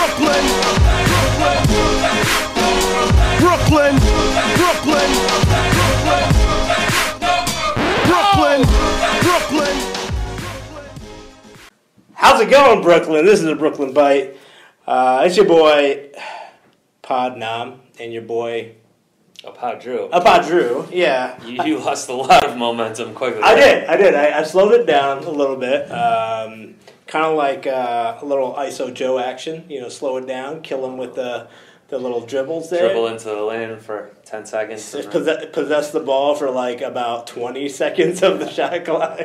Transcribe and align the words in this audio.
Brooklyn. 0.01 0.45
Brooklyn. 3.39 3.95
Brooklyn. 4.57 5.11
Brooklyn. 8.07 8.61
Brooklyn. 9.21 9.77
How's 12.13 12.41
it 12.41 12.49
going, 12.49 12.81
Brooklyn? 12.81 13.25
This 13.25 13.39
is 13.39 13.45
the 13.45 13.55
Brooklyn 13.55 13.93
Byte. 13.93 14.37
Uh, 14.87 15.23
it's 15.25 15.37
your 15.37 15.45
boy 15.45 16.11
Pod 17.01 17.37
Nam 17.37 17.81
and 18.01 18.11
your 18.11 18.23
boy 18.23 18.75
Pod 20.19 20.45
Drew. 20.45 20.87
Yeah, 20.91 21.43
You, 21.43 21.63
you 21.63 21.79
lost 21.79 22.09
a 22.09 22.13
lot 22.13 22.45
of 22.45 22.57
momentum 22.57 23.13
quickly. 23.13 23.41
I 23.41 23.55
did. 23.55 23.85
I 23.85 23.97
did. 23.97 24.13
I, 24.13 24.39
I 24.39 24.43
slowed 24.43 24.73
it 24.73 24.85
down 24.85 25.23
a 25.23 25.31
little 25.31 25.55
bit. 25.55 25.91
Um, 25.91 26.75
kind 27.07 27.25
of 27.25 27.35
like 27.35 27.65
uh, 27.65 28.19
a 28.21 28.25
little 28.25 28.53
ISO 28.53 28.93
Joe 28.93 29.17
action. 29.17 29.65
You 29.67 29.81
know, 29.81 29.89
slow 29.89 30.17
it 30.17 30.27
down, 30.27 30.61
kill 30.61 30.85
him 30.85 30.97
with 30.97 31.15
the 31.15 31.47
the 31.91 31.97
little 31.97 32.21
dribbles 32.21 32.69
there. 32.69 32.87
Dribble 32.87 33.07
into 33.07 33.25
the 33.25 33.41
lane 33.43 33.77
for 33.77 34.11
10 34.25 34.45
seconds. 34.45 34.95
Possess, 35.11 35.45
possess 35.51 35.91
the 35.91 35.99
ball 35.99 36.35
for 36.35 36.49
like 36.49 36.79
about 36.79 37.27
20 37.27 37.67
seconds 37.67 38.23
of 38.23 38.39
the 38.39 38.49
shot 38.49 38.85
clock. 38.85 39.19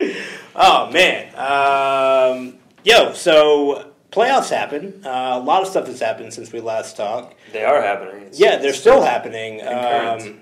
oh, 0.56 0.90
man. 0.90 1.28
Um, 1.36 2.54
yo, 2.84 3.12
so 3.12 3.89
playoffs 4.10 4.50
happen. 4.50 5.02
Uh, 5.04 5.10
a 5.34 5.40
lot 5.40 5.62
of 5.62 5.68
stuff 5.68 5.86
has 5.86 6.00
happened 6.00 6.32
since 6.34 6.52
we 6.52 6.60
last 6.60 6.96
talked. 6.96 7.34
They 7.52 7.64
are 7.64 7.80
happening. 7.82 8.16
It's- 8.22 8.38
Yeah, 8.40 8.56
they're 8.56 8.72
still 8.72 9.02
happening. 9.02 9.66
Um, 9.66 10.40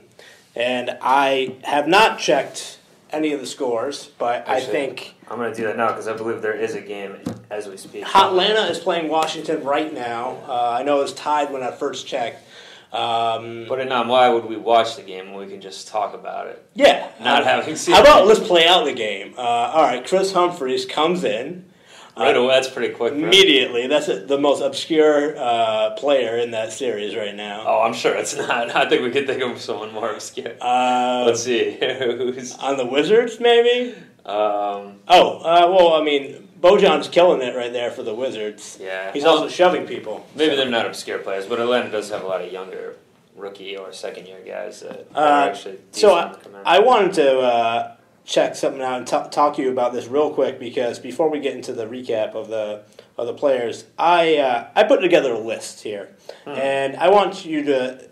and 0.57 0.97
I 1.03 1.57
have 1.65 1.87
not 1.89 2.19
checked 2.19 2.79
any 3.11 3.33
of 3.33 3.41
the 3.41 3.47
scores, 3.47 4.11
but 4.19 4.49
I 4.49 4.61
think 4.61 5.15
I'm 5.31 5.39
going 5.39 5.51
to 5.53 5.57
do 5.57 5.67
that 5.67 5.77
now 5.77 5.89
because 5.89 6.09
I 6.09 6.13
believe 6.15 6.43
there 6.43 6.53
is 6.57 6.75
a 6.75 6.81
game 6.81 7.17
as 7.51 7.67
we 7.69 7.77
speak. 7.77 8.05
Atlanta 8.15 8.63
is 8.71 8.79
playing 8.79 9.09
Washington 9.09 9.63
right 9.65 9.93
now. 9.93 10.37
Uh, 10.47 10.77
I 10.81 10.83
know 10.83 10.99
it 10.99 11.03
was 11.03 11.15
tied 11.15 11.53
when 11.53 11.63
I 11.63 11.71
first 11.71 12.07
checked. 12.07 12.45
Um, 12.93 13.67
Put 13.69 13.81
it 13.81 13.93
on. 13.93 14.09
Why 14.09 14.29
would 14.31 14.47
we 14.47 14.57
watch 14.57 14.97
the 14.97 15.03
game 15.03 15.33
when 15.33 15.47
we 15.47 15.53
can 15.53 15.61
just 15.61 15.89
talk 15.89 16.15
about 16.15 16.47
it? 16.47 16.65
Yeah. 16.75 17.09
Not 17.21 17.45
having 17.45 17.77
seen 17.77 17.95
How 17.95 18.01
about 18.01 18.23
it. 18.23 18.27
let's 18.27 18.41
play 18.41 18.67
out 18.67 18.85
the 18.87 18.95
game? 18.95 19.35
Uh, 19.37 19.43
all 19.43 19.83
right, 19.83 20.07
Chris 20.07 20.33
Humphreys 20.33 20.87
comes 20.87 21.23
in 21.25 21.67
Right 22.19 22.37
away, 22.37 22.49
that's 22.49 22.69
pretty 22.69 22.93
quick. 22.95 23.13
bro. 23.15 23.23
immediately. 23.23 23.87
That's 23.87 24.09
a, 24.09 24.21
the 24.21 24.39
most 24.39 24.61
obscure 24.61 25.37
uh, 25.39 25.91
player 25.97 26.37
in 26.39 26.51
that 26.53 26.73
series 26.73 27.15
right 27.17 27.35
now. 27.35 27.65
Oh, 27.67 27.83
I'm 27.83 27.95
sure 27.95 28.15
it's 28.17 28.37
not. 28.37 28.71
I 28.77 28.89
think 28.89 29.03
we 29.03 29.11
could 29.11 29.27
think 29.27 29.43
of 29.43 29.61
someone 29.61 29.93
more 29.95 30.11
obscure. 30.13 30.53
Uh, 30.61 31.25
Let's 31.27 31.43
see. 31.45 31.77
Who's. 31.81 32.55
on 32.57 32.77
the 32.77 32.87
Wizards, 32.87 33.39
maybe. 33.41 33.95
Um, 34.27 34.97
Oh, 35.09 35.39
uh, 35.39 35.73
well, 35.75 35.95
I 35.95 36.03
mean, 36.05 36.49
Bojan's 36.61 37.09
killing 37.09 37.41
it 37.41 37.55
right 37.57 37.73
there 37.73 37.91
for 37.91 38.03
the 38.03 38.13
Wizards. 38.15 38.79
yeah. 38.81 39.13
He's 39.13 39.23
Well, 39.25 39.35
also 39.39 39.49
shoving 39.49 39.87
people. 39.87 40.27
Maybe 40.35 40.51
So- 40.53 40.57
they're 40.57 40.71
not 40.71 40.87
obscure 40.87 41.19
players, 41.19 41.47
but 41.47 41.61
Atlanta 41.61 41.91
does 41.91 42.11
have 42.11 42.23
a 42.25 42.27
lot 42.27 42.43
of 42.43 42.53
younger 42.53 42.97
rookie 43.37 43.77
or 43.77 43.93
second 43.93 44.27
year 44.27 44.41
guys 44.45 44.81
that, 44.81 45.09
that 45.15 45.17
Uh, 45.17 45.21
are 45.25 45.49
actually 45.51 45.79
So 45.93 46.15
I, 46.17 46.29
to 46.33 46.37
come 46.41 46.55
in. 46.57 46.61
I 46.67 46.81
wanted 46.81 47.13
to 47.15 47.39
uh, 47.39 47.93
check 48.29 48.55
something 48.55 48.83
out 48.83 48.99
and 48.99 49.07
t- 49.07 49.31
talk 49.31 49.57
to 49.57 49.63
you 49.63 49.71
about 49.71 49.95
this 49.95 50.07
real 50.07 50.31
quick 50.31 50.61
because 50.61 50.99
before 50.99 51.31
we 51.31 51.41
get 51.41 51.55
into 51.55 51.73
the 51.73 51.87
recap 51.87 52.35
of 52.35 52.49
the 52.49 52.85
of 53.17 53.27
the 53.27 53.33
players, 53.33 53.87
I 53.99 54.37
uh, 54.37 54.69
I 54.77 54.85
put 54.85 55.01
together 55.01 55.33
a 55.33 55.39
list 55.39 55.83
here, 55.83 56.15
and 56.47 56.97
I 56.97 57.09
want 57.09 57.45
you 57.45 57.65
to 57.65 58.09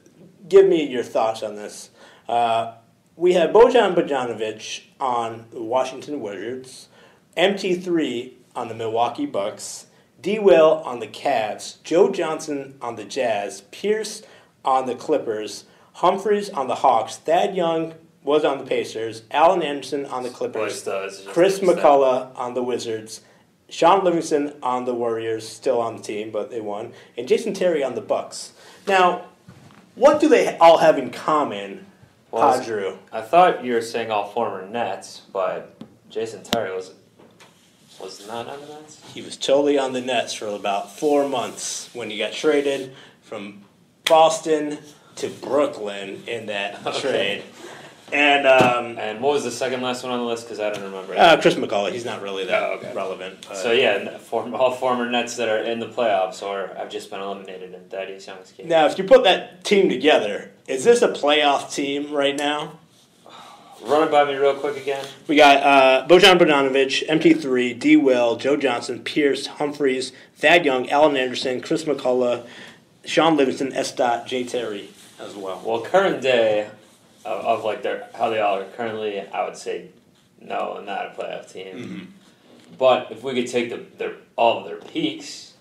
give 0.49 0.67
me 0.67 0.89
your 0.89 1.05
thoughts 1.05 1.43
on 1.43 1.55
this. 1.55 1.91
Uh, 2.29 2.75
we 3.15 3.35
have 3.35 3.51
Bojan 3.51 3.95
Bogdanovic 3.95 4.85
on 4.99 5.47
the 5.51 5.63
Washington 5.63 6.21
Wizards, 6.21 6.89
MT3 7.37 8.33
on 8.57 8.69
the 8.69 8.75
Milwaukee 8.75 9.27
Bucks, 9.27 9.87
D. 10.21 10.39
Will 10.39 10.83
on 10.85 11.01
the 11.01 11.07
Cavs, 11.07 11.83
Joe 11.85 12.11
Johnson 12.11 12.77
on 12.81 12.97
the 12.97 13.05
Jazz, 13.05 13.63
Pierce 13.71 14.23
on 14.65 14.87
the 14.87 14.95
Clippers, 14.95 15.65
Humphreys 15.95 16.51
on 16.51 16.69
the 16.69 16.77
Hawks, 16.77 17.17
Thad 17.17 17.55
Young 17.55 17.95
was 18.27 18.45
on 18.45 18.59
the 18.59 18.65
Pacers, 18.65 19.23
Allen 19.31 19.63
Anderson 19.63 20.05
on 20.05 20.25
the 20.25 20.29
Clippers, 20.29 20.83
Chris. 21.29 21.61
McCullough 21.61 22.37
on 22.37 22.55
the 22.55 22.63
Wizards, 22.63 23.21
Shaun 23.71 24.05
Livingston 24.05 24.53
on 24.63 24.85
the 24.85 24.93
Warriors, 24.93 25.49
still 25.49 25.81
on 25.81 25.97
the 25.97 26.03
team, 26.03 26.33
but 26.33 26.51
they 26.51 26.61
won, 26.61 26.93
and 27.17 27.29
Jason 27.29 27.55
Terry 27.55 27.85
on 27.85 27.95
the 27.95 28.01
Bucks. 28.01 28.53
Now, 28.87 29.27
what 29.95 30.21
do 30.21 30.29
they 30.29 30.59
all 30.59 30.79
have 30.79 30.99
in 30.99 31.11
common, 31.11 31.87
Well, 32.33 32.61
Padru? 32.61 32.99
I 33.13 33.21
thought 33.23 33.65
you 33.65 33.73
were 33.75 33.81
saying 33.81 34.11
all 34.11 34.27
former 34.29 34.67
Nets, 34.69 35.23
but 35.33 35.81
Jason 36.11 36.43
Terry 36.43 36.75
was 36.75 36.93
was 38.01 38.27
not 38.27 38.47
on 38.49 38.61
the 38.61 38.67
Nets. 38.67 39.01
He 39.15 39.23
was 39.23 39.37
totally 39.39 39.79
on 39.79 39.93
the 39.95 40.03
Nets 40.03 40.35
for 40.35 40.49
about 40.49 40.99
four 40.99 41.27
months 41.29 41.89
when 41.95 42.11
he 42.11 42.19
got 42.19 42.33
traded 42.33 42.93
from 43.23 43.63
Boston 44.05 44.79
to 45.17 45.31
Brooklyn 45.31 46.23
in 46.27 46.47
that 46.47 46.81
Okay. 46.87 47.01
trade. 47.01 47.43
And 48.13 48.47
um, 48.47 48.99
And 48.99 49.21
what 49.21 49.33
was 49.33 49.45
the 49.45 49.51
second 49.51 49.83
last 49.83 50.03
one 50.05 50.13
on 50.13 50.21
the 50.21 50.25
list? 50.27 50.45
Because 50.45 50.61
I 50.61 50.71
don't 50.71 50.85
remember. 50.85 51.15
uh, 51.17 51.41
Chris 51.41 51.55
McCullough, 51.55 51.93
he's 51.93 52.05
not 52.05 52.23
really 52.23 52.45
that 52.47 52.63
Oh, 52.63 52.75
okay. 52.75 52.93
relevant. 52.95 53.45
so 53.55 53.73
yeah, 53.73 54.17
form, 54.19 54.55
all 54.55 54.71
former 54.73 55.11
Nets 55.11 55.37
that 55.37 55.49
are 55.49 55.59
in 55.59 55.81
the 55.81 55.87
playoffs 55.89 56.43
or 56.43 56.73
have 56.77 56.89
just 56.91 57.11
been 57.11 57.21
eliminated 57.21 57.75
in 57.75 57.81
Thaddeus 57.89 58.27
Young's 58.27 58.53
case. 58.53 58.67
Now, 58.67 58.87
if 58.87 58.97
you 58.99 59.05
put 59.05 59.25
that 59.25 59.65
team 59.65 59.89
together, 59.89 60.53
is 60.69 60.85
this 60.85 61.03
a 61.03 61.09
playoff 61.09 61.75
team 61.75 62.13
right 62.13 62.37
now? 62.37 62.79
Run 63.83 64.09
it 64.09 64.11
by 64.11 64.25
me 64.25 64.35
real 64.35 64.55
quick 64.55 64.77
again. 64.77 65.05
We 65.29 65.37
got 65.37 65.63
uh, 65.63 66.07
Bojan 66.09 66.39
Bogdanovic, 66.39 67.07
MT3, 67.09 67.79
D. 67.79 67.97
Will, 67.97 68.37
Joe 68.37 68.57
Johnson, 68.57 69.01
Pierce, 69.01 69.47
Humphreys, 69.47 70.13
Thad 70.37 70.65
Young, 70.65 70.89
Alan 70.91 71.17
Anderson, 71.17 71.61
Chris 71.61 71.85
McCullough, 71.85 72.47
Shaun 73.05 73.37
Livingston, 73.37 73.73
S. 73.75 73.93
Dot, 73.93 74.27
J. 74.27 74.45
Terry 74.45 74.89
as 75.21 75.35
well. 75.37 75.61
Well, 75.65 75.83
current 75.83 76.23
day 76.23 76.71
of, 77.27 77.45
of 77.45 77.65
like 77.65 77.83
their 77.83 78.09
how 78.15 78.31
they 78.31 78.41
all 78.41 78.59
are 78.59 78.65
currently, 78.71 79.21
I 79.21 79.45
would 79.45 79.57
say 79.57 79.91
no, 80.41 80.81
not 80.81 81.07
a 81.07 81.11
playoff 81.11 81.53
team. 81.53 81.77
Mm-hmm. 81.77 82.05
But 82.79 83.11
if 83.11 83.23
we 83.23 83.35
could 83.35 83.51
take 83.51 83.71
the, 83.71 83.85
their 83.99 84.15
all 84.37 84.59
of 84.59 84.65
their 84.67 84.79
peaks, 84.79 85.55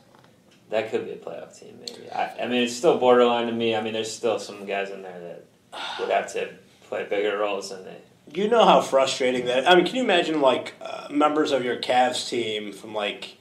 that 0.69 0.91
could 0.91 1.05
be 1.05 1.11
a 1.11 1.17
playoff 1.17 1.57
team. 1.59 1.77
Maybe. 1.79 2.09
I, 2.11 2.43
I 2.43 2.47
mean, 2.47 2.63
it's 2.63 2.75
still 2.75 2.97
borderline 2.97 3.47
to 3.47 3.53
me. 3.53 3.75
I 3.75 3.81
mean, 3.81 3.93
there's 3.93 4.11
still 4.11 4.39
some 4.39 4.65
guys 4.65 4.89
in 4.89 5.01
there 5.01 5.19
that 5.19 5.99
would 5.99 6.09
have 6.09 6.31
to 6.33 6.49
play 6.87 7.05
bigger 7.09 7.37
roles 7.37 7.69
than 7.69 7.83
they. 7.83 7.97
You 8.33 8.47
know 8.47 8.65
how 8.65 8.81
frustrating 8.81 9.45
that. 9.45 9.69
I 9.69 9.75
mean, 9.75 9.85
can 9.85 9.95
you 9.95 10.03
imagine 10.03 10.41
like 10.41 10.73
uh, 10.81 11.07
members 11.11 11.51
of 11.51 11.63
your 11.63 11.77
Cavs 11.77 12.27
team 12.27 12.71
from 12.73 12.93
like, 12.93 13.37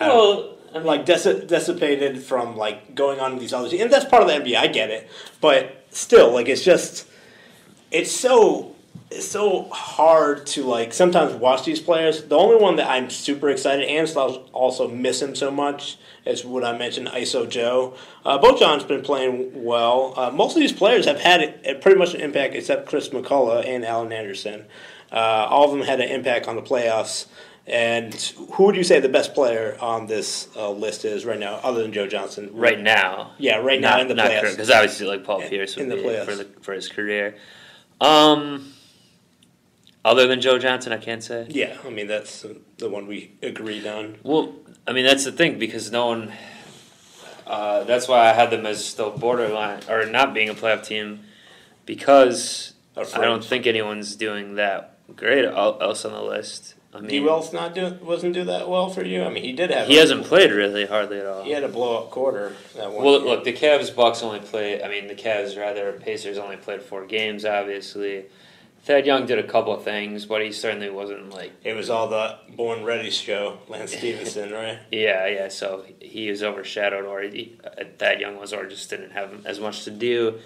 I 0.00 0.08
don't 0.08 0.16
know, 0.16 0.40
Well, 0.40 0.58
I 0.74 0.78
mean, 0.78 0.86
like 0.86 1.06
deci- 1.06 1.46
dissipated 1.46 2.22
from 2.22 2.56
like 2.56 2.96
going 2.96 3.20
on 3.20 3.32
to 3.34 3.38
these 3.38 3.52
other 3.52 3.68
teams, 3.68 3.82
and 3.82 3.92
that's 3.92 4.04
part 4.04 4.22
of 4.22 4.28
the 4.28 4.34
NBA. 4.34 4.56
I 4.56 4.66
get 4.66 4.90
it, 4.90 5.08
but 5.40 5.86
still, 5.90 6.32
like 6.32 6.48
it's 6.48 6.64
just, 6.64 7.06
it's 7.94 8.10
so, 8.12 8.74
it's 9.10 9.26
so 9.28 9.68
hard 9.70 10.46
to 10.48 10.64
like 10.64 10.92
sometimes 10.92 11.32
watch 11.34 11.64
these 11.64 11.80
players. 11.80 12.24
The 12.24 12.36
only 12.36 12.56
one 12.56 12.76
that 12.76 12.90
I'm 12.90 13.08
super 13.10 13.48
excited 13.48 13.86
and 13.88 14.08
still 14.08 14.48
also 14.52 14.88
miss 14.88 15.22
him 15.22 15.34
so 15.34 15.50
much 15.50 15.96
is 16.26 16.44
what 16.44 16.64
I 16.64 16.76
mentioned, 16.76 17.08
ISO 17.08 17.48
Joe. 17.48 17.94
Uh, 18.24 18.38
Bojan's 18.38 18.84
been 18.84 19.02
playing 19.02 19.64
well. 19.64 20.14
Uh, 20.16 20.30
most 20.30 20.56
of 20.56 20.60
these 20.60 20.72
players 20.72 21.04
have 21.06 21.20
had 21.20 21.60
a, 21.64 21.74
pretty 21.76 21.98
much 21.98 22.14
an 22.14 22.20
impact, 22.20 22.54
except 22.54 22.86
Chris 22.88 23.10
McCullough 23.10 23.66
and 23.66 23.84
Alan 23.84 24.12
Anderson. 24.12 24.64
Uh, 25.12 25.16
all 25.48 25.64
of 25.66 25.70
them 25.78 25.86
had 25.86 26.00
an 26.00 26.08
impact 26.08 26.48
on 26.48 26.56
the 26.56 26.62
playoffs. 26.62 27.26
And 27.66 28.14
who 28.52 28.64
would 28.64 28.76
you 28.76 28.84
say 28.84 29.00
the 29.00 29.08
best 29.08 29.32
player 29.34 29.76
on 29.80 30.06
this 30.06 30.48
uh, 30.56 30.70
list 30.70 31.04
is 31.06 31.24
right 31.24 31.38
now, 31.38 31.54
other 31.62 31.82
than 31.82 31.92
Joe 31.92 32.06
Johnson? 32.06 32.50
right 32.52 32.78
now, 32.80 33.32
Yeah, 33.38 33.56
right 33.58 33.80
now 33.80 34.00
in 34.00 34.08
the 34.08 34.14
playoffs. 34.14 34.50
because 34.50 34.70
obviously 34.70 35.06
like 35.06 35.24
Paul 35.24 35.40
Pierce 35.40 35.76
would 35.76 35.84
in 35.84 35.88
the 35.88 35.96
be 35.96 36.02
playoffs. 36.02 36.24
for 36.24 36.34
the 36.34 36.44
for 36.60 36.72
his 36.74 36.88
career. 36.88 37.36
Um, 38.04 38.72
other 40.04 40.26
than 40.26 40.40
Joe 40.40 40.58
Johnson, 40.58 40.92
I 40.92 40.98
can't 40.98 41.22
say. 41.22 41.46
Yeah, 41.48 41.78
I 41.84 41.90
mean 41.90 42.06
that's 42.06 42.44
the 42.78 42.90
one 42.90 43.06
we 43.06 43.32
agreed 43.42 43.86
on. 43.86 44.18
Well, 44.22 44.54
I 44.86 44.92
mean 44.92 45.06
that's 45.06 45.24
the 45.24 45.32
thing 45.32 45.58
because 45.58 45.90
no 45.90 46.08
one. 46.08 46.32
Uh, 47.46 47.84
that's 47.84 48.08
why 48.08 48.28
I 48.28 48.32
had 48.32 48.50
them 48.50 48.66
as 48.66 48.84
still 48.84 49.10
borderline 49.10 49.82
or 49.88 50.06
not 50.06 50.34
being 50.34 50.48
a 50.48 50.54
playoff 50.54 50.84
team, 50.84 51.20
because 51.86 52.74
I 52.96 53.02
don't 53.20 53.44
think 53.44 53.66
anyone's 53.66 54.16
doing 54.16 54.54
that 54.56 54.98
great 55.16 55.44
else 55.44 56.04
on 56.04 56.12
the 56.12 56.22
list. 56.22 56.74
I 56.94 57.00
D. 57.00 57.06
mean, 57.06 57.24
Wells 57.24 57.52
not 57.52 57.74
do 57.74 57.98
wasn't 58.02 58.34
do 58.34 58.44
that 58.44 58.68
well 58.68 58.88
for 58.88 59.04
you. 59.04 59.24
I 59.24 59.28
mean, 59.30 59.42
he 59.42 59.52
did 59.52 59.70
have. 59.70 59.88
he 59.88 59.96
a- 59.96 60.00
hasn't 60.00 60.24
played 60.26 60.52
really 60.52 60.86
hardly 60.86 61.18
at 61.18 61.26
all. 61.26 61.42
He 61.42 61.50
had 61.50 61.64
a 61.64 61.68
blow 61.68 61.98
up 62.04 62.10
quarter 62.10 62.54
that 62.76 62.92
one. 62.92 63.04
Well, 63.04 63.18
year. 63.20 63.28
look, 63.30 63.44
the 63.44 63.52
Cavs 63.52 63.94
Bucks 63.94 64.22
only 64.22 64.38
played. 64.40 64.82
I 64.82 64.88
mean, 64.88 65.08
the 65.08 65.14
Cavs 65.14 65.58
rather 65.58 65.92
Pacers 65.94 66.38
only 66.38 66.56
played 66.56 66.82
four 66.82 67.04
games. 67.06 67.44
Obviously, 67.44 68.26
Thad 68.84 69.06
Young 69.06 69.26
did 69.26 69.38
a 69.38 69.42
couple 69.48 69.72
of 69.74 69.82
things, 69.82 70.26
but 70.26 70.42
he 70.42 70.52
certainly 70.52 70.90
wasn't 70.90 71.30
like 71.30 71.52
It 71.64 71.72
was 71.74 71.88
all 71.90 72.06
the 72.08 72.36
Born 72.50 72.84
Ready 72.84 73.10
show, 73.10 73.58
Lance 73.68 73.92
Stephenson, 73.96 74.52
right? 74.52 74.78
yeah, 74.92 75.26
yeah. 75.26 75.48
So 75.48 75.84
he 76.00 76.30
was 76.30 76.42
overshadowed, 76.42 77.06
or 77.06 77.22
he, 77.22 77.56
uh, 77.64 77.84
Thad 77.98 78.20
Young 78.20 78.38
was, 78.38 78.52
or 78.52 78.66
just 78.68 78.88
didn't 78.90 79.10
have 79.12 79.44
as 79.46 79.58
much 79.58 79.84
to 79.84 79.90
do. 79.90 80.38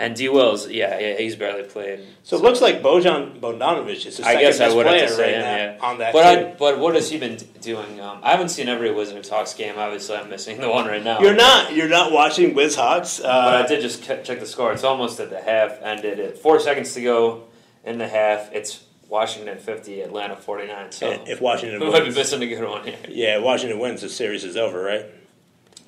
And 0.00 0.14
D 0.14 0.28
Wills, 0.28 0.68
yeah, 0.68 0.96
yeah, 1.00 1.16
he's 1.18 1.34
barely 1.34 1.64
played. 1.64 2.06
So 2.22 2.36
it 2.36 2.42
looks 2.44 2.60
like 2.60 2.82
Bojan 2.82 3.40
Bogdanovic 3.40 4.06
is 4.06 4.18
the 4.18 4.22
I 4.22 4.34
second 4.34 4.40
guess 4.42 4.60
I 4.60 4.64
best 4.66 4.76
would 4.76 4.86
have 4.86 4.94
player 4.94 5.08
to 5.08 5.12
say 5.12 5.22
right 5.22 5.34
him, 5.34 5.40
now 5.42 5.56
yeah. 5.56 5.78
on 5.90 5.98
that 5.98 6.12
But 6.12 6.34
team. 6.36 6.46
I, 6.46 6.54
but 6.56 6.78
what 6.78 6.94
has 6.94 7.10
he 7.10 7.18
been 7.18 7.34
d- 7.36 7.46
doing? 7.60 8.00
Um, 8.00 8.20
I 8.22 8.30
haven't 8.30 8.50
seen 8.50 8.68
every 8.68 8.92
Wizards 8.94 9.28
Hawks 9.28 9.54
game. 9.54 9.74
Obviously, 9.76 10.14
I'm 10.16 10.30
missing 10.30 10.60
the 10.60 10.70
one 10.70 10.86
right 10.86 11.02
now. 11.02 11.18
You're 11.18 11.34
not 11.34 11.74
you're 11.74 11.88
not 11.88 12.12
watching 12.12 12.54
Wiz 12.54 12.76
Hawks. 12.76 13.18
Uh, 13.18 13.24
But 13.24 13.56
I 13.56 13.66
did 13.66 13.80
just 13.80 14.04
che- 14.04 14.22
check 14.22 14.38
the 14.38 14.46
score. 14.46 14.72
It's 14.72 14.84
almost 14.84 15.18
at 15.18 15.30
the 15.30 15.40
half. 15.40 15.82
Ended 15.82 16.20
at 16.20 16.38
four 16.38 16.60
seconds 16.60 16.94
to 16.94 17.02
go 17.02 17.48
in 17.84 17.98
the 17.98 18.06
half. 18.06 18.52
It's 18.52 18.84
Washington 19.08 19.58
50, 19.58 20.02
Atlanta 20.02 20.36
49. 20.36 20.92
So 20.92 21.10
if 21.26 21.40
Washington 21.40 21.80
we 21.84 21.86
might 21.90 21.98
be 22.00 22.04
wins, 22.04 22.14
missing 22.16 22.42
a 22.42 22.46
good 22.46 22.62
one 22.68 22.84
here. 22.84 22.98
yeah, 23.08 23.38
Washington 23.38 23.80
wins, 23.80 24.02
the 24.02 24.08
series 24.08 24.44
is 24.44 24.56
over, 24.56 24.80
right? 24.80 25.06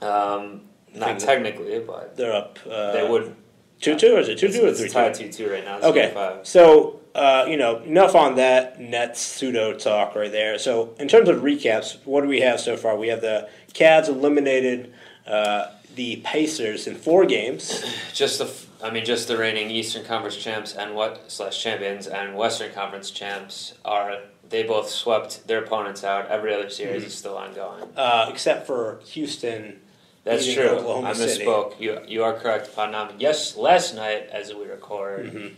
Um, 0.03 0.63
not 0.95 1.07
Think- 1.11 1.19
technically, 1.21 1.79
but 1.79 2.17
They're 2.17 2.33
up. 2.33 2.59
Uh, 2.69 2.91
they 2.93 3.09
would. 3.09 3.37
Two 3.81 3.97
two 3.97 4.15
or 4.15 4.21
is 4.21 4.29
it 4.29 4.39
two 4.39 4.49
two 4.53 4.67
or 4.67 4.73
three 4.73 4.89
tied 4.89 5.15
two? 5.15 5.31
2 5.31 5.45
2 5.47 5.51
right 5.51 5.65
now. 5.65 5.77
It's 5.79 5.87
Okay, 5.87 6.41
so 6.43 7.01
uh, 7.15 7.47
you 7.49 7.57
know 7.57 7.79
enough 7.79 8.15
on 8.15 8.37
that 8.37 8.81
Nets 8.81 9.21
pseudo 9.21 9.75
talk 9.75 10.15
right 10.15 10.31
there. 10.31 10.59
So 10.59 10.95
in 10.99 11.09
terms 11.09 11.29
of 11.29 11.43
recaps, 11.43 11.99
what 12.05 12.23
do 12.23 12.29
we 12.29 12.41
have 12.41 12.61
so 12.61 12.77
far? 12.77 12.97
We 12.97 13.09
have 13.09 13.21
the 13.21 13.49
Cavs 13.73 14.09
eliminated 14.09 14.93
uh, 15.27 15.67
the 15.95 16.17
Pacers 16.17 16.87
in 16.87 16.95
four 16.95 17.27
games. 17.27 17.85
Just 18.13 18.39
the, 18.39 18.51
I 18.85 18.91
mean, 18.91 19.05
just 19.05 19.29
the 19.29 19.37
reigning 19.37 19.71
Eastern 19.71 20.05
Conference 20.05 20.37
champs 20.37 20.75
and 20.75 20.95
what 20.95 21.31
slash 21.31 21.63
champions 21.63 22.07
and 22.07 22.37
Western 22.37 22.73
Conference 22.73 23.11
champs 23.11 23.75
are. 23.85 24.19
They 24.49 24.65
both 24.65 24.89
swept 24.91 25.47
their 25.47 25.63
opponents 25.63 26.03
out. 26.03 26.27
Every 26.29 26.53
other 26.53 26.71
series 26.71 27.05
is 27.05 27.15
still 27.15 27.37
ongoing. 27.37 27.85
Uh, 27.97 28.27
except 28.31 28.67
for 28.67 29.01
Houston. 29.07 29.81
That's 30.25 30.53
true. 30.53 30.69
Oklahoma 30.69 31.09
I 31.09 31.13
City. 31.15 31.45
misspoke. 31.45 31.81
You 31.81 31.99
you 32.07 32.23
are 32.25 32.35
correct 32.35 32.69
upon. 32.69 32.95
Yes, 33.19 33.57
last 33.57 33.95
night 33.95 34.29
as 34.31 34.53
we 34.55 34.65
record, 34.67 35.33
Mhm. 35.33 35.53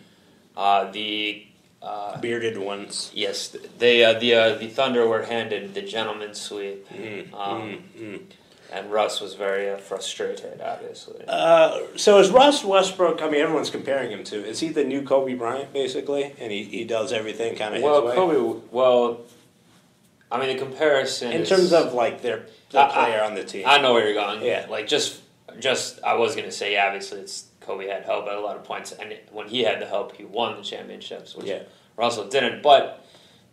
uh, 0.56 0.90
the 0.92 1.44
uh, 1.82 2.16
Bearded 2.20 2.56
ones. 2.58 3.10
yes 3.12 3.56
they 3.78 4.04
uh, 4.04 4.12
the 4.18 4.34
uh, 4.34 4.54
the 4.54 4.68
Thunder 4.68 5.06
were 5.08 5.22
handed 5.24 5.74
the 5.74 5.82
gentleman's 5.82 6.40
sweep, 6.40 6.86
Mm, 6.88 7.34
Um, 7.34 7.82
mm, 7.98 8.02
mm. 8.02 8.20
and 8.70 8.92
Russ 8.92 9.20
was 9.20 9.34
very 9.34 9.68
uh, 9.68 9.78
frustrated. 9.78 10.60
Obviously, 10.60 11.24
Uh, 11.26 11.80
so 11.96 12.18
is 12.20 12.30
Russ 12.30 12.62
Westbrook? 12.64 13.20
I 13.20 13.28
mean, 13.28 13.40
everyone's 13.40 13.68
comparing 13.70 14.10
him 14.12 14.22
to. 14.30 14.36
Is 14.46 14.60
he 14.60 14.68
the 14.68 14.84
new 14.84 15.02
Kobe 15.02 15.34
Bryant, 15.34 15.72
basically? 15.72 16.24
And 16.40 16.52
he, 16.52 16.62
he 16.64 16.84
does 16.84 17.12
everything 17.12 17.56
kind 17.56 17.74
of 17.74 17.82
well. 17.82 18.12
Kobe. 18.12 18.60
Well, 18.70 19.22
I 20.30 20.38
mean 20.38 20.50
the 20.56 20.62
comparison 20.66 21.32
In 21.32 21.42
is- 21.42 21.48
terms 21.48 21.72
of 21.72 21.92
like 21.94 22.22
their, 22.22 22.46
their 22.72 22.82
I- 22.82 22.86
I- 22.88 22.92
player 22.92 23.22
on 23.22 23.34
the 23.34 23.44
team. 23.44 23.64
I 23.66 23.78
know 23.80 23.92
where 23.94 24.04
you're 24.04 24.14
going. 24.14 24.42
Yeah. 24.42 24.66
like 24.68 24.86
just 24.86 25.20
just 25.58 26.02
I 26.02 26.14
was 26.14 26.34
gonna 26.34 26.50
say 26.52 26.78
obviously 26.78 27.20
it's 27.20 27.46
Kobe 27.60 27.86
had 27.86 28.04
help 28.04 28.26
at 28.26 28.34
a 28.34 28.40
lot 28.40 28.56
of 28.56 28.64
points, 28.64 28.92
and 28.92 29.16
when 29.30 29.48
he 29.48 29.62
had 29.62 29.80
the 29.80 29.86
help, 29.86 30.16
he 30.16 30.24
won 30.24 30.56
the 30.56 30.62
championships, 30.62 31.36
which 31.36 31.46
yeah. 31.46 31.60
Russell 31.96 32.24
didn't. 32.28 32.62
But 32.62 33.04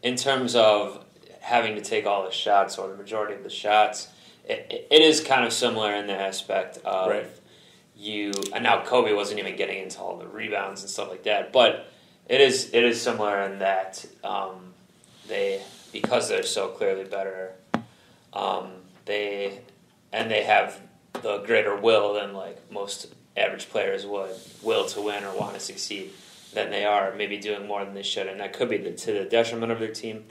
in 0.01 0.15
terms 0.15 0.55
of 0.55 1.03
having 1.41 1.75
to 1.75 1.81
take 1.81 2.05
all 2.07 2.23
the 2.25 2.31
shots 2.31 2.77
or 2.77 2.87
the 2.87 2.95
majority 2.95 3.35
of 3.35 3.43
the 3.43 3.49
shots, 3.49 4.07
it, 4.45 4.87
it 4.89 5.01
is 5.01 5.21
kind 5.21 5.45
of 5.45 5.53
similar 5.53 5.93
in 5.93 6.07
the 6.07 6.13
aspect 6.13 6.77
of 6.85 7.09
Right. 7.09 7.27
you. 7.95 8.31
And 8.53 8.63
now 8.63 8.81
Kobe 8.83 9.13
wasn't 9.13 9.39
even 9.39 9.55
getting 9.55 9.77
into 9.83 9.99
all 9.99 10.17
the 10.17 10.27
rebounds 10.27 10.81
and 10.81 10.89
stuff 10.89 11.09
like 11.09 11.23
that, 11.23 11.51
but 11.53 11.87
it 12.27 12.41
is 12.41 12.71
it 12.73 12.83
is 12.83 12.99
similar 13.01 13.41
in 13.43 13.59
that 13.59 14.05
um, 14.23 14.73
they 15.27 15.61
because 15.91 16.29
they're 16.29 16.43
so 16.43 16.69
clearly 16.69 17.03
better, 17.03 17.53
um, 18.33 18.71
they 19.09 19.59
and 20.13 20.29
they 20.31 20.43
have 20.43 20.79
the 21.21 21.39
greater 21.39 21.75
will 21.75 22.13
than 22.13 22.33
like 22.33 22.57
most 22.71 23.13
average 23.35 23.67
players 23.69 24.05
would 24.05 24.31
will 24.63 24.85
to 24.85 25.01
win 25.01 25.23
or 25.23 25.35
want 25.37 25.53
to 25.55 25.59
succeed 25.59 26.11
than 26.53 26.69
they 26.71 26.85
are 26.85 27.13
maybe 27.15 27.37
doing 27.37 27.67
more 27.67 27.83
than 27.85 27.93
they 27.93 28.03
should 28.03 28.27
and 28.27 28.39
that 28.39 28.53
could 28.53 28.69
be 28.69 28.77
the, 28.77 28.91
to 28.91 29.11
the 29.11 29.25
detriment 29.25 29.71
of 29.71 29.79
their 29.79 29.93
team 29.93 30.23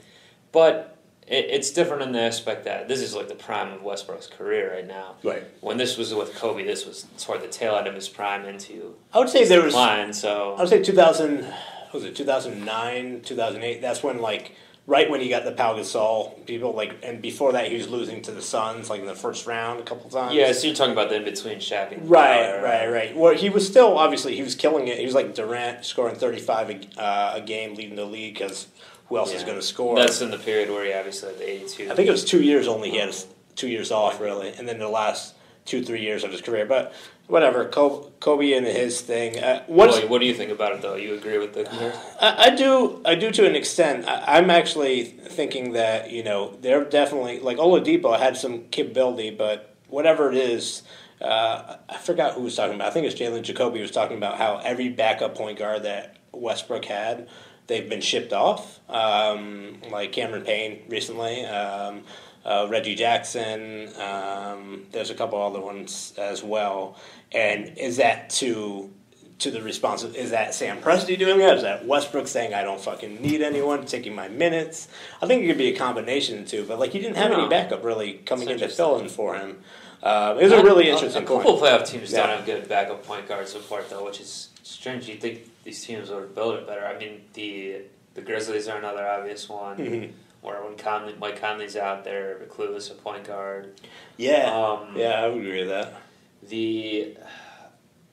but 0.51 0.95
it, 1.27 1.45
it's 1.55 1.71
different 1.71 2.01
in 2.01 2.11
the 2.11 2.19
aspect 2.19 2.65
that 2.65 2.87
this 2.87 3.01
is 3.01 3.13
like 3.15 3.27
the 3.27 3.35
prime 3.35 3.71
of 3.71 3.81
Westbrook's 3.83 4.27
career 4.27 4.73
right 4.75 4.87
now 4.87 5.15
Right. 5.23 5.43
when 5.61 5.77
this 5.77 5.97
was 5.97 6.13
with 6.13 6.33
Kobe 6.35 6.63
this 6.63 6.85
was 6.85 7.05
toward 7.17 7.41
the 7.41 7.47
tail 7.47 7.75
end 7.75 7.87
of 7.87 7.95
his 7.95 8.09
prime 8.09 8.45
into 8.45 8.95
I 9.13 9.19
would 9.19 9.29
say 9.29 9.45
there 9.45 9.61
was. 9.63 9.73
so 9.73 9.79
I 9.79 10.09
decline 10.13 10.59
would 10.59 10.69
say 10.69 10.83
2000. 10.83 11.43
what 11.45 11.93
Was 11.93 12.03
it 12.03 12.15
2009, 12.15 13.21
2008? 13.21 13.81
That's 13.81 14.03
when 14.03 14.19
like 14.19 14.55
right 14.89 15.07
when 15.07 15.21
he 15.21 15.29
got 15.29 15.45
the 15.45 15.51
Pau 15.51 15.75
Gasol 15.75 16.45
people 16.47 16.73
like, 16.73 16.95
and 17.03 17.21
before 17.21 17.53
that 17.53 17.67
he 17.67 17.77
was 17.77 17.87
losing 17.87 18.23
to 18.23 18.31
the 18.31 18.41
Suns 18.41 18.89
like 18.89 18.99
in 18.99 19.05
the 19.05 19.13
first 19.15 19.45
round 19.45 19.79
a 19.79 19.83
couple 19.83 20.09
times. 20.09 20.33
yeah 20.33 20.51
so 20.51 20.65
you're 20.65 20.75
talking 20.75 20.93
about 20.93 21.09
the 21.09 21.15
in 21.17 21.23
between 21.23 21.59
and 21.59 22.09
Right, 22.09 22.59
right, 22.61 22.87
right. 22.87 23.15
Well, 23.15 23.35
he 23.35 23.49
was 23.49 23.65
still 23.67 23.97
obviously 23.97 24.35
he 24.35 24.41
was 24.41 24.55
killing 24.55 24.87
it. 24.87 24.97
He 24.97 25.05
was 25.05 25.13
like 25.13 25.35
Durant 25.35 25.85
scoring 25.85 26.15
thirty 26.15 26.39
five 26.39 26.69
a, 26.71 27.01
uh, 27.01 27.33
a 27.35 27.41
game, 27.41 27.75
leading 27.75 27.95
the 27.95 28.05
league 28.05 28.33
because 28.33 28.67
who 29.07 29.17
else 29.17 29.31
is 29.33 29.43
going 29.43 29.57
to 29.57 29.61
score? 29.61 29.95
that's 29.95 30.21
in 30.21 30.31
the 30.31 30.37
period 30.37 30.69
where 30.69 30.85
he 30.85 30.93
obviously 30.93 31.29
had 31.29 31.39
the 31.39 31.49
82 31.49 31.91
I 31.91 31.95
think 31.95 32.07
it 32.07 32.11
was 32.11 32.25
two 32.25 32.41
years 32.43 32.67
only. 32.67 32.91
He 32.91 32.97
had 32.97 33.15
two 33.55 33.67
years 33.67 33.91
off 33.91 34.19
really, 34.19 34.53
and 34.53 34.67
then 34.67 34.79
the 34.79 34.89
last 34.89 35.35
two 35.65 35.83
three 35.83 36.01
years 36.01 36.23
of 36.23 36.31
his 36.31 36.41
career. 36.41 36.65
But 36.65 36.93
whatever, 37.29 37.65
Kobe, 37.65 38.53
and 38.53 38.65
his 38.65 38.99
thing. 39.01 39.41
Uh, 39.41 39.63
what's 39.67 39.99
What, 39.99 40.09
what 40.09 40.19
do 40.19 40.25
you 40.25 40.33
think 40.33 40.51
about 40.51 40.73
it 40.73 40.81
though 40.81 40.95
you 40.95 41.13
agree 41.13 41.37
with 41.37 41.53
the 41.53 41.63
comparison 41.63 42.01
I, 42.19 42.45
I 42.45 42.55
do 42.55 43.01
I 43.05 43.15
do 43.15 43.31
to 43.31 43.47
an 43.47 43.55
extent. 43.55 44.07
I, 44.07 44.37
I'm 44.37 44.49
actually 44.49 45.05
thinking 45.05 45.73
that 45.73 46.11
you 46.11 46.23
know 46.23 46.57
they're 46.61 46.83
definitely 46.83 47.39
like 47.39 47.57
Oladipo 47.57 48.19
had 48.19 48.35
some 48.35 48.63
capability, 48.69 49.29
but 49.31 49.73
whatever 49.87 50.29
it 50.31 50.37
is. 50.37 50.83
Uh, 51.21 51.75
I 51.89 51.97
forgot 51.97 52.35
who 52.35 52.43
was 52.43 52.55
talking 52.55 52.75
about. 52.75 52.87
I 52.87 52.91
think 52.91 53.05
it's 53.05 53.19
Jalen 53.19 53.41
Jacoby 53.41 53.81
was 53.81 53.91
talking 53.91 54.15
about 54.15 54.37
how 54.37 54.61
every 54.63 54.87
backup 54.87 55.35
point 55.35 55.59
guard 55.59 55.83
that 55.83 56.15
Westbrook 56.31 56.85
had, 56.85 57.27
they've 57.67 57.89
been 57.89 57.99
shipped 57.99 58.31
off. 58.31 58.79
Um, 58.89 59.81
like 59.91 60.13
Cameron 60.13 60.43
Payne 60.43 60.83
recently, 60.87 61.43
um, 61.45 62.03
uh, 62.45 62.67
Reggie 62.69 62.95
Jackson. 62.95 63.89
Um, 63.99 64.85
there's 64.91 65.09
a 65.09 65.15
couple 65.15 65.41
other 65.41 65.59
ones 65.61 66.13
as 66.17 66.43
well. 66.43 66.97
And 67.31 67.77
is 67.77 67.97
that 67.97 68.29
to 68.31 68.91
to 69.39 69.51
the 69.51 69.61
response? 69.61 70.03
Is 70.03 70.31
that 70.31 70.53
Sam 70.53 70.81
Presti 70.81 71.17
doing 71.17 71.37
that? 71.39 71.55
Is 71.57 71.63
that 71.63 71.85
Westbrook 71.85 72.27
saying 72.27 72.53
I 72.53 72.63
don't 72.63 72.81
fucking 72.81 73.21
need 73.21 73.41
anyone 73.41 73.85
taking 73.85 74.13
my 74.13 74.27
minutes? 74.27 74.89
I 75.21 75.27
think 75.27 75.43
it 75.43 75.47
could 75.47 75.57
be 75.57 75.69
a 75.73 75.77
combination 75.77 76.39
of 76.39 76.45
the 76.45 76.49
two. 76.57 76.65
But 76.65 76.77
like 76.79 76.91
he 76.91 76.99
didn't 76.99 77.15
have 77.17 77.31
any 77.31 77.47
backup 77.47 77.83
really 77.83 78.13
coming 78.25 78.49
in 78.49 78.57
to 78.59 78.67
fill 78.67 78.99
in 78.99 79.07
for 79.09 79.35
him. 79.35 79.63
Uh, 80.03 80.35
it 80.39 80.43
was 80.43 80.53
a 80.53 80.63
really 80.63 80.89
interesting 80.89 81.23
A, 81.23 81.25
couple 81.25 81.57
point. 81.57 81.61
playoff 81.63 81.85
teams 81.87 82.11
Yeah. 82.11 82.25
don't 82.27 82.37
have 82.37 82.45
good 82.45 82.67
backup 82.69 83.05
point 83.05 83.27
guard 83.27 83.47
support 83.47 83.89
though, 83.89 84.03
which 84.05 84.19
is 84.21 84.49
strange. 84.63 85.07
You 85.07 85.15
think 85.15 85.49
these 85.63 85.83
teams 85.85 86.09
would 86.09 86.33
build 86.35 86.55
it 86.55 86.65
better? 86.67 86.85
I 86.85 86.97
mean, 86.97 87.21
the 87.33 87.81
the 88.15 88.21
Grizzlies 88.21 88.67
are 88.67 88.77
another 88.77 89.07
obvious 89.07 89.47
one. 89.47 89.77
Mhm. 89.77 90.11
Where 90.41 90.63
when 90.63 90.77
Conley, 90.77 91.15
Mike 91.19 91.39
Conley's 91.41 91.75
out 91.75 92.03
there, 92.05 92.39
clueless 92.49 92.89
at 92.89 93.03
point 93.03 93.25
guard. 93.25 93.79
Yeah, 94.17 94.45
Um, 94.53 94.95
yeah, 94.95 95.21
I 95.23 95.27
would 95.27 95.37
agree 95.39 95.59
with 95.59 95.69
that. 95.69 96.01
The 96.47 97.17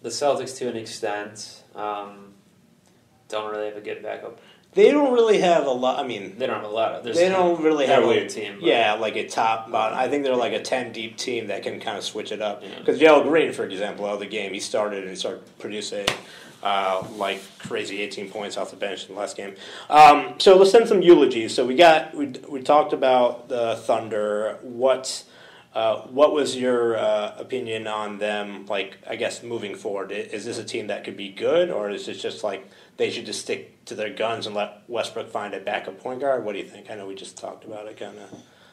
the 0.03 0.09
Celtics 0.09 0.57
to 0.59 0.69
an 0.69 0.77
extent 0.77 1.63
um, 1.75 2.35
don't 3.29 3.51
really 3.51 3.67
have 3.69 3.77
a 3.77 3.81
good 3.81 4.03
backup. 4.03 4.41
They 4.75 4.91
don't 4.91 5.15
really 5.15 5.39
have 5.41 5.65
a 5.67 5.71
lot. 5.71 5.99
I 5.99 6.07
mean, 6.07 6.37
They 6.37 6.47
don't 6.47 6.57
have 6.61 6.71
a 6.71 6.75
lot 6.75 6.93
of. 6.97 7.05
they 7.15 7.29
don't 7.31 7.63
really 7.63 7.87
have 7.87 8.03
a 8.03 8.07
a 8.07 8.09
weird 8.09 8.29
team. 8.29 8.57
but- 8.61 8.69
Yeah, 8.69 8.95
like 8.95 9.17
a 9.17 9.27
top 9.27 9.71
bottom. 9.71 9.97
I 9.99 10.09
think 10.09 10.23
they're 10.23 10.37
like 10.37 10.53
a 10.53 10.61
ten 10.61 10.93
deep 10.93 11.17
team 11.17 11.47
that 11.47 11.63
can 11.63 11.81
kind 11.81 11.97
of 11.97 12.05
switch 12.05 12.31
it 12.31 12.43
up. 12.43 12.63
Yeah. 12.63 12.79
Because 12.81 13.01
Jalen 13.01 13.23
Green, 13.23 13.53
for 13.53 13.65
example, 13.65 14.05
out 14.05 14.15
of 14.15 14.21
the 14.21 14.27
game, 14.27 14.53
he 14.53 14.61
started 14.61 15.01
and 15.01 15.11
he 15.11 15.17
started 15.17 15.43
producing 15.59 16.07
uh, 16.67 17.07
like 17.27 17.41
crazy, 17.69 17.97
eighteen 18.05 18.29
points 18.37 18.57
off 18.59 18.69
the 18.71 18.81
bench 18.87 19.01
in 19.07 19.15
the 19.15 19.21
last 19.21 19.37
game. 19.37 19.55
Um, 20.01 20.17
so 20.39 20.57
let's 20.59 20.73
send 20.77 20.89
some 20.89 21.01
eulogies. 21.11 21.55
So 21.55 21.61
we 21.71 21.75
got 21.87 22.01
we 22.19 22.25
we 22.55 22.61
talked 22.75 22.93
about 23.01 23.49
the 23.49 23.65
Thunder. 23.87 24.59
What 24.63 25.25
uh, 25.75 25.97
what 26.19 26.31
was 26.39 26.57
your 26.57 26.97
uh, 26.97 27.35
opinion 27.45 27.87
on 27.87 28.19
them? 28.19 28.67
Like, 28.67 28.91
I 29.13 29.17
guess 29.17 29.43
moving 29.43 29.75
forward, 29.77 30.11
is 30.11 30.45
this 30.45 30.59
a 30.59 30.65
team 30.65 30.87
that 30.87 31.05
could 31.05 31.17
be 31.17 31.31
good, 31.47 31.71
or 31.71 31.91
is 31.91 32.09
it 32.09 32.15
just 32.15 32.43
like 32.43 32.63
they 32.97 33.11
should 33.11 33.27
just 33.27 33.43
stick 33.43 33.85
to 33.85 33.95
their 33.95 34.13
guns 34.13 34.47
and 34.47 34.55
let 34.57 34.71
Westbrook 34.89 35.29
find 35.31 35.55
a 35.55 35.61
backup 35.61 35.97
point 36.01 36.21
guard? 36.21 36.45
What 36.45 36.53
do 36.55 36.59
you 36.59 36.69
think? 36.75 36.91
I 36.91 36.95
know 36.97 37.07
we 37.07 37.15
just 37.15 37.37
talked 37.37 37.65
about 37.65 37.87
it, 37.87 37.97
kind 37.99 38.19
of. 38.19 38.31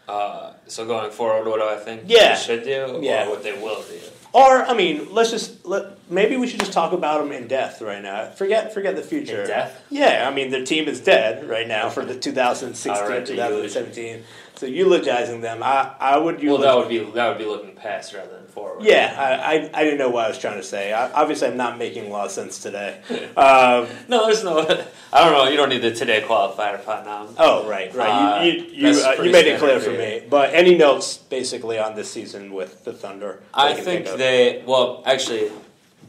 Uh, 0.07 0.51
so 0.67 0.85
going 0.85 1.11
forward, 1.11 1.47
what 1.47 1.59
do 1.59 1.67
I 1.67 1.77
think 1.77 2.03
Yeah. 2.07 2.35
they 2.35 2.41
should 2.41 2.63
do, 2.63 2.99
Yeah. 3.01 3.25
or 3.25 3.29
what 3.31 3.43
they 3.43 3.53
will 3.53 3.81
do? 3.83 3.99
Or 4.33 4.63
I 4.63 4.73
mean, 4.73 5.09
let's 5.13 5.29
just 5.29 5.63
let 5.65 5.85
maybe 6.09 6.35
we 6.37 6.47
should 6.47 6.59
just 6.59 6.73
talk 6.73 6.91
about 6.91 7.21
them 7.21 7.31
in 7.31 7.47
death 7.47 7.81
right 7.81 8.01
now. 8.01 8.31
Forget 8.31 8.73
forget 8.73 8.95
the 8.95 9.03
future. 9.03 9.43
In 9.43 9.47
death? 9.47 9.79
Yeah, 9.91 10.27
I 10.27 10.33
mean 10.33 10.49
their 10.49 10.65
team 10.65 10.87
is 10.87 10.99
dead 10.99 11.47
right 11.47 11.67
now 11.67 11.89
for 11.89 12.03
the 12.03 12.15
2016 12.15 12.91
All 13.03 13.07
right, 13.07 13.23
the 13.23 13.33
2017. 13.33 14.23
So 14.55 14.65
eulogizing 14.65 15.41
them, 15.41 15.61
I 15.61 15.91
I 15.99 16.17
would 16.17 16.43
Well, 16.43 16.57
that 16.57 16.75
would 16.75 16.89
be 16.89 16.97
that 16.99 17.27
would 17.29 17.37
be 17.37 17.45
looking 17.45 17.75
past 17.75 18.13
rather 18.15 18.31
than 18.31 18.42
forward. 18.53 18.83
Yeah, 18.83 19.15
I, 19.17 19.55
I, 19.55 19.69
I 19.73 19.83
didn't 19.83 19.97
know 19.97 20.09
what 20.09 20.25
I 20.25 20.29
was 20.29 20.37
trying 20.37 20.57
to 20.57 20.63
say. 20.63 20.93
I, 20.93 21.11
obviously, 21.11 21.47
I'm 21.47 21.57
not 21.57 21.77
making 21.77 22.05
a 22.05 22.09
lot 22.09 22.25
of 22.25 22.31
sense 22.31 22.59
today. 22.59 22.99
Um, 23.35 23.87
No, 24.07 24.25
there's 24.25 24.43
no. 24.43 24.59
I 24.59 25.23
don't 25.23 25.33
know. 25.33 25.47
You 25.49 25.57
don't 25.57 25.69
need 25.69 25.81
the 25.81 25.93
today 25.93 26.21
qualifier. 26.21 26.83
Now. 26.85 27.29
oh, 27.37 27.67
right, 27.67 27.93
right. 27.95 28.39
Uh, 28.39 28.43
you 28.43 28.51
you, 28.51 28.89
you, 28.89 29.03
uh, 29.03 29.15
you 29.21 29.31
made 29.31 29.47
it 29.47 29.59
clear 29.59 29.79
for 29.79 29.91
me. 29.91 30.23
But 30.29 30.53
any 30.53 30.77
notes 30.77 31.17
basically 31.17 31.79
on 31.79 31.95
this 31.95 32.11
season 32.11 32.53
with 32.53 32.83
the 32.83 32.93
Thunder? 32.93 33.41
I 33.53 33.69
you 33.69 33.75
can 33.75 33.85
think 33.85 34.05
they. 34.17 34.63
Well, 34.65 35.03
actually, 35.05 35.51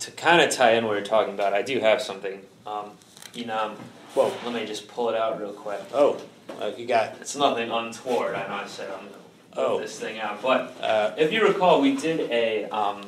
to 0.01 0.11
kind 0.13 0.43
of 0.43 0.51
tie 0.51 0.73
in 0.73 0.85
what 0.85 0.93
you're 0.95 1.03
talking 1.03 1.35
about, 1.35 1.55
I 1.55 1.63
do 1.63 1.81
have 1.81 2.03
something. 2.03 2.41
Um, 2.67 2.93
you 3.33 3.47
know, 3.47 3.75
Whoa. 4.15 4.33
let 4.45 4.55
me 4.55 4.67
just 4.67 4.89
pull 4.89 5.09
it 5.09 5.17
out 5.17 5.41
real 5.41 5.53
quick. 5.53 5.81
Oh, 5.93 6.21
uh, 6.61 6.73
you 6.77 6.87
got. 6.87 7.17
It's 7.21 7.37
nothing 7.37 7.71
untoward. 7.71 8.35
I 8.35 8.47
know 8.49 8.55
I 8.55 8.67
said 8.67 8.91
I'm 8.91 9.09
Oh. 9.57 9.79
this 9.81 9.99
thing 9.99 10.19
out, 10.19 10.43
but 10.43 10.75
Uh, 10.81 11.13
if 11.17 11.33
you 11.33 11.47
recall, 11.47 11.81
we 11.81 11.97
did 11.97 12.21
a 12.31 12.65
um, 12.71 13.03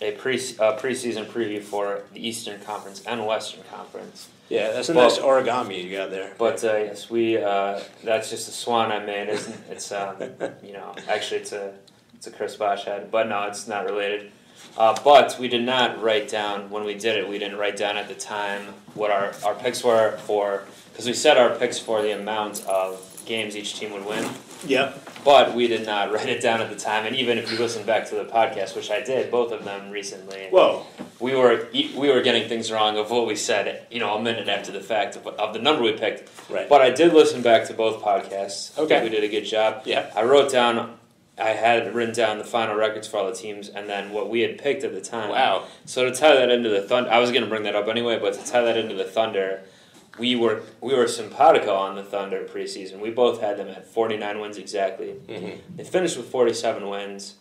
a 0.00 0.12
pre 0.12 0.34
uh, 0.36 0.76
preseason 0.76 1.24
preview 1.26 1.62
for 1.62 2.02
the 2.12 2.26
Eastern 2.26 2.60
Conference 2.60 3.02
and 3.06 3.26
Western 3.26 3.62
Conference. 3.72 4.28
yeah, 4.48 4.70
that's 4.72 4.88
a 4.88 4.92
Well- 4.94 5.08
nice 5.08 5.18
origami 5.18 5.82
you 5.82 5.96
got 5.96 6.10
there. 6.10 6.32
But 6.38 6.62
uh, 6.64 6.76
yes, 6.76 7.10
we 7.10 7.38
uh, 7.38 7.80
that's 8.04 8.30
just 8.30 8.48
a 8.48 8.52
swan 8.52 8.92
I 8.92 8.98
made. 9.00 9.28
Isn't 9.28 9.52
it? 9.54 9.60
It's 9.70 9.92
um, 9.92 10.16
you 10.62 10.72
know 10.74 10.94
actually 11.08 11.40
it's 11.40 11.52
a 11.52 11.72
it's 12.14 12.26
a 12.26 12.30
Chris 12.30 12.56
Bosh 12.56 12.84
head, 12.84 13.10
but 13.10 13.28
no, 13.28 13.44
it's 13.44 13.66
not 13.68 13.84
related. 13.86 14.32
Uh, 14.78 14.96
but 15.04 15.36
we 15.38 15.48
did 15.48 15.62
not 15.62 16.02
write 16.02 16.28
down 16.28 16.70
when 16.70 16.84
we 16.84 16.94
did 16.94 17.16
it. 17.18 17.28
We 17.28 17.38
didn't 17.38 17.58
write 17.58 17.76
down 17.76 17.96
at 17.98 18.08
the 18.08 18.14
time 18.14 18.62
what 18.94 19.10
our, 19.10 19.32
our 19.44 19.54
picks 19.54 19.84
were 19.84 20.16
for 20.24 20.64
because 20.92 21.06
we 21.06 21.12
set 21.12 21.36
our 21.36 21.50
picks 21.50 21.78
for 21.78 22.00
the 22.00 22.12
amount 22.12 22.64
of 22.66 23.22
games 23.26 23.54
each 23.56 23.74
team 23.78 23.92
would 23.92 24.06
win. 24.06 24.26
Yep. 24.66 25.05
But 25.26 25.56
we 25.56 25.66
did 25.66 25.84
not 25.84 26.12
write 26.12 26.28
it 26.28 26.40
down 26.40 26.60
at 26.60 26.70
the 26.70 26.76
time. 26.76 27.04
And 27.04 27.16
even 27.16 27.36
if 27.36 27.50
you 27.50 27.58
listen 27.58 27.84
back 27.84 28.08
to 28.10 28.14
the 28.14 28.24
podcast, 28.24 28.76
which 28.76 28.90
I 28.92 29.02
did, 29.02 29.30
both 29.30 29.52
of 29.52 29.64
them 29.64 29.90
recently, 29.90 30.46
Whoa. 30.50 30.86
we 31.18 31.34
were 31.34 31.68
we 31.74 32.08
were 32.08 32.22
getting 32.22 32.48
things 32.48 32.70
wrong 32.70 32.96
of 32.96 33.10
what 33.10 33.26
we 33.26 33.34
said. 33.34 33.86
You 33.90 33.98
know, 33.98 34.14
a 34.16 34.22
minute 34.22 34.48
after 34.48 34.70
the 34.70 34.80
fact 34.80 35.16
of, 35.16 35.26
of 35.26 35.52
the 35.52 35.58
number 35.58 35.82
we 35.82 35.92
picked. 35.92 36.30
Right. 36.48 36.68
But 36.68 36.80
I 36.80 36.90
did 36.90 37.12
listen 37.12 37.42
back 37.42 37.66
to 37.66 37.74
both 37.74 38.02
podcasts. 38.02 38.78
Okay. 38.78 39.02
we 39.02 39.08
did 39.08 39.24
a 39.24 39.28
good 39.28 39.44
job. 39.44 39.82
Yeah. 39.84 40.10
I 40.14 40.22
wrote 40.22 40.50
down. 40.50 40.98
I 41.38 41.50
had 41.50 41.94
written 41.94 42.14
down 42.14 42.38
the 42.38 42.44
final 42.44 42.76
records 42.76 43.06
for 43.06 43.18
all 43.18 43.26
the 43.26 43.34
teams, 43.34 43.68
and 43.68 43.90
then 43.90 44.10
what 44.10 44.30
we 44.30 44.40
had 44.40 44.56
picked 44.56 44.84
at 44.84 44.94
the 44.94 45.02
time. 45.02 45.28
Wow. 45.28 45.66
So 45.84 46.08
to 46.08 46.14
tie 46.14 46.34
that 46.34 46.48
into 46.50 46.70
the 46.70 46.80
Thunder, 46.80 47.10
I 47.10 47.18
was 47.18 47.30
going 47.30 47.42
to 47.42 47.48
bring 47.48 47.64
that 47.64 47.76
up 47.76 47.88
anyway, 47.88 48.18
but 48.18 48.32
to 48.34 48.46
tie 48.46 48.62
that 48.62 48.78
into 48.78 48.94
the 48.94 49.04
Thunder, 49.04 49.60
we 50.18 50.36
were 50.36 50.62
we 50.80 50.94
were 50.94 51.06
simpatico 51.06 51.74
on 51.74 51.94
the 51.96 52.02
Thunder 52.02 52.44
preseason. 52.44 53.00
We 53.00 53.10
both 53.10 53.40
had 53.40 53.56
them 53.58 53.68
at 53.68 53.86
forty 53.86 54.16
nine 54.16 54.40
wins 54.40 54.56
exactly. 54.58 55.14
Mhm. 55.28 55.58
They 55.76 55.84
finished 55.84 56.16
with 56.16 56.26
forty 56.26 56.54
seven 56.54 56.88
wins. 56.88 57.34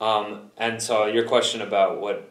Um, 0.00 0.50
and 0.58 0.82
so 0.82 1.06
your 1.06 1.24
question 1.24 1.62
about 1.62 2.00
what, 2.02 2.28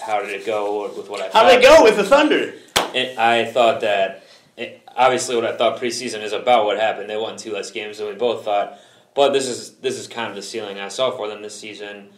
how 0.00 0.22
did 0.22 0.30
it 0.30 0.46
go 0.46 0.90
with 0.96 1.10
what 1.10 1.20
I 1.20 1.28
How'd 1.28 1.52
it 1.52 1.62
go 1.62 1.82
with 1.84 1.96
the 1.96 2.04
Thunder? 2.04 2.54
It, 2.94 3.18
I 3.18 3.44
thought 3.44 3.82
that 3.82 4.24
it, 4.56 4.80
obviously 4.96 5.36
what 5.36 5.44
I 5.44 5.54
thought 5.56 5.78
preseason 5.80 6.22
is 6.22 6.32
about 6.32 6.64
what 6.64 6.78
happened. 6.78 7.10
They 7.10 7.16
won 7.16 7.36
two 7.36 7.52
less 7.52 7.70
games 7.70 7.98
than 7.98 8.06
we 8.06 8.14
both 8.14 8.44
thought, 8.44 8.78
but 9.14 9.32
this 9.32 9.46
is 9.48 9.74
this 9.76 9.98
is 9.98 10.06
kind 10.08 10.30
of 10.30 10.34
the 10.36 10.42
ceiling 10.42 10.78
I 10.80 10.88
saw 10.88 11.10
for 11.10 11.28
them 11.28 11.42
this 11.42 11.58
season. 11.58 12.08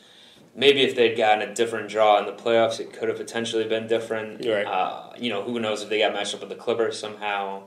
Maybe 0.58 0.80
if 0.80 0.96
they'd 0.96 1.14
gotten 1.14 1.46
a 1.46 1.54
different 1.54 1.90
draw 1.90 2.18
in 2.18 2.24
the 2.24 2.32
playoffs, 2.32 2.80
it 2.80 2.90
could 2.90 3.08
have 3.10 3.18
potentially 3.18 3.64
been 3.64 3.86
different. 3.86 4.42
Right. 4.44 4.64
Uh, 4.64 5.12
you 5.18 5.28
know, 5.28 5.42
who 5.42 5.60
knows 5.60 5.82
if 5.82 5.90
they 5.90 5.98
got 5.98 6.14
matched 6.14 6.34
up 6.34 6.40
with 6.40 6.48
the 6.48 6.54
Clippers 6.54 6.98
somehow. 6.98 7.64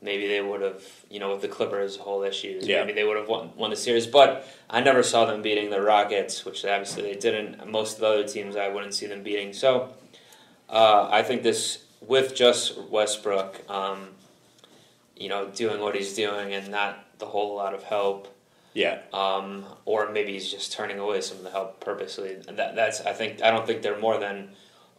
Maybe 0.00 0.28
they 0.28 0.40
would 0.40 0.60
have, 0.60 0.82
you 1.10 1.18
know, 1.18 1.32
with 1.32 1.40
the 1.40 1.48
Clippers 1.48 1.96
whole 1.96 2.22
issues. 2.22 2.68
Yeah. 2.68 2.80
Maybe 2.80 2.92
they 2.92 3.04
would 3.04 3.16
have 3.16 3.26
won, 3.26 3.50
won 3.56 3.70
the 3.70 3.76
series. 3.76 4.06
But 4.06 4.46
I 4.70 4.80
never 4.80 5.02
saw 5.02 5.24
them 5.24 5.42
beating 5.42 5.70
the 5.70 5.80
Rockets, 5.80 6.44
which 6.44 6.64
obviously 6.64 7.02
they 7.02 7.14
didn't. 7.14 7.68
Most 7.68 7.94
of 7.94 8.00
the 8.02 8.06
other 8.06 8.28
teams 8.28 8.54
I 8.54 8.68
wouldn't 8.68 8.94
see 8.94 9.06
them 9.06 9.22
beating. 9.24 9.52
So 9.52 9.94
uh, 10.68 11.08
I 11.10 11.22
think 11.22 11.42
this, 11.42 11.84
with 12.00 12.34
just 12.34 12.78
Westbrook, 12.90 13.68
um, 13.68 14.08
you 15.16 15.28
know, 15.28 15.48
doing 15.48 15.80
what 15.80 15.96
he's 15.96 16.14
doing 16.14 16.52
and 16.52 16.70
not 16.70 17.18
the 17.18 17.26
whole 17.26 17.56
lot 17.56 17.74
of 17.74 17.82
help, 17.82 18.28
Yeah. 18.74 18.98
um, 19.12 19.64
or 19.84 20.10
maybe 20.10 20.32
he's 20.32 20.50
just 20.50 20.72
turning 20.72 20.98
away 20.98 21.20
some 21.20 21.38
of 21.38 21.44
the 21.44 21.50
help 21.50 21.80
purposely. 21.80 22.34
That, 22.34 22.74
that's 22.74 23.00
I 23.00 23.12
think 23.12 23.42
I 23.42 23.50
don't 23.50 23.66
think 23.66 23.82
they're 23.82 23.98
more 23.98 24.18
than 24.18 24.50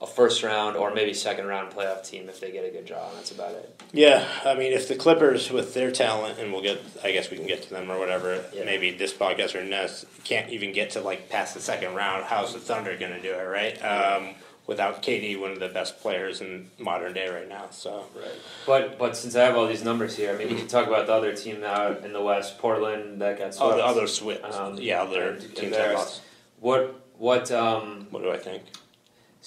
a 0.01 0.08
first 0.08 0.44
round 0.44 0.75
or 0.75 0.94
maybe 0.94 1.13
second 1.13 1.46
round 1.48 1.72
playoff 1.74 2.05
team 2.05 2.27
if 2.27 2.39
they 2.41 2.51
get 2.51 2.65
a 2.65 2.70
good 2.70 2.86
draw. 2.86 3.08
And 3.10 3.17
that's 3.17 3.32
about 3.32 3.51
it. 3.51 3.82
Yeah, 3.94 4.27
I 4.44 4.53
mean, 4.53 4.74
if 4.74 4.89
the 4.89 4.96
Clippers, 4.96 5.50
with 5.51 5.74
their 5.74 5.89
talent, 5.89 6.38
and 6.38 6.51
we'll 6.51 6.62
get, 6.62 6.82
I 7.01 7.12
guess 7.13 7.32
we 7.32 7.38
can 7.38 7.48
get 7.48 7.63
to 7.63 7.70
them 7.70 7.89
or 7.89 7.98
whatever, 7.98 8.44
Yeah. 8.53 8.65
maybe 8.65 8.91
this 8.91 9.13
podcast 9.13 9.55
or 9.55 9.63
next, 9.63 10.05
can't 10.25 10.50
even 10.50 10.74
get 10.74 10.89
to 10.91 11.01
like 11.01 11.29
past 11.29 11.53
the 11.53 11.62
second 11.62 11.96
round, 11.96 12.25
how's 12.25 12.53
the 12.53 12.60
Thunder 12.60 12.98
going 12.98 13.13
to 13.13 13.22
do 13.22 13.32
it, 13.34 13.44
right? 13.44 13.77
Um, 13.86 14.36
without 14.68 15.04
KD, 15.04 15.40
one 15.40 15.52
of 15.52 15.60
the 15.60 15.70
best 15.70 16.00
players 16.02 16.42
in 16.42 16.70
modern 16.80 17.14
day 17.14 17.28
right 17.30 17.48
now. 17.48 17.68
So, 17.72 18.06
Right. 18.16 18.32
But 18.66 18.98
but 18.98 19.16
since 19.18 19.36
I 19.36 19.44
have 19.46 19.56
all 19.58 19.68
these 19.68 19.84
numbers 19.84 20.16
here, 20.18 20.34
I 20.34 20.38
mean 20.38 20.50
we 20.50 20.56
can 20.56 20.68
talk 20.68 20.88
about 20.88 21.08
the 21.08 21.14
other 21.14 21.34
team 21.36 21.62
now 21.62 21.92
in 21.98 22.14
the 22.14 22.22
West, 22.22 22.58
Portland 22.58 23.22
that 23.22 23.38
got 23.38 23.48
oh, 23.48 23.52
swept. 23.52 23.78
the 23.78 23.86
other 23.86 24.08
switch, 24.08 24.42
Um, 24.44 24.78
yeah, 24.80 25.02
other 25.02 25.36
teams 25.38 25.72
that 25.76 25.94
lost. 25.96 26.22
What 26.60 27.00
what 27.18 27.52
um 27.52 28.08
What 28.12 28.24
do 28.24 28.32
I 28.32 28.38
think? 28.38 28.64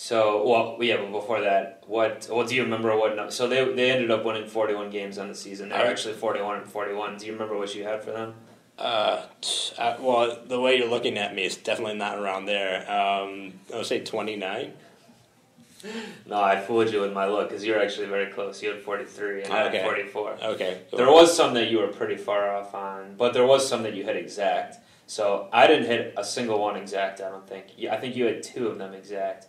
so 0.01 0.47
well 0.49 0.79
yeah 0.81 0.97
but 0.97 1.11
before 1.11 1.41
that 1.41 1.83
what 1.89 2.29
well 2.31 2.47
do 2.47 2.55
you 2.55 2.63
remember 2.63 2.97
what 2.97 3.33
so 3.33 3.49
they 3.49 3.65
they 3.75 3.91
ended 3.91 4.13
up 4.13 4.25
winning 4.25 4.47
forty 4.47 4.73
one 4.73 4.91
games 4.91 5.19
on 5.19 5.27
the 5.27 5.35
season 5.35 5.69
they 5.69 5.75
were 5.75 5.81
Alright. 5.81 5.91
actually 5.93 6.15
forty 6.15 6.41
one 6.41 6.57
and 6.59 6.71
forty 6.71 6.95
one 6.95 7.17
do 7.19 7.27
you 7.27 7.33
remember 7.33 7.57
what 7.59 7.75
you 7.75 7.83
had 7.83 8.05
for 8.05 8.13
them 8.13 8.35
Uh, 8.79 9.23
t- 9.41 9.75
uh, 9.77 9.97
well, 9.99 10.39
the 10.47 10.61
way 10.61 10.79
you're 10.79 10.89
looking 10.89 11.19
at 11.19 11.35
me 11.35 11.43
is 11.45 11.57
definitely 11.57 11.99
not 11.99 12.17
around 12.17 12.47
there. 12.47 12.89
Um, 12.89 13.55
I 13.75 13.79
would 13.79 13.87
say 13.87 13.99
29. 14.05 14.73
No 16.27 16.41
I 16.43 16.61
fooled 16.61 16.91
you 16.93 17.01
with 17.01 17.13
my 17.13 17.27
look 17.27 17.49
because 17.49 17.65
you're 17.65 17.81
actually 17.81 18.07
very 18.07 18.33
close 18.33 18.63
you 18.63 18.71
had 18.71 18.81
forty 18.81 19.05
three 19.05 19.43
and 19.43 19.53
I 19.53 19.69
Okay. 19.69 19.79
had 19.79 19.87
forty 19.87 20.05
four 20.05 20.37
Okay. 20.43 20.81
cool. 20.91 20.99
There 20.99 21.11
was 21.11 21.37
some 21.37 21.55
that 21.55 21.71
you 21.71 21.79
were 21.79 21.89
pretty 21.89 22.17
far 22.17 22.55
off 22.55 22.75
on, 22.75 23.15
but 23.17 23.33
there 23.35 23.47
was 23.47 23.69
some 23.69 23.83
that 23.85 23.95
you 23.95 24.05
hit 24.05 24.17
exact. 24.17 24.77
So 25.07 25.49
I 25.53 25.67
didn't 25.67 25.87
hit 25.87 26.15
a 26.17 26.25
single 26.25 26.59
one 26.61 26.77
exact. 26.77 27.21
I 27.21 27.29
don't 27.31 27.47
think. 27.49 27.67
I 27.91 27.97
think 27.97 28.15
you 28.17 28.27
had 28.27 28.43
two 28.43 28.69
of 28.69 28.77
them 28.79 28.93
exact, 28.93 29.47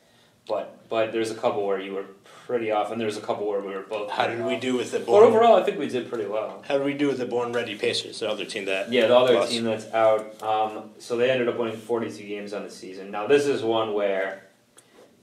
but 0.47 0.87
but 0.87 1.11
there's 1.11 1.31
a 1.31 1.35
couple 1.35 1.65
where 1.67 1.79
you 1.81 1.93
were 1.93 2.05
pretty 2.45 2.71
off, 2.71 2.91
and 2.91 2.99
there's 3.01 3.17
a 3.17 3.21
couple 3.21 3.45
where 3.47 3.59
we 3.59 3.73
were 3.73 3.81
both. 3.81 4.09
How 4.09 4.27
did 4.27 4.43
we 4.45 4.55
off. 4.55 4.61
do 4.61 4.77
with 4.77 4.91
the 4.91 4.99
But 4.99 5.11
overall, 5.23 5.55
I 5.57 5.63
think 5.63 5.77
we 5.77 5.87
did 5.87 6.07
pretty 6.09 6.25
well. 6.27 6.63
How 6.67 6.77
did 6.77 6.85
we 6.85 6.93
do 6.93 7.07
with 7.07 7.17
the 7.17 7.25
born 7.25 7.51
ready 7.51 7.75
Pacers, 7.75 8.19
the 8.19 8.29
other 8.29 8.45
team 8.45 8.65
that? 8.65 8.89
Yeah, 8.91 9.07
the 9.07 9.17
other 9.17 9.33
lost? 9.35 9.51
team 9.51 9.65
that's 9.65 9.91
out. 9.93 10.41
Um, 10.41 10.91
so 10.99 11.17
they 11.17 11.29
ended 11.29 11.49
up 11.49 11.57
winning 11.57 11.75
42 11.77 12.23
games 12.25 12.53
on 12.53 12.63
the 12.63 12.69
season. 12.71 13.11
Now 13.11 13.27
this 13.27 13.45
is 13.45 13.61
one 13.61 13.93
where 13.93 14.43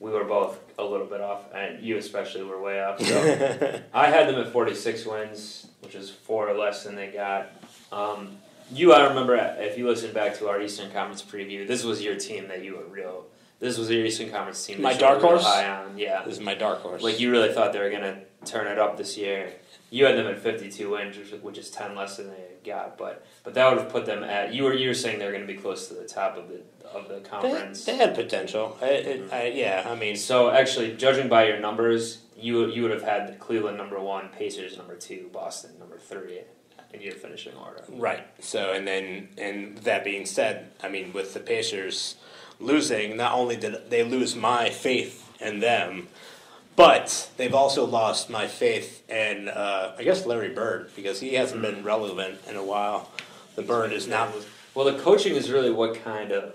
we 0.01 0.11
were 0.11 0.25
both 0.25 0.59
a 0.79 0.85
little 0.85 1.07
bit 1.07 1.21
off, 1.21 1.53
and 1.55 1.83
you 1.83 1.97
especially 1.97 2.43
were 2.43 2.61
way 2.61 2.83
off. 2.83 3.01
So. 3.01 3.81
I 3.95 4.09
had 4.09 4.29
them 4.29 4.41
at 4.41 4.53
46 4.53 5.07
wins, 5.07 5.69
which 5.81 5.95
is 5.95 6.11
four 6.11 6.53
less 6.55 6.85
than 6.85 6.95
they 6.95 7.09
got. 7.09 7.51
Um, 7.93 8.39
you, 8.73 8.93
I 8.93 9.09
remember, 9.09 9.37
if 9.59 9.79
you 9.79 9.87
listen 9.89 10.13
back 10.13 10.37
to 10.39 10.49
our 10.49 10.61
Eastern 10.61 10.91
Conference 10.91 11.23
preview, 11.23 11.67
this 11.67 11.85
was 11.85 12.03
your 12.03 12.17
team 12.17 12.49
that 12.49 12.63
you 12.63 12.77
were 12.77 12.85
real. 12.85 13.27
This 13.59 13.79
was 13.79 13.91
your 13.91 14.05
Eastern 14.05 14.31
Conference 14.31 14.65
team. 14.67 14.79
that 14.79 14.83
My 14.83 14.93
you 14.93 14.99
dark 14.99 15.21
horse? 15.21 15.45
High 15.45 15.69
on, 15.69 15.97
yeah. 15.97 16.23
This 16.25 16.35
is 16.35 16.41
my 16.41 16.55
dark 16.55 16.81
horse. 16.81 17.03
Like 17.03 17.21
you 17.21 17.31
really 17.31 17.53
thought 17.53 17.73
they 17.73 17.79
were 17.79 17.91
gonna 17.91 18.21
turn 18.45 18.67
it 18.67 18.79
up 18.79 18.97
this 18.97 19.17
year. 19.17 19.53
You 19.91 20.05
had 20.07 20.17
them 20.17 20.27
at 20.27 20.39
52 20.39 20.91
wins, 20.91 21.17
which, 21.43 21.59
is 21.59 21.71
10 21.71 21.95
less 21.95 22.17
than 22.17 22.29
they 22.29 22.45
got, 22.65 22.99
but 22.99 23.25
but 23.45 23.55
that 23.55 23.69
would 23.69 23.81
have 23.81 23.93
put 23.93 24.05
them 24.05 24.25
at. 24.25 24.53
You 24.53 24.65
were 24.65 24.75
you 24.75 24.89
were 24.89 24.95
saying 24.95 25.19
they 25.19 25.27
were 25.27 25.33
going 25.33 25.47
to 25.47 25.53
be 25.53 25.59
close 25.59 25.89
to 25.89 25.95
the 25.95 26.05
top 26.05 26.37
of 26.37 26.49
the 26.49 26.61
of 26.87 27.09
the 27.09 27.17
they, 27.17 27.29
conference. 27.29 27.85
they 27.85 27.97
had 27.97 28.15
potential. 28.15 28.77
I, 28.81 28.87
it, 28.87 29.23
mm-hmm. 29.23 29.35
I, 29.35 29.47
yeah, 29.47 29.87
I 29.89 29.95
mean, 29.95 30.17
So 30.17 30.51
actually, 30.51 30.97
judging 30.97 31.29
by 31.29 31.47
your 31.47 31.61
numbers, 31.61 32.23
you 32.37 32.67
you 32.67 32.83
would 32.83 32.91
have 32.91 33.03
had 33.03 33.39
Cleveland 33.39 33.79
number 33.79 34.01
one, 34.01 34.29
Pacers 34.31 34.77
number 34.77 34.97
two, 34.97 35.31
Boston 35.33 35.79
number 35.79 35.99
three 35.99 36.41
in 36.93 37.03
your 37.03 37.13
finishing 37.13 37.55
order. 37.55 37.85
right. 37.89 38.27
So, 38.41 38.73
and 38.73 38.87
then, 38.87 39.29
and 39.37 39.79
that 39.79 40.05
being 40.05 40.25
said, 40.25 40.71
I 40.83 40.89
mean, 40.89 41.13
with 41.13 41.35
the 41.35 41.41
Pacers 41.41 42.17
losing, 42.59 43.17
not 43.17 43.33
only 43.33 43.57
did 43.57 43.91
they 43.91 44.03
lose 44.03 44.35
my 44.35 44.71
faith 44.71 45.29
in 45.41 45.61
them, 45.61 46.09
but 46.77 47.31
they've 47.37 47.55
also 47.55 47.85
lost 47.85 48.29
my 48.31 48.47
faith 48.47 49.09
in, 49.11 49.49
uh, 49.49 49.95
I 49.99 50.05
guess, 50.05 50.27
Larry 50.27 50.51
Bird 50.51 50.91
because 50.95 51.21
he 51.21 51.35
hasn't 51.35 51.63
been 51.63 51.83
relevant 51.83 52.39
in 52.49 52.57
a 52.57 52.63
while. 52.63 53.11
The 53.55 53.63
Bird 53.63 53.93
is 53.93 54.07
now 54.07 54.29
Well, 54.75 54.85
the 54.85 54.99
coaching 54.99 55.35
is 55.35 55.51
really 55.51 55.71
what 55.71 56.05
kind 56.05 56.33
of 56.33 56.55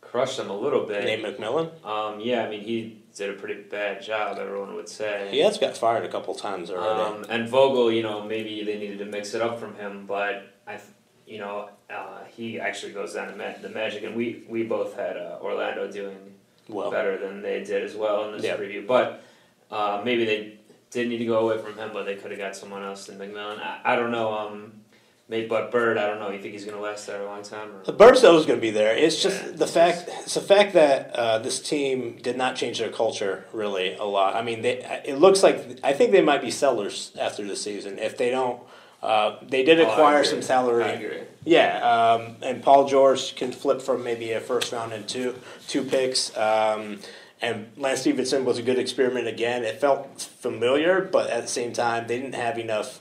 crushed 0.00 0.38
them 0.38 0.48
a 0.48 0.56
little 0.56 0.84
bit. 0.86 1.04
Nate 1.04 1.22
McMillan. 1.22 1.84
Um, 1.84 2.20
yeah, 2.20 2.46
I 2.46 2.50
mean 2.50 2.62
he 2.62 3.02
did 3.14 3.30
a 3.30 3.34
pretty 3.34 3.60
bad 3.62 4.02
job. 4.02 4.38
Everyone 4.38 4.74
would 4.74 4.88
say. 4.88 5.28
He 5.30 5.40
has 5.40 5.58
got 5.58 5.76
fired 5.76 6.04
a 6.04 6.08
couple 6.08 6.34
times 6.34 6.70
already. 6.70 7.00
Um, 7.02 7.26
and 7.28 7.48
Vogel, 7.48 7.92
you 7.92 8.02
know, 8.02 8.24
maybe 8.24 8.64
they 8.64 8.78
needed 8.78 8.98
to 9.00 9.04
mix 9.04 9.34
it 9.34 9.42
up 9.42 9.60
from 9.60 9.74
him, 9.74 10.06
but 10.06 10.54
I, 10.66 10.78
you 11.26 11.38
know, 11.38 11.68
uh, 11.90 12.24
he 12.34 12.58
actually 12.58 12.92
goes 12.92 13.14
down 13.14 13.28
to 13.28 13.58
the 13.60 13.68
Magic, 13.68 14.04
and 14.04 14.16
we 14.16 14.44
we 14.48 14.62
both 14.62 14.96
had 14.96 15.16
uh, 15.16 15.38
Orlando 15.42 15.90
doing 15.90 16.27
well, 16.68 16.90
better 16.90 17.18
than 17.18 17.42
they 17.42 17.64
did 17.64 17.82
as 17.82 17.94
well 17.94 18.26
in 18.26 18.32
this 18.36 18.44
Yeah. 18.44 18.56
preview. 18.56 18.86
But 18.86 19.22
uh, 19.70 20.02
maybe 20.04 20.24
they 20.24 20.58
did 20.90 21.08
need 21.08 21.18
to 21.18 21.26
go 21.26 21.48
away 21.48 21.62
from 21.62 21.76
him, 21.76 21.90
but 21.92 22.04
they 22.06 22.16
could 22.16 22.30
have 22.30 22.40
got 22.40 22.56
someone 22.56 22.82
else 22.82 23.06
than 23.06 23.18
McMillan. 23.18 23.58
I, 23.60 23.80
I 23.84 23.96
don't 23.96 24.10
know. 24.10 24.32
Um, 24.32 24.72
Maybe, 25.30 25.46
but 25.46 25.70
Bird, 25.70 25.98
I 25.98 26.06
don't 26.06 26.20
know. 26.20 26.30
You 26.30 26.40
think 26.40 26.54
he's 26.54 26.64
going 26.64 26.74
to 26.78 26.82
last 26.82 27.06
there 27.06 27.20
a 27.20 27.26
long 27.26 27.42
time? 27.42 27.68
Or? 27.68 27.82
The 27.84 27.92
Bird's 27.92 28.24
always 28.24 28.46
going 28.46 28.58
to 28.58 28.62
be 28.62 28.70
there. 28.70 28.96
It's 28.96 29.22
just 29.22 29.44
Yeah, 29.44 29.50
the 29.50 29.64
it's 29.64 29.74
fact. 29.74 30.04
It's 30.22 30.32
the 30.32 30.40
fact 30.40 30.72
that 30.72 31.10
uh, 31.14 31.38
this 31.40 31.60
team 31.60 32.16
did 32.22 32.38
not 32.38 32.56
change 32.56 32.78
their 32.78 32.88
culture 32.90 33.44
really 33.52 33.92
a 33.96 34.04
lot. 34.04 34.36
I 34.36 34.40
mean, 34.42 34.62
they, 34.62 34.78
it 35.04 35.18
looks 35.18 35.42
like 35.42 35.80
I 35.84 35.92
think 35.92 36.12
they 36.12 36.22
might 36.22 36.40
be 36.40 36.50
sellers 36.50 37.12
after 37.20 37.44
the 37.44 37.56
season 37.56 37.98
if 37.98 38.16
they 38.16 38.30
don't. 38.30 38.62
Uh, 39.02 39.36
they 39.42 39.62
did 39.62 39.80
Oh, 39.80 39.88
acquire 39.88 40.16
agree. 40.18 40.28
some 40.28 40.42
salary. 40.42 40.84
I 40.84 40.88
agree. 40.92 41.20
Yeah, 41.44 41.78
um, 42.16 42.36
and 42.42 42.62
Paul 42.62 42.86
George 42.88 43.36
can 43.36 43.52
flip 43.52 43.80
from 43.80 44.02
maybe 44.04 44.32
a 44.32 44.40
first 44.40 44.72
round 44.72 44.92
and 44.92 45.08
two 45.08 45.36
two 45.68 45.84
picks. 45.84 46.36
Um, 46.36 46.98
and 47.40 47.70
Lance 47.76 48.00
Stephenson 48.00 48.44
was 48.44 48.58
a 48.58 48.62
good 48.62 48.78
experiment 48.78 49.28
again. 49.28 49.62
It 49.64 49.80
felt 49.80 50.20
familiar, 50.40 51.00
but 51.00 51.30
at 51.30 51.42
the 51.42 51.48
same 51.48 51.72
time, 51.72 52.08
they 52.08 52.18
didn't 52.18 52.34
have 52.34 52.58
enough 52.58 53.00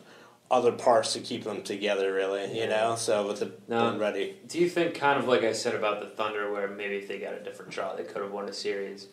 other 0.52 0.72
parts 0.72 1.12
to 1.14 1.20
keep 1.20 1.44
them 1.44 1.64
together, 1.64 2.14
really. 2.14 2.46
You 2.54 2.62
Yeah. 2.66 2.70
know, 2.70 2.96
so 2.96 3.28
with 3.28 3.40
the 3.40 3.52
No. 3.68 3.98
ready. 3.98 4.38
Do 4.48 4.60
you 4.60 4.70
think, 4.70 4.94
kind 4.94 5.20
of 5.20 5.28
like 5.28 5.44
I 5.44 5.52
said 5.54 5.74
about 5.74 6.00
the 6.00 6.06
Thunder, 6.06 6.52
where 6.54 6.68
maybe 6.68 6.98
if 6.98 7.08
they 7.08 7.18
got 7.18 7.34
a 7.34 7.40
different 7.40 7.72
draw, 7.72 7.96
they 7.96 8.04
could 8.04 8.22
have 8.22 8.32
won 8.32 8.48
a 8.48 8.54
series? 8.54 9.08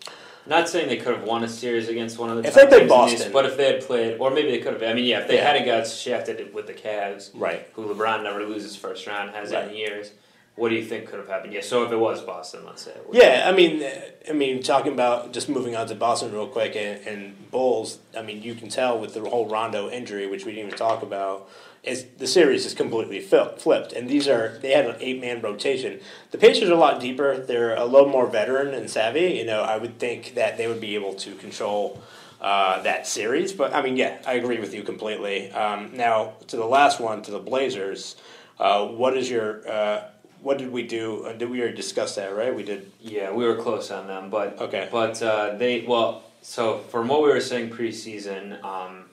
Not 0.46 0.68
saying 0.68 0.88
they 0.88 0.98
could 0.98 1.14
have 1.16 1.24
won 1.24 1.42
a 1.42 1.48
series 1.48 1.88
against 1.88 2.18
one 2.18 2.28
of 2.30 2.36
the 2.42 2.46
If 2.48 2.54
top 2.54 2.68
they 2.70 2.86
Boston. 2.86 3.18
East, 3.20 3.32
but 3.32 3.46
if 3.46 3.56
they 3.56 3.72
had 3.72 3.82
played, 3.82 4.18
or 4.18 4.30
maybe 4.30 4.50
they 4.50 4.58
could 4.58 4.74
have. 4.74 4.82
I 4.82 4.92
mean, 4.92 5.04
yeah, 5.06 5.20
if 5.20 5.28
they 5.28 5.36
Yeah. 5.36 5.44
hadn't 5.52 5.64
got 5.66 5.86
shafted 5.86 6.52
with 6.52 6.66
the 6.66 6.74
Cavs, 6.74 7.30
Right. 7.34 7.66
who 7.74 7.86
LeBron 7.94 8.22
never 8.22 8.44
loses 8.44 8.76
first 8.76 9.06
round, 9.06 9.30
has 9.34 9.52
Right. 9.52 9.68
in 9.68 9.74
years. 9.74 10.10
What 10.56 10.68
do 10.68 10.76
you 10.76 10.84
think 10.84 11.06
could 11.08 11.18
have 11.18 11.28
happened? 11.28 11.52
Yeah, 11.52 11.62
so 11.62 11.82
if 11.82 11.90
it 11.90 11.96
was 11.96 12.20
Boston, 12.20 12.60
let's 12.64 12.82
say. 12.82 12.92
Yeah, 13.10 13.44
I 13.48 13.52
mean, 13.52 13.84
I 14.28 14.32
mean, 14.32 14.62
talking 14.62 14.92
about 14.92 15.32
just 15.32 15.48
moving 15.48 15.74
on 15.74 15.88
to 15.88 15.94
Boston 15.96 16.30
real 16.32 16.46
quick 16.46 16.76
and, 16.76 17.04
and 17.06 17.50
Bulls. 17.50 17.98
I 18.16 18.22
mean, 18.22 18.40
you 18.42 18.54
can 18.54 18.68
tell 18.68 18.96
with 18.98 19.14
the 19.14 19.20
whole 19.28 19.46
Rondo 19.48 19.90
injury, 19.90 20.26
which 20.28 20.44
we 20.44 20.52
didn't 20.52 20.66
even 20.68 20.78
talk 20.78 21.02
about, 21.02 21.48
is 21.84 22.06
the 22.18 22.26
series 22.26 22.66
is 22.66 22.74
completely 22.74 23.20
flipped. 23.20 23.92
And 23.92 24.08
these 24.08 24.26
are 24.28 24.58
they 24.62 24.72
had 24.72 24.86
an 24.86 24.96
eight 25.00 25.20
man 25.20 25.40
rotation. 25.40 26.00
The 26.30 26.38
Pacers 26.38 26.70
are 26.70 26.72
a 26.72 26.76
lot 26.76 27.00
deeper. 27.00 27.36
They're 27.36 27.76
a 27.76 27.84
little 27.84 28.08
more 28.08 28.26
veteran 28.26 28.74
and 28.74 28.88
savvy. 28.90 29.34
You 29.34 29.44
know, 29.44 29.62
I 29.62 29.76
would 29.76 29.98
think 29.98 30.34
that 30.34 30.56
they 30.56 30.66
would 30.66 30.80
be 30.80 30.94
able 30.94 31.14
to 31.14 31.34
control. 31.36 32.02
Uh, 32.40 32.82
that 32.82 33.06
series, 33.06 33.54
but 33.54 33.72
I 33.72 33.80
mean, 33.80 33.96
yeah, 33.96 34.18
I 34.26 34.34
agree 34.34 34.58
with 34.58 34.74
you 34.74 34.82
completely. 34.82 35.50
Um, 35.52 35.96
now 35.96 36.34
to 36.48 36.56
the 36.56 36.66
last 36.66 37.00
one, 37.00 37.22
to 37.22 37.30
the 37.30 37.38
Blazers. 37.38 38.16
Uh, 38.60 38.86
what 38.86 39.16
is 39.16 39.30
your 39.30 39.66
uh, 39.66 40.08
what 40.42 40.58
did 40.58 40.70
we 40.70 40.82
do? 40.82 41.24
Uh, 41.24 41.32
did 41.32 41.48
we 41.48 41.60
already 41.60 41.74
discuss 41.74 42.16
that? 42.16 42.36
Right, 42.36 42.54
we 42.54 42.62
did. 42.62 42.92
Yeah, 43.00 43.32
we 43.32 43.46
were 43.46 43.56
close 43.56 43.90
on 43.90 44.08
them, 44.08 44.28
but 44.28 44.60
Okay. 44.60 44.88
But 44.92 45.22
uh, 45.22 45.56
they 45.56 45.86
well, 45.88 46.22
so 46.42 46.80
from 46.90 47.08
what 47.08 47.22
we 47.22 47.30
were 47.30 47.40
saying 47.40 47.70
preseason, 47.70 48.62
um, 48.62 49.06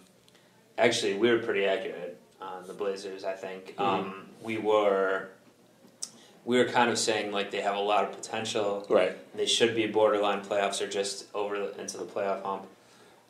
actually 0.78 1.14
we 1.14 1.32
were 1.32 1.40
pretty 1.40 1.66
accurate 1.66 2.11
the 2.68 2.74
Blazers. 2.74 3.24
I 3.24 3.34
think 3.34 3.76
Mm-hmm. 3.76 3.82
um, 3.82 4.26
we 4.44 4.58
were. 4.58 5.30
We 6.44 6.58
were 6.58 6.66
kind 6.66 6.90
of 6.90 6.98
saying 6.98 7.32
like 7.32 7.52
they 7.52 7.62
have 7.62 7.76
a 7.76 7.80
lot 7.80 8.04
of 8.04 8.12
potential. 8.14 8.84
Right. 8.90 9.16
They 9.38 9.46
should 9.46 9.76
be 9.76 9.86
borderline 9.86 10.42
playoffs 10.44 10.82
or 10.82 10.88
just 10.88 11.28
over 11.36 11.60
the, 11.60 11.80
into 11.80 11.98
the 11.98 12.04
playoff 12.06 12.42
hump. 12.44 12.66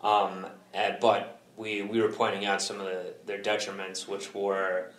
Um, 0.02 0.46
and, 0.74 0.96
but 1.02 1.42
we 1.58 1.82
we 1.82 2.02
were 2.02 2.08
pointing 2.10 2.46
out 2.46 2.62
some 2.62 2.80
of 2.80 2.86
the, 2.86 3.14
their 3.26 3.40
detriments, 3.42 4.08
which 4.08 4.34
were 4.34 4.92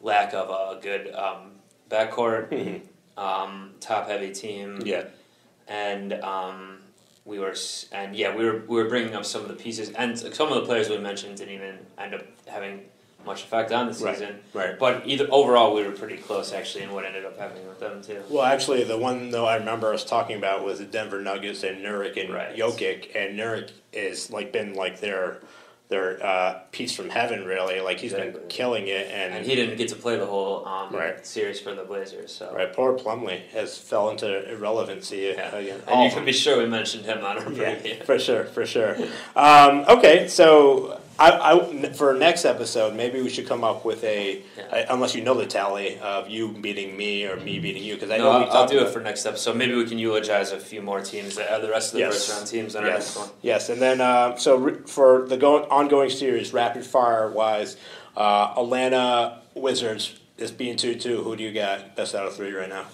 lack 0.00 0.32
of 0.32 0.48
a 0.48 0.80
good 0.80 1.12
um, 1.12 1.52
backcourt, 1.90 2.82
um, 3.16 3.72
top 3.80 4.06
heavy 4.08 4.32
team, 4.32 4.80
Yeah. 4.84 5.06
and 5.66 6.12
um, 6.12 6.78
we 7.24 7.40
were 7.40 7.54
and 7.90 8.14
yeah 8.14 8.32
we 8.36 8.44
were 8.44 8.62
we 8.68 8.76
were 8.80 8.88
bringing 8.88 9.16
up 9.16 9.24
some 9.24 9.42
of 9.42 9.48
the 9.48 9.54
pieces 9.56 9.90
and 9.90 10.16
some 10.16 10.48
of 10.52 10.54
the 10.54 10.62
players 10.64 10.88
we 10.88 10.98
mentioned 10.98 11.36
didn't 11.38 11.52
even 11.54 11.78
end 11.98 12.14
up 12.14 12.22
having 12.46 12.82
much 13.26 13.42
effect 13.44 13.72
on 13.72 13.86
the 13.92 14.04
Right, 14.04 14.14
season. 14.16 14.38
right. 14.54 14.78
But 14.78 15.02
either 15.06 15.26
overall 15.30 15.74
we 15.74 15.82
were 15.84 15.92
pretty 15.92 16.16
close 16.16 16.52
actually 16.52 16.84
in 16.84 16.92
what 16.92 17.04
ended 17.04 17.24
up 17.24 17.38
happening 17.38 17.66
with 17.68 17.80
them 17.80 18.00
too. 18.02 18.22
Well, 18.30 18.44
actually, 18.44 18.84
the 18.84 18.96
one 18.98 19.30
though 19.30 19.46
I 19.46 19.56
remember 19.56 19.92
us 19.92 20.04
talking 20.04 20.36
about 20.38 20.64
was 20.64 20.78
the 20.78 20.84
Denver 20.86 21.20
Nuggets 21.20 21.62
and 21.64 21.84
Nurkic 21.84 22.24
and 22.24 22.32
Right. 22.32 22.56
Jokic, 22.56 23.14
and 23.14 23.38
Nurkic 23.38 23.70
is 23.92 24.30
like 24.30 24.52
been 24.52 24.74
like 24.74 25.00
their 25.00 25.38
their 25.88 26.20
uh, 26.26 26.58
piece 26.72 26.92
from 26.96 27.08
heaven, 27.10 27.44
really. 27.44 27.78
Like 27.80 28.00
he's 28.00 28.12
been 28.12 28.22
Exactly. 28.30 28.48
killing 28.48 28.88
it, 28.88 29.06
and, 29.08 29.32
And 29.34 29.46
he 29.46 29.54
didn't 29.54 29.76
get 29.76 29.88
to 29.90 29.94
play 29.94 30.16
the 30.16 30.26
whole 30.26 30.66
um, 30.66 30.92
Right. 30.92 31.24
series 31.24 31.60
for 31.60 31.76
the 31.76 31.84
Blazers. 31.84 32.32
So 32.34 32.52
right, 32.52 32.72
poor 32.72 32.98
Plumlee 32.98 33.46
has 33.52 33.78
fell 33.78 34.10
into 34.10 34.50
irrelevancy 34.50 35.32
yeah. 35.36 35.54
again. 35.54 35.78
and 35.86 35.88
All 35.88 36.00
you 36.00 36.06
of 36.08 36.12
can 36.14 36.18
them. 36.22 36.24
be 36.26 36.32
sure 36.32 36.58
we 36.58 36.66
mentioned 36.66 37.04
him 37.04 37.24
on 37.24 37.38
our 37.38 37.52
Yeah, 37.52 38.02
for 38.04 38.18
sure, 38.18 38.46
for 38.46 38.66
sure. 38.66 38.96
Um, 39.36 39.84
okay, 39.88 40.26
so 40.26 41.00
I, 41.18 41.52
I, 41.54 41.92
for 41.94 42.12
next 42.14 42.44
episode, 42.44 42.94
maybe 42.94 43.22
we 43.22 43.30
should 43.30 43.46
come 43.48 43.64
up 43.64 43.84
with 43.84 44.04
a, 44.04 44.42
Yeah. 44.56 44.64
I- 44.70 44.86
unless 44.90 45.14
you 45.14 45.22
know 45.22 45.34
the 45.34 45.46
tally 45.46 45.98
of 46.00 46.28
you 46.28 46.48
beating 46.48 46.96
me 46.96 47.24
or 47.26 47.36
me 47.36 47.58
beating 47.58 47.82
you, 47.82 47.94
because 47.94 48.10
I 48.10 48.18
No, 48.18 48.24
know 48.24 48.28
we 48.30 48.34
I'll, 48.36 48.50
I'll 48.50 48.52
talked 48.52 48.72
do 48.72 48.80
it 48.80 48.90
for 48.90 49.00
next 49.00 49.24
episode. 49.24 49.56
Maybe 49.56 49.74
we 49.74 49.86
can 49.86 49.98
eulogize 49.98 50.52
a 50.52 50.60
few 50.60 50.82
more 50.82 51.00
teams, 51.00 51.38
uh, 51.38 51.58
the 51.60 51.70
rest 51.70 51.88
of 51.88 51.92
the 51.94 51.98
Yes. 52.00 52.12
first 52.26 52.30
round 52.36 52.46
teams 52.46 52.76
on 52.76 52.84
our 52.84 52.90
next 52.90 53.06
Yes, 53.06 53.16
one. 53.16 53.28
yes, 53.42 53.68
and 53.70 53.80
then 53.80 54.00
uh, 54.00 54.36
so 54.36 54.56
re- 54.56 54.74
for 54.86 55.26
the 55.26 55.36
go- 55.38 55.64
ongoing 55.70 56.10
series, 56.10 56.52
rapid 56.52 56.84
fire 56.84 57.30
wise, 57.30 57.76
uh, 58.16 58.52
Atlanta 58.56 59.38
Wizards 59.54 60.14
is 60.36 60.50
being 60.50 60.76
two 60.76 60.94
two. 60.96 61.22
Who 61.22 61.34
do 61.34 61.42
you 61.42 61.52
got 61.52 61.96
best 61.96 62.14
out 62.14 62.26
of 62.26 62.36
three 62.36 62.52
right 62.52 62.68
now? 62.68 62.84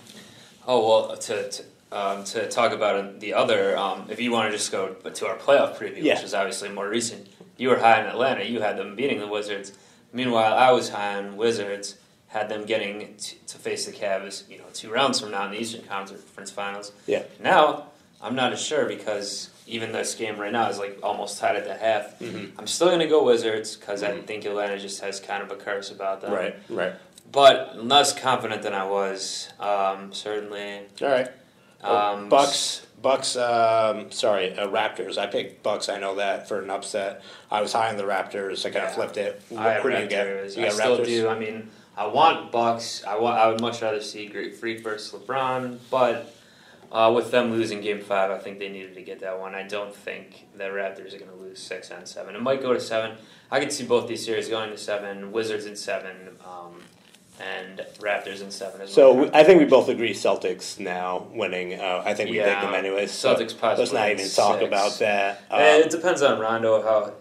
Oh 0.66 0.86
well, 1.08 1.16
to 1.16 1.50
to, 1.50 1.62
um, 1.90 2.22
to 2.24 2.48
talk 2.48 2.70
about 2.72 3.18
the 3.20 3.34
other, 3.34 3.76
um, 3.76 4.06
if 4.08 4.20
you 4.20 4.30
want 4.30 4.50
to 4.50 4.56
just 4.56 4.70
go 4.70 4.94
to 4.94 5.26
our 5.26 5.36
playoff 5.36 5.76
preview, 5.76 5.98
Yeah. 6.02 6.14
which 6.14 6.24
is 6.24 6.34
obviously 6.34 6.68
more 6.68 6.88
recent, 6.88 7.26
you 7.56 7.68
were 7.68 7.78
high 7.78 8.00
on 8.00 8.06
Atlanta. 8.06 8.44
You 8.44 8.60
had 8.60 8.76
them 8.76 8.96
beating 8.96 9.20
the 9.20 9.28
Wizards. 9.28 9.72
Meanwhile, 10.12 10.54
I 10.54 10.72
was 10.72 10.90
high 10.90 11.16
on 11.16 11.36
Wizards. 11.36 11.96
Had 12.28 12.48
them 12.48 12.64
getting 12.64 13.14
t- 13.16 13.38
to 13.46 13.58
face 13.58 13.84
the 13.86 13.92
Cavs, 13.92 14.48
you 14.48 14.58
know, 14.58 14.64
two 14.72 14.90
rounds 14.90 15.20
from 15.20 15.32
now 15.32 15.44
in 15.44 15.50
the 15.50 15.60
Eastern 15.60 15.82
Conference 15.84 16.50
Finals. 16.50 16.92
Yeah. 17.06 17.24
Now, 17.40 17.88
I'm 18.22 18.34
not 18.34 18.52
as 18.52 18.62
sure 18.62 18.86
because 18.86 19.50
even 19.66 19.92
this 19.92 20.14
game 20.14 20.38
right 20.38 20.52
now 20.52 20.68
is 20.70 20.78
like 20.78 20.98
almost 21.02 21.38
tied 21.38 21.56
at 21.56 21.66
the 21.66 21.74
half. 21.74 22.18
Mm-hmm. 22.20 22.58
I'm 22.58 22.66
still 22.66 22.88
going 22.88 23.00
to 23.00 23.06
go 23.06 23.24
Wizards 23.24 23.76
because 23.76 24.02
I 24.02 24.18
think 24.20 24.44
Atlanta 24.44 24.78
just 24.78 25.00
has 25.02 25.20
kind 25.20 25.42
of 25.42 25.50
a 25.50 25.56
curse 25.56 25.90
about 25.90 26.20
them. 26.20 26.32
Right, 26.32 26.56
right. 26.70 26.94
But 27.30 27.84
less 27.84 28.18
confident 28.18 28.62
than 28.62 28.74
I 28.74 28.84
was. 28.84 29.48
Um, 29.60 30.12
certainly. 30.12 30.80
All 31.00 31.08
right. 31.08 31.30
Um, 31.82 32.28
Bucks, 32.28 32.86
Bucks. 33.00 33.36
Um, 33.36 34.10
sorry, 34.12 34.56
uh, 34.56 34.68
Raptors. 34.68 35.18
I 35.18 35.26
picked 35.26 35.62
Bucks. 35.62 35.88
I 35.88 35.98
know 35.98 36.16
that 36.16 36.48
for 36.48 36.60
an 36.60 36.70
upset. 36.70 37.22
I 37.50 37.60
was 37.60 37.72
high 37.72 37.88
on 37.90 37.96
the 37.96 38.04
Raptors. 38.04 38.64
I 38.64 38.70
kind 38.70 38.84
of 38.84 38.90
Yeah. 38.90 38.94
flipped 38.94 39.16
it. 39.16 39.42
I 39.56 39.72
have 39.72 39.82
Who 39.82 39.90
do 39.90 39.98
you 39.98 40.06
get? 40.06 40.26
Raptors. 40.26 40.56
You 40.56 40.66
I 40.66 40.68
still 40.70 40.98
Raptors. 40.98 41.06
do. 41.06 41.28
I 41.28 41.38
mean, 41.38 41.70
I 41.96 42.06
want 42.06 42.52
Bucks. 42.52 43.04
I 43.06 43.16
want. 43.18 43.38
I 43.38 43.48
would 43.48 43.60
much 43.60 43.82
rather 43.82 44.00
see 44.00 44.26
Greek 44.26 44.54
Freak 44.54 44.80
versus 44.80 45.12
LeBron, 45.12 45.78
but 45.90 46.32
uh, 46.92 47.10
with 47.14 47.30
them 47.30 47.50
losing 47.52 47.80
Game 47.80 48.00
Five, 48.00 48.30
I 48.30 48.38
think 48.38 48.58
they 48.58 48.68
needed 48.68 48.94
to 48.94 49.02
get 49.02 49.20
that 49.20 49.40
one. 49.40 49.54
I 49.54 49.62
don't 49.64 49.94
think 49.94 50.46
the 50.56 50.64
Raptors 50.64 51.14
are 51.14 51.18
going 51.18 51.30
to 51.30 51.36
lose 51.36 51.58
six 51.58 51.90
and 51.90 52.06
seven. 52.06 52.36
It 52.36 52.42
might 52.42 52.62
go 52.62 52.72
to 52.72 52.80
seven. 52.80 53.16
I 53.50 53.60
could 53.60 53.72
see 53.72 53.84
both 53.84 54.06
these 54.08 54.24
series 54.24 54.48
going 54.48 54.70
to 54.70 54.78
seven. 54.78 55.32
Wizards 55.32 55.66
in 55.66 55.74
seven, 55.76 56.38
um, 56.46 56.80
and 57.40 57.80
Raptors 57.98 58.40
in 58.42 58.50
seven 58.50 58.82
as 58.82 58.92
So 58.92 59.12
well. 59.12 59.24
we- 59.24 59.30
I 59.32 59.42
think 59.44 59.58
we 59.58 59.64
both 59.64 59.88
agree 59.88 60.12
Celtics 60.14 60.78
now 60.78 61.26
winning. 61.32 61.80
Uh, 61.80 62.02
I 62.04 62.14
think 62.14 62.30
we 62.30 62.36
Yeah, 62.38 62.50
picked 62.50 62.62
them 62.62 62.74
anyways. 62.74 63.10
so 63.10 63.34
Celtics 63.34 63.58
possibly 63.58 63.84
Let's 63.84 63.92
not 63.92 64.10
in 64.10 64.18
even 64.20 64.30
talk 64.30 64.58
six. 64.58 64.68
about 64.68 64.98
that. 64.98 65.40
Um, 65.50 65.60
Eh, 65.60 65.76
it 65.78 65.90
depends 65.90 66.22
on 66.22 66.38
Rondo. 66.38 66.82
How 66.82 67.12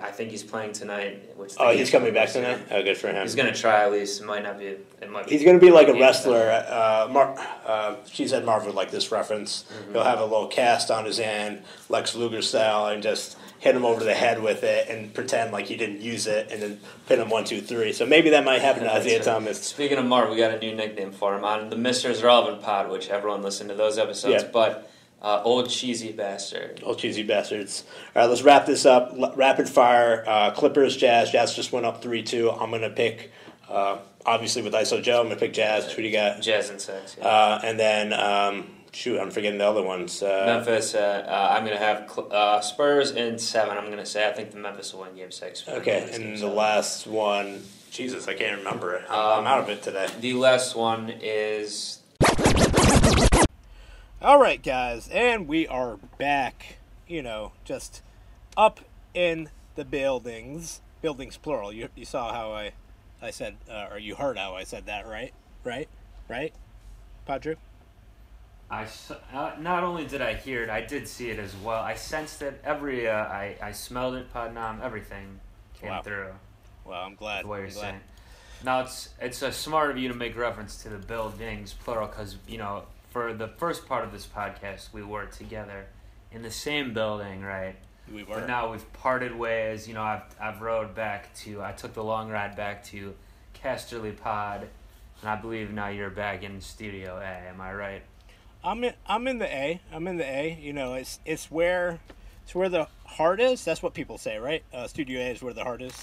I 0.00 0.10
think 0.10 0.30
he's 0.30 0.42
playing 0.42 0.72
tonight. 0.72 1.36
Which 1.36 1.54
oh, 1.58 1.70
he's 1.70 1.90
coming 1.90 2.12
back 2.12 2.30
tonight. 2.30 2.60
Oh, 2.70 2.82
good 2.82 2.96
for 2.96 3.08
him. 3.08 3.22
He's 3.22 3.34
going 3.34 3.52
to 3.52 3.58
try 3.58 3.84
at 3.84 3.92
least. 3.92 4.20
It 4.20 4.24
might 4.26 4.42
not 4.42 4.58
be. 4.58 4.66
It 4.66 5.10
might 5.10 5.26
be. 5.26 5.32
He's 5.32 5.44
going 5.44 5.58
to 5.58 5.64
be 5.64 5.70
like 5.70 5.88
a 5.88 5.94
wrestler. 5.94 6.50
Uh, 6.50 7.08
Mar- 7.10 7.36
uh, 7.66 7.96
she 8.10 8.26
said 8.28 8.44
Marv 8.44 8.66
would 8.66 8.74
like 8.74 8.90
this 8.90 9.12
reference. 9.12 9.64
Mm-hmm. 9.64 9.92
He'll 9.92 10.04
have 10.04 10.20
a 10.20 10.24
little 10.24 10.48
cast 10.48 10.90
on 10.90 11.04
his 11.04 11.18
hand, 11.18 11.62
Lex 11.88 12.14
Luger 12.14 12.42
style, 12.42 12.86
and 12.86 13.02
just 13.02 13.36
hit 13.58 13.74
him 13.74 13.84
over 13.84 14.04
the 14.04 14.14
head 14.14 14.42
with 14.42 14.62
it 14.62 14.88
and 14.90 15.12
pretend 15.14 15.50
like 15.50 15.66
he 15.66 15.76
didn't 15.76 16.02
use 16.02 16.26
it, 16.26 16.52
and 16.52 16.60
then 16.60 16.80
pin 17.06 17.20
him 17.20 17.30
one, 17.30 17.44
two, 17.44 17.60
three. 17.60 17.92
So 17.92 18.04
maybe 18.04 18.30
that 18.30 18.44
might 18.44 18.60
happen 18.60 18.82
to 18.82 18.92
Isaiah 18.92 19.16
That's 19.16 19.26
right. 19.26 19.34
Thomas. 19.34 19.62
Speaking 19.62 19.96
of 19.96 20.04
Marv, 20.04 20.28
we 20.30 20.36
got 20.36 20.52
a 20.52 20.58
new 20.58 20.74
nickname 20.74 21.12
for 21.12 21.34
him 21.34 21.44
on 21.44 21.70
the 21.70 21.76
Mister's 21.76 22.22
Relevant 22.22 22.62
Pod, 22.62 22.90
which 22.90 23.08
everyone 23.08 23.42
listened 23.42 23.70
to 23.70 23.74
those 23.74 23.96
episodes. 23.96 24.42
Yeah. 24.42 24.50
But 24.52 24.90
uh, 25.24 25.42
old 25.42 25.70
cheesy 25.70 26.12
bastard. 26.12 26.80
Old 26.84 26.98
cheesy 26.98 27.22
bastards. 27.22 27.82
All 28.14 28.22
right, 28.22 28.28
let's 28.28 28.42
wrap 28.42 28.66
this 28.66 28.84
up. 28.86 29.12
L- 29.18 29.32
rapid 29.34 29.68
fire. 29.68 30.22
Uh, 30.26 30.50
Clippers, 30.52 30.96
Jazz. 30.96 31.30
Jazz 31.32 31.56
just 31.56 31.72
went 31.72 31.86
up 31.86 32.02
3 32.02 32.22
2. 32.22 32.50
I'm 32.50 32.68
going 32.70 32.82
to 32.82 32.90
pick, 32.90 33.30
uh, 33.68 33.98
obviously, 34.26 34.62
with 34.62 34.74
ISO 34.74 35.02
Joe, 35.02 35.20
I'm 35.20 35.26
going 35.26 35.36
to 35.38 35.40
pick 35.44 35.54
Jazz. 35.54 35.90
Who 35.92 36.02
do 36.02 36.08
you 36.08 36.12
got? 36.12 36.42
Jazz 36.42 36.68
and 36.70 36.80
sex. 36.80 37.16
Yeah. 37.18 37.26
Uh, 37.26 37.60
and 37.64 37.80
then, 37.80 38.12
um, 38.12 38.66
shoot, 38.92 39.18
I'm 39.18 39.30
forgetting 39.30 39.58
the 39.58 39.66
other 39.66 39.82
ones. 39.82 40.22
Uh, 40.22 40.44
Memphis. 40.46 40.94
Uh, 40.94 41.24
uh, 41.26 41.54
I'm 41.56 41.64
going 41.64 41.76
to 41.76 41.82
have 41.84 42.10
Cl- 42.10 42.28
uh, 42.32 42.60
Spurs 42.60 43.10
in 43.12 43.38
seven. 43.38 43.76
I'm 43.78 43.86
going 43.86 43.96
to 43.98 44.06
say 44.06 44.28
I 44.28 44.32
think 44.32 44.50
the 44.50 44.58
Memphis 44.58 44.92
will 44.92 45.00
win 45.02 45.16
Game 45.16 45.32
Six. 45.32 45.66
okay, 45.66 46.00
Memphis 46.00 46.16
and 46.18 46.32
the 46.34 46.38
seven. 46.38 46.54
last 46.54 47.06
one, 47.06 47.62
Jesus, 47.90 48.28
I 48.28 48.34
can't 48.34 48.58
remember 48.58 48.94
it. 48.96 49.04
I'm, 49.08 49.18
Um, 49.18 49.38
I'm 49.40 49.46
out 49.46 49.60
of 49.60 49.68
it 49.70 49.82
today. 49.82 50.06
The 50.20 50.34
last 50.34 50.76
one 50.76 51.08
is 51.22 52.00
All 54.22 54.40
right, 54.40 54.62
guys, 54.62 55.08
and 55.08 55.46
we 55.46 55.66
are 55.66 55.98
back. 56.18 56.78
You 57.06 57.22
know, 57.22 57.52
just 57.64 58.02
up 58.56 58.80
in 59.12 59.50
the 59.74 59.84
buildings. 59.84 60.80
Buildings 61.02 61.36
plural. 61.36 61.72
You, 61.72 61.88
you 61.94 62.06
saw 62.06 62.32
how 62.32 62.52
I 62.52 62.72
I 63.20 63.30
said, 63.30 63.56
uh, 63.70 63.88
or 63.90 63.98
you 63.98 64.14
heard 64.14 64.38
how 64.38 64.54
I 64.54 64.64
said 64.64 64.86
that, 64.86 65.06
right? 65.06 65.32
Right? 65.64 65.88
Right? 66.28 66.54
Padre? 67.26 67.56
I 68.70 68.86
uh, 69.32 69.52
not 69.60 69.84
only 69.84 70.06
did 70.06 70.22
I 70.22 70.34
hear 70.34 70.62
it, 70.62 70.70
I 70.70 70.80
did 70.80 71.06
see 71.06 71.28
it 71.30 71.38
as 71.38 71.54
well. 71.56 71.82
I 71.82 71.94
sensed 71.94 72.40
it. 72.40 72.60
Every 72.64 73.06
uh, 73.08 73.12
I 73.24 73.56
I 73.60 73.72
smelled 73.72 74.14
it. 74.14 74.32
Padnam. 74.32 74.80
Everything 74.82 75.40
came 75.78 75.90
Wow. 75.90 76.02
through. 76.02 76.32
Well, 76.86 77.02
I'm 77.02 77.14
glad. 77.14 77.44
the 77.44 77.48
way 77.48 77.58
I'm 77.58 77.64
you're 77.64 77.72
glad. 77.72 77.80
saying. 77.90 78.00
Now 78.64 78.80
it's 78.80 79.10
it's 79.20 79.42
uh, 79.42 79.50
smart 79.50 79.90
of 79.90 79.98
you 79.98 80.08
to 80.08 80.14
make 80.14 80.34
reference 80.36 80.82
to 80.84 80.88
the 80.88 80.96
buildings 80.96 81.74
plural 81.74 82.06
because 82.08 82.36
you 82.48 82.56
know 82.56 82.84
for 83.14 83.32
the 83.32 83.46
first 83.46 83.86
part 83.86 84.04
of 84.04 84.10
this 84.10 84.26
podcast 84.26 84.92
we 84.92 85.00
were 85.00 85.24
together 85.26 85.86
in 86.32 86.42
the 86.42 86.50
same 86.50 86.92
building, 86.92 87.42
right? 87.42 87.76
We 88.12 88.24
were. 88.24 88.40
But 88.40 88.48
now 88.48 88.72
we've 88.72 88.92
parted 88.92 89.34
ways. 89.38 89.86
You 89.86 89.94
know, 89.94 90.02
I've 90.02 90.24
I've 90.38 90.60
rode 90.60 90.96
back 90.96 91.32
to 91.36 91.62
I 91.62 91.70
took 91.72 91.94
the 91.94 92.02
long 92.02 92.28
ride 92.28 92.56
back 92.56 92.84
to 92.86 93.14
Casterly 93.54 94.14
Pod, 94.14 94.68
and 95.20 95.30
I 95.30 95.36
believe 95.36 95.72
now 95.72 95.88
you're 95.88 96.10
back 96.10 96.42
in 96.42 96.60
Studio 96.60 97.18
A. 97.18 97.48
Am 97.48 97.60
I 97.60 97.72
right? 97.72 98.02
I'm 98.64 98.82
in. 98.82 98.94
I'm 99.06 99.28
in 99.28 99.38
the 99.38 99.46
A. 99.46 99.80
I'm 99.92 100.08
in 100.08 100.16
the 100.16 100.24
A. 100.24 100.58
You 100.60 100.72
know, 100.72 100.94
it's 100.94 101.20
it's 101.24 101.48
where 101.52 102.00
it's 102.42 102.54
where 102.54 102.68
the 102.68 102.88
heart 103.04 103.40
is. 103.40 103.64
That's 103.64 103.80
what 103.80 103.94
people 103.94 104.18
say, 104.18 104.38
right? 104.38 104.64
Uh, 104.72 104.88
Studio 104.88 105.20
A 105.20 105.30
is 105.30 105.40
where 105.40 105.54
the 105.54 105.62
heart 105.62 105.82
is. 105.82 105.94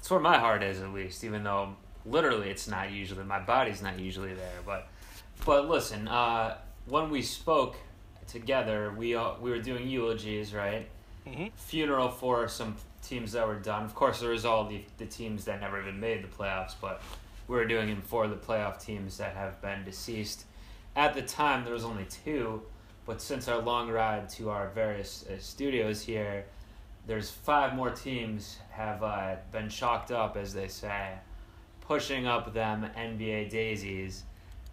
It's 0.00 0.10
where 0.10 0.20
my 0.20 0.38
heart 0.38 0.64
is, 0.64 0.80
at 0.80 0.92
least, 0.92 1.22
even 1.22 1.44
though 1.44 1.76
literally 2.04 2.50
it's 2.50 2.66
not 2.66 2.90
usually 2.90 3.22
my 3.22 3.38
body's 3.38 3.80
not 3.80 4.00
usually 4.00 4.34
there. 4.34 4.58
But 4.66 4.88
but 5.44 5.68
listen, 5.68 6.08
uh, 6.08 6.56
when 6.86 7.10
we 7.10 7.22
spoke 7.22 7.76
together, 8.26 8.92
we 8.96 9.14
uh, 9.14 9.32
we 9.40 9.50
were 9.50 9.60
doing 9.60 9.88
eulogies, 9.88 10.54
right? 10.54 10.88
Mhm. 11.26 11.52
Funeral 11.54 12.10
for 12.10 12.48
some 12.48 12.76
teams 13.02 13.32
that 13.32 13.46
were 13.46 13.58
done. 13.58 13.84
Of 13.84 13.94
course, 13.94 14.20
there 14.20 14.30
was 14.30 14.44
all 14.44 14.66
the 14.66 14.84
the 14.98 15.06
teams 15.06 15.44
that 15.46 15.60
never 15.60 15.80
even 15.80 16.00
made 16.00 16.22
the 16.22 16.28
playoffs, 16.28 16.74
but 16.80 17.02
we 17.48 17.56
were 17.56 17.66
doing 17.66 17.88
it 17.90 18.02
for 18.04 18.26
the 18.28 18.36
playoff 18.36 18.82
teams 18.82 19.18
that 19.18 19.34
have 19.34 19.60
been 19.60 19.84
deceased. 19.84 20.44
At 20.96 21.14
the 21.14 21.22
time, 21.22 21.64
there 21.64 21.74
was 21.74 21.84
only 21.84 22.04
two, 22.06 22.62
but 23.04 23.20
since 23.20 23.48
our 23.48 23.58
long 23.60 23.90
ride 23.90 24.28
to 24.30 24.50
our 24.50 24.68
various 24.68 25.26
uh, 25.26 25.38
studios 25.38 26.02
here, 26.02 26.46
there's 27.06 27.30
five 27.30 27.74
more 27.74 27.90
teams 27.90 28.58
have 28.70 29.02
uh, 29.02 29.36
been 29.52 29.68
chalked 29.68 30.10
up, 30.10 30.36
as 30.36 30.54
they 30.54 30.68
say, 30.68 31.12
pushing 31.80 32.26
up 32.26 32.54
them 32.54 32.88
NBA 32.96 33.50
daisies. 33.50 34.22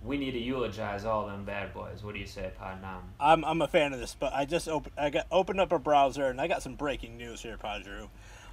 We 0.03 0.17
need 0.17 0.31
to 0.31 0.39
eulogize 0.39 1.05
all 1.05 1.27
them 1.27 1.45
bad 1.45 1.73
boys. 1.73 2.03
What 2.03 2.15
do 2.15 2.19
you 2.19 2.25
say, 2.25 2.51
Padnam? 2.59 3.01
I'm 3.19 3.45
I'm 3.45 3.61
a 3.61 3.67
fan 3.67 3.93
of 3.93 3.99
this, 3.99 4.15
but 4.19 4.33
I 4.33 4.45
just 4.45 4.67
open 4.67 4.91
I 4.97 5.09
got 5.11 5.27
opened 5.31 5.59
up 5.59 5.71
a 5.71 5.79
browser 5.79 6.25
and 6.25 6.41
I 6.41 6.47
got 6.47 6.63
some 6.63 6.75
breaking 6.75 7.17
news 7.17 7.41
here, 7.41 7.57
Padre. 7.57 8.07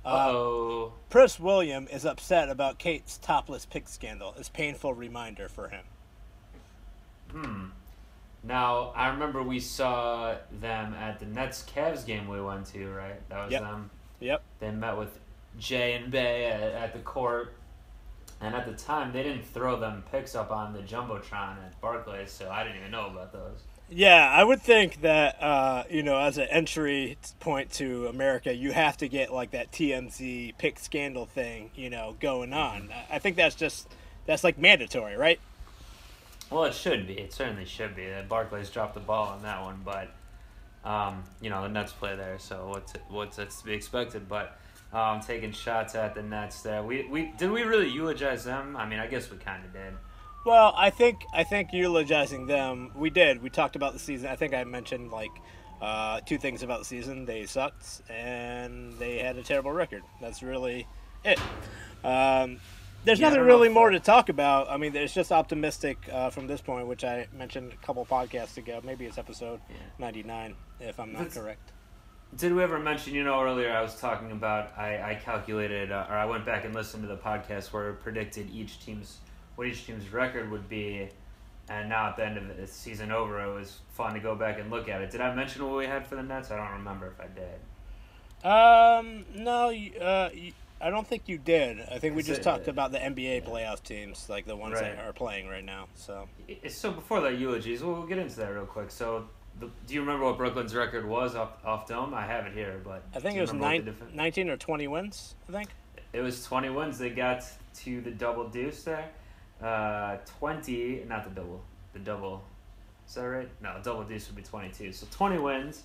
Uh 0.04 0.28
oh. 0.30 0.92
Prince 1.10 1.40
William 1.40 1.88
is 1.90 2.04
upset 2.04 2.48
about 2.50 2.78
Kate's 2.78 3.18
topless 3.18 3.64
pic 3.64 3.88
scandal. 3.88 4.34
It's 4.38 4.48
a 4.48 4.52
painful 4.52 4.94
reminder 4.94 5.48
for 5.48 5.68
him. 5.68 5.84
Hmm. 7.32 7.64
Now 8.44 8.92
I 8.94 9.08
remember 9.08 9.42
we 9.42 9.58
saw 9.60 10.36
them 10.60 10.94
at 10.94 11.18
the 11.18 11.26
Nets 11.26 11.64
Cavs 11.74 12.04
game 12.06 12.28
we 12.28 12.40
went 12.40 12.66
to, 12.66 12.88
right? 12.90 13.28
That 13.30 13.44
was 13.44 13.52
Yep. 13.52 13.62
them. 13.62 13.90
Yep. 14.20 14.42
They 14.60 14.70
met 14.70 14.96
with 14.96 15.18
Jay 15.58 15.94
and 15.94 16.10
Bey 16.10 16.46
at, 16.46 16.60
at 16.62 16.92
the 16.92 17.00
court, 17.00 17.54
and 18.40 18.54
at 18.54 18.66
the 18.66 18.72
time 18.72 19.12
they 19.12 19.22
didn't 19.22 19.44
throw 19.46 19.78
them 19.78 20.04
picks 20.10 20.34
up 20.34 20.50
on 20.50 20.72
the 20.72 20.80
jumbotron 20.80 21.56
at 21.64 21.80
Barclays, 21.80 22.30
so 22.30 22.50
I 22.50 22.62
didn't 22.62 22.78
even 22.78 22.90
know 22.90 23.06
about 23.06 23.32
those. 23.32 23.62
Yeah, 23.90 24.30
I 24.30 24.44
would 24.44 24.60
think 24.60 25.00
that 25.00 25.42
uh, 25.42 25.84
you 25.90 26.02
know, 26.02 26.18
as 26.18 26.36
an 26.36 26.48
entry 26.50 27.16
point 27.40 27.72
to 27.74 28.06
America, 28.08 28.54
you 28.54 28.72
have 28.72 28.98
to 28.98 29.08
get 29.08 29.32
like 29.32 29.52
that 29.52 29.72
TMZ 29.72 30.58
pick 30.58 30.78
scandal 30.78 31.24
thing, 31.26 31.70
you 31.74 31.88
know, 31.88 32.14
going 32.20 32.52
on. 32.52 32.90
I- 33.10 33.18
think 33.18 33.36
that's 33.36 33.54
just 33.54 33.88
that's 34.26 34.44
like 34.44 34.58
mandatory, 34.58 35.16
right? 35.16 35.40
Well, 36.50 36.64
it 36.64 36.74
should 36.74 37.06
be. 37.06 37.14
It 37.14 37.32
certainly 37.32 37.64
should 37.64 37.96
be. 37.96 38.10
Uh, 38.10 38.22
Barclays 38.22 38.70
dropped 38.70 38.94
the 38.94 39.00
ball 39.00 39.28
on 39.28 39.42
that 39.42 39.62
one, 39.62 39.80
but 39.84 40.10
um, 40.84 41.24
you 41.40 41.50
know 41.50 41.62
the 41.62 41.68
Nets 41.68 41.92
play 41.92 42.14
there, 42.14 42.38
so 42.38 42.68
what's 42.68 42.92
what's 43.08 43.36
that's 43.36 43.60
to 43.60 43.66
be 43.66 43.72
expected? 43.72 44.28
But 44.28 44.58
um, 44.92 45.20
taking 45.20 45.52
shots 45.52 45.94
at 45.94 46.14
the 46.14 46.22
Nets 46.22 46.62
there. 46.62 46.82
We 46.82 47.06
we 47.08 47.32
did 47.36 47.50
we 47.50 47.62
really 47.62 47.88
eulogize 47.88 48.44
them? 48.44 48.76
I 48.76 48.86
mean, 48.86 48.98
I 48.98 49.06
guess 49.06 49.30
we 49.30 49.36
kind 49.38 49.64
of 49.64 49.72
did. 49.72 49.94
Well, 50.46 50.72
I 50.76 50.90
think 50.90 51.20
I 51.34 51.44
think 51.44 51.72
eulogizing 51.72 52.46
them, 52.46 52.92
we 52.94 53.10
did. 53.10 53.42
We 53.42 53.50
talked 53.50 53.76
about 53.76 53.92
the 53.92 53.98
season. 53.98 54.28
I 54.30 54.36
think 54.36 54.54
I 54.54 54.64
mentioned 54.64 55.10
like 55.10 55.30
uh, 55.82 56.20
two 56.20 56.38
things 56.38 56.62
about 56.62 56.78
the 56.80 56.84
season. 56.84 57.24
They 57.26 57.44
sucked 57.46 58.02
and 58.08 58.98
they 58.98 59.18
had 59.18 59.36
a 59.36 59.42
terrible 59.42 59.72
record. 59.72 60.02
That's 60.20 60.42
really 60.42 60.86
it. 61.24 61.38
Um, 62.04 62.58
there's 63.04 63.20
Yeah, 63.20 63.28
nothing 63.28 63.42
know 63.42 63.46
really 63.46 63.68
more 63.68 63.90
to 63.90 64.00
talk 64.00 64.28
about. 64.28 64.68
I 64.70 64.76
mean, 64.76 64.94
it's 64.96 65.14
just 65.14 65.30
optimistic 65.32 65.98
uh, 66.10 66.30
from 66.30 66.46
this 66.46 66.60
point, 66.60 66.86
which 66.88 67.04
I 67.04 67.26
mentioned 67.36 67.72
a 67.72 67.86
couple 67.86 68.04
podcasts 68.06 68.56
ago. 68.56 68.80
Maybe 68.84 69.06
it's 69.06 69.18
episode 69.18 69.60
Yeah. 69.68 69.76
99, 69.98 70.54
if 70.80 70.98
I'm 70.98 71.12
not 71.12 71.18
That's- 71.18 71.36
correct. 71.36 71.72
Did 72.36 72.52
we 72.54 72.62
ever 72.62 72.78
mention? 72.78 73.14
You 73.14 73.24
know, 73.24 73.42
earlier 73.42 73.72
I 73.72 73.80
was 73.82 73.98
talking 73.98 74.32
about 74.32 74.76
I 74.76 75.12
I 75.12 75.14
calculated 75.14 75.90
uh, 75.90 76.06
or 76.08 76.14
I 76.14 76.26
went 76.26 76.44
back 76.44 76.64
and 76.64 76.74
listened 76.74 77.02
to 77.02 77.08
the 77.08 77.16
podcast 77.16 77.72
where 77.72 77.90
it 77.90 78.00
predicted 78.00 78.50
each 78.50 78.84
team's 78.84 79.18
what 79.56 79.66
each 79.66 79.86
team's 79.86 80.12
record 80.12 80.50
would 80.50 80.68
be. 80.68 81.08
And 81.70 81.88
now 81.88 82.08
at 82.08 82.16
the 82.16 82.24
end 82.24 82.38
of 82.38 82.56
the 82.56 82.66
season 82.66 83.12
over, 83.12 83.42
it 83.42 83.52
was 83.52 83.80
fun 83.92 84.14
to 84.14 84.20
go 84.20 84.34
back 84.34 84.58
and 84.58 84.70
look 84.70 84.88
at 84.88 85.02
it. 85.02 85.10
Did 85.10 85.20
I 85.20 85.34
mention 85.34 85.66
what 85.66 85.76
we 85.76 85.86
had 85.86 86.06
for 86.06 86.16
the 86.16 86.22
Nets? 86.22 86.50
I 86.50 86.56
don't 86.56 86.78
remember 86.78 87.08
if 87.08 87.20
I 87.20 87.26
did. 87.26 87.58
Um, 88.44 89.24
no, 89.34 89.70
uh, 89.70 90.30
I 90.80 90.90
don't 90.90 91.06
think 91.06 91.24
you 91.26 91.36
did. 91.38 91.80
I 91.90 91.98
think 91.98 92.14
we 92.16 92.22
just 92.22 92.42
talked 92.42 92.68
about 92.68 92.92
the 92.92 92.98
NBA 92.98 93.44
playoff 93.44 93.82
teams, 93.82 94.28
like 94.30 94.46
the 94.46 94.56
ones 94.56 94.74
Right. 94.74 94.96
that 94.96 95.04
are 95.04 95.12
playing 95.12 95.48
right 95.48 95.64
now. 95.64 95.88
So. 95.96 96.28
So 96.68 96.92
before 96.92 97.20
the 97.20 97.30
eulogies, 97.32 97.82
we'll, 97.82 97.94
we'll 97.94 98.06
get 98.06 98.18
into 98.18 98.36
that 98.36 98.48
real 98.48 98.64
quick. 98.64 98.90
So, 98.90 99.28
the, 99.60 99.70
do 99.86 99.94
you 99.94 100.00
remember 100.00 100.24
what 100.24 100.36
Brooklyn's 100.36 100.74
record 100.74 101.06
was 101.06 101.34
off 101.34 101.50
off 101.64 101.86
dome? 101.86 102.14
I 102.14 102.26
have 102.26 102.46
it 102.46 102.54
here, 102.54 102.80
but 102.84 103.02
I 103.14 103.20
think 103.20 103.36
it 103.36 103.40
was 103.40 103.52
nine, 103.52 103.84
difference- 103.84 104.14
19 104.14 104.48
or 104.50 104.56
20 104.56 104.88
wins, 104.88 105.34
I 105.48 105.52
think. 105.52 105.68
It 106.12 106.20
was 106.20 106.44
20 106.44 106.70
wins. 106.70 106.98
They 106.98 107.10
got 107.10 107.44
to 107.76 108.00
the 108.00 108.10
double 108.10 108.48
deuce 108.48 108.82
there. 108.84 109.10
Uh, 109.62 110.16
20, 110.38 111.04
not 111.08 111.24
the 111.24 111.30
double, 111.30 111.62
the 111.92 111.98
double. 111.98 112.42
Is 113.06 113.14
that 113.14 113.22
right? 113.22 113.48
No, 113.62 113.76
double 113.82 114.04
deuce 114.04 114.26
would 114.28 114.36
be 114.36 114.42
22. 114.42 114.92
So 114.92 115.06
20 115.10 115.38
wins. 115.38 115.82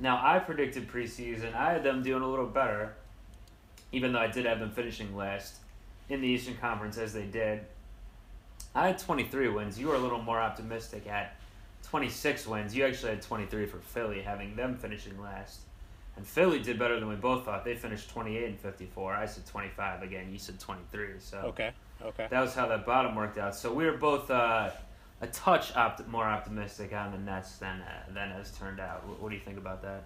Now, 0.00 0.20
I 0.22 0.38
predicted 0.38 0.88
preseason. 0.88 1.54
I 1.54 1.72
had 1.72 1.82
them 1.82 2.02
doing 2.02 2.22
a 2.22 2.28
little 2.28 2.46
better, 2.46 2.94
even 3.92 4.12
though 4.12 4.18
I 4.18 4.26
did 4.26 4.44
have 4.46 4.58
them 4.60 4.70
finishing 4.70 5.16
last 5.16 5.56
in 6.08 6.20
the 6.20 6.28
Eastern 6.28 6.56
Conference 6.56 6.98
as 6.98 7.12
they 7.12 7.24
did. 7.24 7.60
I 8.74 8.88
had 8.88 8.98
23 8.98 9.48
wins. 9.48 9.78
You 9.78 9.88
were 9.88 9.94
a 9.94 9.98
little 9.98 10.20
more 10.22 10.38
optimistic 10.40 11.06
at 11.06 11.36
26 11.90 12.46
wins. 12.46 12.74
You 12.76 12.84
actually 12.84 13.10
had 13.10 13.22
23 13.22 13.66
for 13.66 13.78
Philly, 13.78 14.22
having 14.22 14.56
them 14.56 14.76
finishing 14.76 15.20
last. 15.20 15.60
And 16.16 16.26
Philly 16.26 16.60
did 16.60 16.78
better 16.78 16.98
than 16.98 17.08
we 17.08 17.14
both 17.14 17.44
thought. 17.44 17.64
They 17.64 17.74
finished 17.74 18.10
28 18.10 18.44
and 18.44 18.58
54. 18.58 19.14
I 19.14 19.26
said 19.26 19.46
25 19.46 20.02
again. 20.02 20.28
You 20.32 20.38
said 20.38 20.58
23. 20.58 21.08
So 21.18 21.38
Okay. 21.38 21.70
Okay. 22.02 22.26
that 22.30 22.40
was 22.40 22.54
how 22.54 22.66
that 22.68 22.84
bottom 22.86 23.14
worked 23.14 23.38
out. 23.38 23.54
So 23.54 23.72
we 23.72 23.84
were 23.84 23.96
both 23.96 24.30
uh, 24.30 24.70
a 25.20 25.26
touch 25.28 25.74
opt- 25.76 26.06
more 26.08 26.24
optimistic 26.24 26.92
on 26.92 27.12
the 27.12 27.18
Nets 27.18 27.56
than 27.58 27.80
uh, 27.82 28.12
than 28.12 28.30
has 28.30 28.50
turned 28.52 28.80
out. 28.80 29.06
What, 29.06 29.20
what 29.22 29.28
do 29.30 29.34
you 29.34 29.40
think 29.42 29.58
about 29.58 29.82
that? 29.82 30.04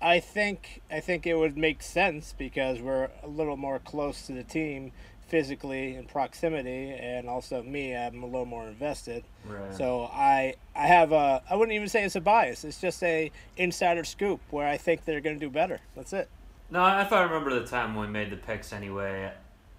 I 0.00 0.18
think 0.20 0.82
I 0.90 1.00
think 1.00 1.26
it 1.26 1.34
would 1.34 1.56
make 1.56 1.80
sense 1.82 2.34
because 2.36 2.80
we're 2.80 3.08
a 3.22 3.28
little 3.28 3.56
more 3.56 3.78
close 3.78 4.26
to 4.26 4.32
the 4.32 4.42
team 4.44 4.92
physically 5.32 5.94
in 5.94 6.04
proximity, 6.04 6.90
and 6.90 7.26
also 7.26 7.62
me, 7.62 7.96
I'm 7.96 8.22
a 8.22 8.26
little 8.26 8.44
more 8.44 8.66
invested. 8.68 9.24
Right. 9.46 9.74
So 9.74 10.10
I 10.12 10.56
I 10.76 10.86
have 10.86 11.10
a 11.10 11.42
I 11.48 11.56
wouldn't 11.56 11.74
even 11.74 11.88
say 11.88 12.04
it's 12.04 12.16
a 12.16 12.20
bias. 12.20 12.64
It's 12.64 12.78
just 12.78 13.02
a 13.02 13.32
insider 13.56 14.04
scoop 14.04 14.40
where 14.50 14.68
I 14.68 14.76
think 14.76 15.06
they're 15.06 15.22
going 15.22 15.40
to 15.40 15.40
do 15.40 15.50
better. 15.50 15.80
That's 15.96 16.12
it. 16.12 16.28
No, 16.70 16.84
I 16.84 17.04
thought 17.04 17.20
I 17.20 17.22
remember 17.22 17.58
the 17.58 17.66
time 17.66 17.94
when 17.94 18.08
we 18.08 18.12
made 18.12 18.30
the 18.30 18.36
picks 18.36 18.74
anyway 18.74 19.32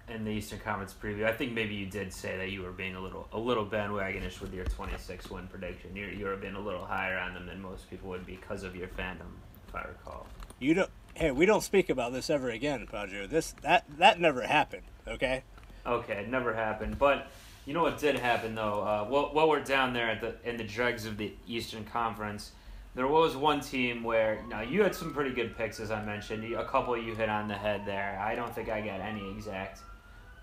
in 0.08 0.24
the 0.24 0.32
Eastern 0.32 0.58
Conference 0.58 0.92
preview. 0.92 1.24
I 1.24 1.32
think 1.32 1.52
maybe 1.52 1.74
you 1.74 1.86
did 1.86 2.12
say 2.12 2.36
that 2.36 2.50
you 2.50 2.62
were 2.62 2.72
being 2.72 2.96
a 2.96 3.00
little 3.00 3.28
a 3.32 3.38
little 3.38 3.64
bandwagonish 3.64 4.40
with 4.40 4.52
your 4.52 4.64
26 4.64 5.30
win 5.30 5.46
prediction. 5.46 5.94
You're 5.94 6.10
you 6.10 6.24
were 6.24 6.36
being 6.36 6.56
a 6.56 6.60
little 6.60 6.84
higher 6.84 7.16
on 7.16 7.32
them 7.32 7.46
than 7.46 7.62
most 7.62 7.88
people 7.88 8.10
would 8.10 8.26
because 8.26 8.64
of 8.64 8.74
your 8.74 8.88
fandom, 8.88 9.30
if 9.68 9.74
I 9.76 9.82
recall. 9.82 10.26
You 10.58 10.74
don't. 10.74 10.90
Hey, 11.16 11.30
we 11.30 11.46
don't 11.46 11.62
speak 11.62 11.90
about 11.90 12.12
this 12.12 12.28
ever 12.28 12.50
again, 12.50 12.88
Padre. 12.90 13.28
This 13.28 13.54
that 13.62 13.84
that 13.98 14.18
never 14.18 14.42
happened. 14.42 14.82
Okay. 15.06 15.44
Okay, 15.86 16.14
it 16.14 16.28
never 16.28 16.52
happened. 16.52 16.98
But 16.98 17.28
you 17.66 17.72
know 17.72 17.82
what 17.82 17.98
did 17.98 18.18
happen 18.18 18.56
though? 18.56 18.82
Uh, 18.82 19.04
while, 19.04 19.32
while 19.32 19.48
we're 19.48 19.62
down 19.62 19.92
there 19.92 20.08
at 20.08 20.20
the 20.20 20.34
in 20.48 20.56
the 20.56 20.64
dregs 20.64 21.06
of 21.06 21.16
the 21.16 21.32
Eastern 21.46 21.84
Conference, 21.84 22.50
there 22.96 23.06
was 23.06 23.36
one 23.36 23.60
team 23.60 24.02
where 24.02 24.42
now 24.48 24.62
you 24.62 24.82
had 24.82 24.92
some 24.92 25.14
pretty 25.14 25.30
good 25.30 25.56
picks, 25.56 25.78
as 25.78 25.92
I 25.92 26.04
mentioned. 26.04 26.52
A 26.52 26.64
couple 26.64 26.96
you 26.96 27.14
hit 27.14 27.28
on 27.28 27.46
the 27.46 27.54
head 27.54 27.82
there. 27.86 28.20
I 28.20 28.34
don't 28.34 28.52
think 28.52 28.68
I 28.68 28.80
got 28.80 28.98
any 29.00 29.30
exact, 29.30 29.82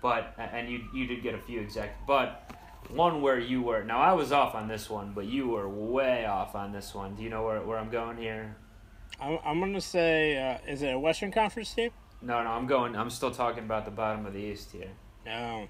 but 0.00 0.32
and 0.38 0.70
you 0.70 0.86
you 0.94 1.06
did 1.06 1.22
get 1.22 1.34
a 1.34 1.38
few 1.38 1.60
exact, 1.60 2.06
but 2.06 2.50
one 2.88 3.20
where 3.20 3.38
you 3.38 3.60
were 3.60 3.84
now 3.84 4.00
I 4.00 4.14
was 4.14 4.32
off 4.32 4.54
on 4.54 4.68
this 4.68 4.88
one, 4.88 5.12
but 5.12 5.26
you 5.26 5.48
were 5.48 5.68
way 5.68 6.24
off 6.24 6.54
on 6.54 6.72
this 6.72 6.94
one. 6.94 7.14
Do 7.14 7.22
you 7.22 7.28
know 7.28 7.44
where 7.44 7.60
where 7.60 7.76
I'm 7.76 7.90
going 7.90 8.16
here? 8.16 8.56
I'm, 9.20 9.38
I'm 9.44 9.58
going 9.60 9.74
to 9.74 9.80
say, 9.80 10.36
uh, 10.36 10.70
is 10.70 10.82
it 10.82 10.94
a 10.94 10.98
Western 10.98 11.30
Conference 11.32 11.72
team? 11.72 11.90
No, 12.20 12.42
no, 12.42 12.50
I'm 12.50 12.66
going. 12.66 12.96
I'm 12.96 13.10
still 13.10 13.30
talking 13.30 13.64
about 13.64 13.84
the 13.84 13.90
bottom 13.90 14.26
of 14.26 14.32
the 14.32 14.38
East 14.40 14.72
here. 14.72 14.90
No. 15.26 15.68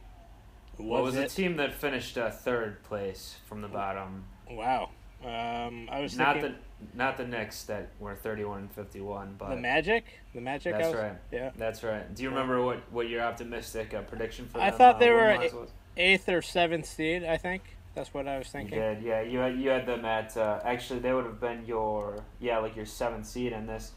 What 0.76 1.02
was 1.02 1.16
it? 1.16 1.28
the 1.28 1.34
team 1.34 1.56
that 1.56 1.72
finished 1.74 2.16
uh, 2.18 2.30
third 2.30 2.82
place 2.84 3.36
from 3.46 3.60
the 3.60 3.68
bottom? 3.68 4.24
Wow. 4.50 4.90
Um, 5.24 5.88
I 5.90 6.00
was 6.00 6.16
Not 6.16 6.34
thinking 6.40 6.52
the 6.52 6.96
not 6.96 7.16
the 7.16 7.24
Knicks 7.24 7.62
that 7.64 7.90
were 8.00 8.16
thirty 8.16 8.44
one 8.44 8.58
and 8.60 8.72
fifty 8.72 9.00
one, 9.00 9.36
but 9.38 9.50
the 9.50 9.56
Magic. 9.56 10.04
The 10.34 10.40
Magic. 10.40 10.72
That's 10.72 10.86
was- 10.88 10.96
right. 10.96 11.16
Yeah. 11.30 11.50
That's 11.56 11.84
right. 11.84 12.12
Do 12.12 12.22
you 12.24 12.30
remember 12.30 12.60
what, 12.60 12.90
what 12.90 13.08
your 13.08 13.22
optimistic 13.22 13.94
uh, 13.94 14.02
prediction 14.02 14.48
for 14.48 14.60
I 14.60 14.70
them, 14.70 14.78
thought 14.78 14.96
uh, 14.96 14.98
they 14.98 15.10
were? 15.10 15.50
Eighth 15.96 16.28
or 16.28 16.42
seventh 16.42 16.86
seed. 16.86 17.22
I 17.22 17.36
think 17.36 17.62
that's 17.94 18.12
what 18.14 18.26
I 18.28 18.38
was 18.38 18.46
You 18.48 18.52
thinking. 18.52 18.78
did, 18.78 19.02
yeah. 19.02 19.20
You 19.22 19.38
had 19.38 19.58
you 19.58 19.68
had 19.70 19.86
them 19.86 20.04
at 20.04 20.36
uh, 20.36 20.60
actually 20.64 21.00
they 21.00 21.12
would 21.12 21.24
have 21.24 21.40
been 21.40 21.64
your 21.66 22.24
yeah 22.40 22.58
like 22.58 22.76
your 22.76 22.86
seventh 22.86 23.26
seed 23.26 23.52
in 23.52 23.66
this. 23.66 23.92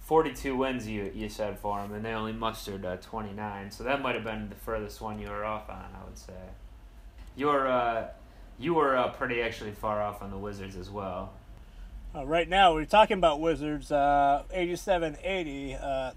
Forty 0.00 0.32
two 0.34 0.56
wins 0.56 0.86
you 0.86 1.10
you 1.14 1.28
said 1.28 1.58
for 1.58 1.80
them, 1.80 1.92
and 1.94 2.04
they 2.04 2.12
only 2.12 2.32
mustered 2.32 2.84
uh, 2.84 2.96
twenty 2.98 3.32
nine. 3.32 3.70
So 3.70 3.84
that 3.84 4.02
might 4.02 4.14
have 4.14 4.24
been 4.24 4.48
the 4.50 4.54
furthest 4.54 5.00
one 5.00 5.18
you 5.18 5.28
were 5.28 5.44
off 5.44 5.68
on. 5.70 5.84
I 6.00 6.04
would 6.04 6.18
say. 6.18 6.32
You're 7.36 7.66
uh, 7.66 8.08
you 8.58 8.74
were 8.74 8.96
uh, 8.96 9.08
pretty 9.08 9.40
actually 9.42 9.72
far 9.72 10.02
off 10.02 10.22
on 10.22 10.30
the 10.30 10.38
Wizards 10.38 10.76
as 10.76 10.90
well. 10.90 11.32
Uh, 12.14 12.24
right 12.24 12.48
now, 12.48 12.72
we're 12.74 12.84
talking 12.84 13.18
about 13.18 13.40
Wizards. 13.40 13.90
Uh, 13.90 14.44
87-80. 14.54 15.82
Uh, 15.82 16.12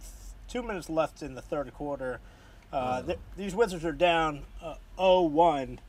two 0.47 0.61
minutes 0.61 0.91
left 0.91 1.23
in 1.23 1.33
the 1.33 1.41
third 1.41 1.73
quarter. 1.73 2.19
Uh, 2.71 3.01
th- 3.01 3.17
these 3.35 3.55
Wizards 3.55 3.83
are 3.83 3.91
down 3.91 4.43
uh, 4.61 4.75
0-1. 4.99 5.79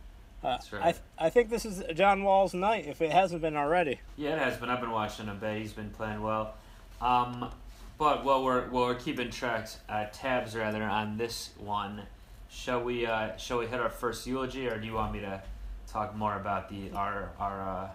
Uh, 0.42 0.56
right. 0.72 0.82
I, 0.82 0.92
th- 0.92 1.02
I 1.18 1.30
think 1.30 1.50
this 1.50 1.64
is 1.64 1.82
John 1.94 2.22
Wall's 2.22 2.54
night, 2.54 2.86
if 2.86 3.02
it 3.02 3.10
hasn't 3.10 3.42
been 3.42 3.56
already. 3.56 4.00
Yeah, 4.16 4.34
it 4.36 4.38
has 4.38 4.56
been. 4.56 4.70
I've 4.70 4.80
been 4.80 4.92
watching 4.92 5.26
him, 5.26 5.38
but 5.40 5.56
he's 5.56 5.72
been 5.72 5.90
playing 5.90 6.22
well. 6.22 6.54
Um, 7.00 7.50
but 7.98 8.24
while 8.24 8.44
we're 8.44 8.68
while 8.68 8.86
we're 8.86 8.94
keeping 8.94 9.30
tracks, 9.30 9.78
uh, 9.88 10.06
tabs 10.12 10.54
rather 10.54 10.82
on 10.84 11.16
this 11.18 11.50
one, 11.58 12.02
shall 12.48 12.82
we 12.82 13.04
uh, 13.06 13.36
shall 13.36 13.58
we 13.58 13.66
hit 13.66 13.80
our 13.80 13.88
first 13.90 14.26
eulogy, 14.26 14.68
or 14.68 14.78
do 14.78 14.86
you 14.86 14.94
want 14.94 15.12
me 15.12 15.20
to 15.20 15.42
talk 15.90 16.14
more 16.14 16.36
about 16.36 16.68
the 16.68 16.90
our 16.94 17.30
our 17.40 17.60
uh, 17.68 17.88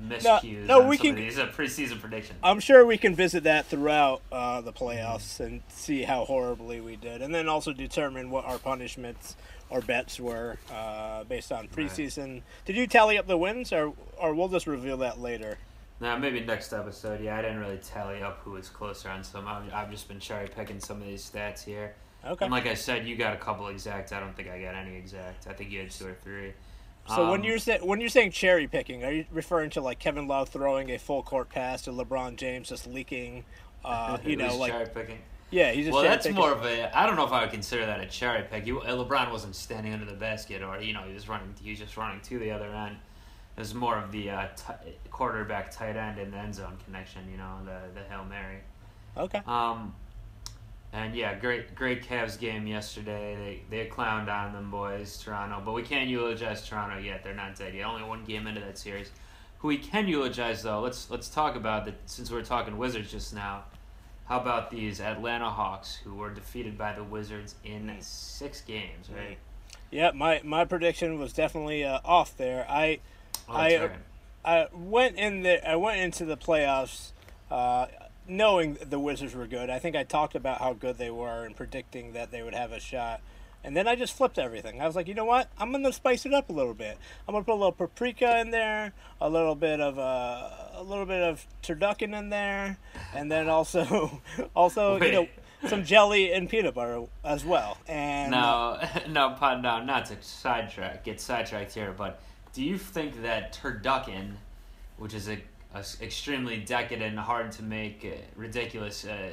miscues 0.00 0.66
no, 0.66 0.82
on 0.82 0.88
we 0.88 0.96
can- 0.98 1.16
these 1.16 1.38
uh, 1.40 1.46
preseason 1.48 1.98
predictions? 2.00 2.38
I'm 2.44 2.60
sure 2.60 2.86
we 2.86 2.98
can 2.98 3.16
visit 3.16 3.42
that 3.42 3.66
throughout 3.66 4.22
uh, 4.30 4.60
the 4.60 4.72
playoffs 4.72 5.40
and 5.40 5.62
see 5.68 6.02
how 6.02 6.24
horribly 6.24 6.80
we 6.80 6.94
did, 6.94 7.22
and 7.22 7.34
then 7.34 7.48
also 7.48 7.72
determine 7.72 8.30
what 8.30 8.44
our 8.44 8.58
punishments 8.58 9.34
or 9.70 9.80
bets 9.80 10.18
were 10.18 10.58
uh, 10.72 11.24
based 11.24 11.52
on 11.52 11.68
preseason. 11.68 12.42
Did 12.64 12.76
you 12.76 12.86
tally 12.86 13.18
up 13.18 13.26
the 13.26 13.36
wins, 13.36 13.72
or 13.72 13.92
or 14.18 14.34
we'll 14.34 14.48
just 14.48 14.66
reveal 14.66 14.96
that 14.98 15.20
later? 15.20 15.58
Nah, 16.00 16.16
maybe 16.16 16.40
next 16.40 16.72
episode. 16.72 17.20
Yeah, 17.20 17.36
I 17.36 17.42
didn't 17.42 17.58
really 17.58 17.78
tally 17.78 18.22
up 18.22 18.40
who 18.44 18.52
was 18.52 18.68
closer 18.68 19.08
on 19.08 19.24
some. 19.24 19.48
I've, 19.48 19.72
I've 19.72 19.90
just 19.90 20.06
been 20.06 20.20
cherry 20.20 20.48
picking 20.48 20.78
some 20.78 20.98
of 21.00 21.06
these 21.06 21.28
stats 21.28 21.64
here. 21.64 21.94
Okay. 22.24 22.44
And 22.44 22.52
like 22.52 22.66
I 22.66 22.74
said, 22.74 23.06
you 23.06 23.16
got 23.16 23.34
a 23.34 23.36
couple 23.36 23.66
exact. 23.68 24.12
I 24.12 24.20
don't 24.20 24.34
think 24.36 24.48
I 24.48 24.60
got 24.60 24.74
any 24.74 24.96
exact. 24.96 25.46
I 25.46 25.52
think 25.52 25.70
you 25.70 25.80
had 25.80 25.90
two 25.90 26.06
or 26.06 26.14
three. 26.22 26.52
So 27.08 27.30
when 27.30 27.40
Um, 27.40 27.44
you're 27.44 27.58
say, 27.58 27.78
when 27.82 28.00
you're 28.00 28.10
saying 28.10 28.32
cherry 28.32 28.66
picking, 28.66 29.02
are 29.02 29.10
you 29.10 29.24
referring 29.30 29.70
to 29.70 29.80
like 29.80 29.98
Kevin 29.98 30.28
Love 30.28 30.50
throwing 30.50 30.90
a 30.90 30.98
full 30.98 31.22
court 31.22 31.48
pass 31.48 31.82
to 31.82 31.90
LeBron 31.90 32.36
James 32.36 32.68
just 32.68 32.86
leaking? 32.86 33.44
Uh, 33.84 34.18
you 34.24 34.36
know, 34.36 34.56
like 34.56 34.72
cherry 34.72 34.88
picking. 34.88 35.18
Yeah, 35.50 35.72
he's 35.72 35.86
just 35.86 35.94
Well, 35.94 36.02
that's 36.02 36.28
more 36.30 36.52
of 36.52 36.64
a. 36.64 36.96
I 36.96 37.06
don't 37.06 37.16
know 37.16 37.26
if 37.26 37.32
I 37.32 37.42
would 37.42 37.52
consider 37.52 37.86
that 37.86 38.00
a 38.00 38.06
cherry 38.06 38.44
pick. 38.50 38.66
You, 38.66 38.80
uh, 38.80 39.04
LeBron 39.04 39.30
wasn't 39.30 39.54
standing 39.54 39.92
under 39.92 40.04
the 40.04 40.14
basket, 40.14 40.62
or 40.62 40.80
you 40.80 40.92
know, 40.92 41.02
he 41.02 41.14
was 41.14 41.28
running. 41.28 41.54
He 41.62 41.70
was 41.70 41.78
just 41.78 41.96
running 41.96 42.20
to 42.22 42.38
the 42.38 42.50
other 42.50 42.66
end. 42.66 42.96
It 43.56 43.60
was 43.60 43.74
more 43.74 43.96
of 43.96 44.12
the 44.12 44.30
uh, 44.30 44.48
t- 44.54 44.92
quarterback 45.10 45.70
tight 45.70 45.96
end 45.96 46.18
and 46.18 46.32
the 46.32 46.38
end 46.38 46.54
zone 46.54 46.76
connection. 46.84 47.22
You 47.30 47.38
know, 47.38 47.56
the 47.64 48.00
the 48.00 48.06
hail 48.08 48.24
mary. 48.24 48.58
okay. 49.16 49.40
Um, 49.46 49.94
and 50.92 51.14
yeah, 51.14 51.34
great 51.34 51.74
great 51.74 52.06
Cavs 52.06 52.38
game 52.38 52.66
yesterday. 52.66 53.62
They 53.70 53.84
they 53.84 53.90
clowned 53.90 54.28
on 54.28 54.52
them 54.52 54.70
boys, 54.70 55.18
Toronto, 55.18 55.60
but 55.64 55.72
we 55.72 55.82
can't 55.82 56.08
eulogize 56.08 56.66
Toronto 56.66 56.98
yet. 56.98 57.24
They're 57.24 57.34
not 57.34 57.56
dead 57.56 57.74
yet. 57.74 57.86
Only 57.86 58.02
one 58.02 58.24
game 58.24 58.46
into 58.46 58.60
that 58.60 58.78
series. 58.78 59.10
Who 59.58 59.68
we 59.68 59.78
can 59.78 60.06
eulogize 60.08 60.62
though? 60.62 60.80
Let's 60.80 61.10
let's 61.10 61.28
talk 61.28 61.56
about 61.56 61.84
that 61.86 61.94
since 62.06 62.30
we're 62.30 62.42
talking 62.42 62.78
Wizards 62.78 63.10
just 63.10 63.34
now. 63.34 63.64
How 64.28 64.38
about 64.40 64.70
these 64.70 65.00
Atlanta 65.00 65.48
Hawks 65.50 65.96
who 66.04 66.14
were 66.14 66.30
defeated 66.30 66.76
by 66.76 66.92
the 66.92 67.02
Wizards 67.02 67.54
in 67.64 67.94
six 68.00 68.60
games? 68.60 69.08
Right. 69.14 69.38
Yeah, 69.90 70.10
my 70.14 70.42
my 70.44 70.64
prediction 70.66 71.18
was 71.18 71.32
definitely 71.32 71.82
uh, 71.84 72.00
off 72.04 72.36
there. 72.36 72.66
I 72.68 73.00
Oh, 73.48 73.54
I- 73.54 73.76
right. 73.76 73.90
I 74.44 74.66
went 74.72 75.16
in 75.16 75.42
the 75.42 75.66
I 75.68 75.76
went 75.76 76.00
into 76.00 76.24
the 76.24 76.36
playoffs 76.36 77.10
uh, 77.50 77.86
knowing 78.26 78.74
the 78.74 78.98
Wizards 78.98 79.34
were 79.34 79.46
good. 79.46 79.70
I 79.70 79.78
think 79.78 79.96
I 79.96 80.04
talked 80.04 80.34
about 80.34 80.58
how 80.60 80.74
good 80.74 80.98
they 80.98 81.10
were 81.10 81.44
and 81.44 81.56
predicting 81.56 82.12
that 82.12 82.30
they 82.30 82.42
would 82.42 82.54
have 82.54 82.70
a 82.72 82.80
shot. 82.80 83.20
And 83.64 83.76
then 83.76 83.88
I 83.88 83.96
just 83.96 84.16
flipped 84.16 84.38
everything. 84.38 84.80
I 84.80 84.86
was 84.86 84.94
like, 84.94 85.08
you 85.08 85.14
know 85.14 85.24
what? 85.24 85.50
I'm 85.58 85.72
gonna 85.72 85.92
spice 85.92 86.24
it 86.24 86.32
up 86.32 86.48
a 86.48 86.52
little 86.52 86.74
bit. 86.74 86.96
I'm 87.26 87.32
gonna 87.32 87.44
put 87.44 87.52
a 87.52 87.54
little 87.54 87.72
paprika 87.72 88.40
in 88.40 88.50
there, 88.50 88.92
a 89.20 89.28
little 89.28 89.54
bit 89.54 89.80
of 89.80 89.98
uh, 89.98 90.48
a 90.74 90.82
little 90.82 91.06
bit 91.06 91.22
of 91.22 91.44
turducken 91.62 92.16
in 92.16 92.30
there, 92.30 92.78
and 93.14 93.30
then 93.30 93.48
also 93.48 94.20
also 94.56 95.00
you 95.02 95.12
know 95.12 95.28
some 95.66 95.84
jelly 95.84 96.32
and 96.32 96.48
peanut 96.48 96.74
butter 96.74 97.04
as 97.24 97.44
well. 97.44 97.78
And 97.88 98.30
No, 98.30 98.80
no, 99.08 99.30
pa- 99.30 99.60
no, 99.60 99.82
not 99.82 100.06
to 100.06 100.16
sidetrack, 100.22 101.04
get 101.04 101.20
sidetracked 101.20 101.74
here, 101.74 101.92
but 101.96 102.20
do 102.52 102.62
you 102.62 102.78
think 102.78 103.22
that 103.22 103.52
turducken, 103.54 104.34
which 104.98 105.14
is 105.14 105.28
a, 105.28 105.38
a 105.74 105.84
extremely 106.00 106.58
decadent, 106.58 107.18
hard 107.18 107.52
to 107.52 107.62
make, 107.62 108.04
uh, 108.04 108.16
ridiculous 108.36 109.04
uh, 109.04 109.30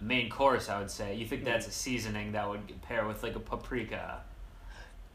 main 0.00 0.28
course, 0.28 0.68
I 0.68 0.78
would 0.78 0.90
say, 0.90 1.14
you 1.14 1.26
think 1.26 1.44
that's 1.44 1.66
a 1.66 1.70
seasoning 1.70 2.32
that 2.32 2.48
would 2.48 2.82
pair 2.82 3.06
with 3.06 3.22
like 3.22 3.36
a 3.36 3.40
paprika? 3.40 4.20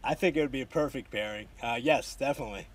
I 0.04 0.14
think 0.14 0.38
it 0.38 0.42
would 0.42 0.52
be 0.52 0.62
a 0.62 0.66
perfect 0.66 1.12
pairing. 1.12 1.48
Uh, 1.62 1.78
yes, 1.82 2.16
definitely. 2.16 2.68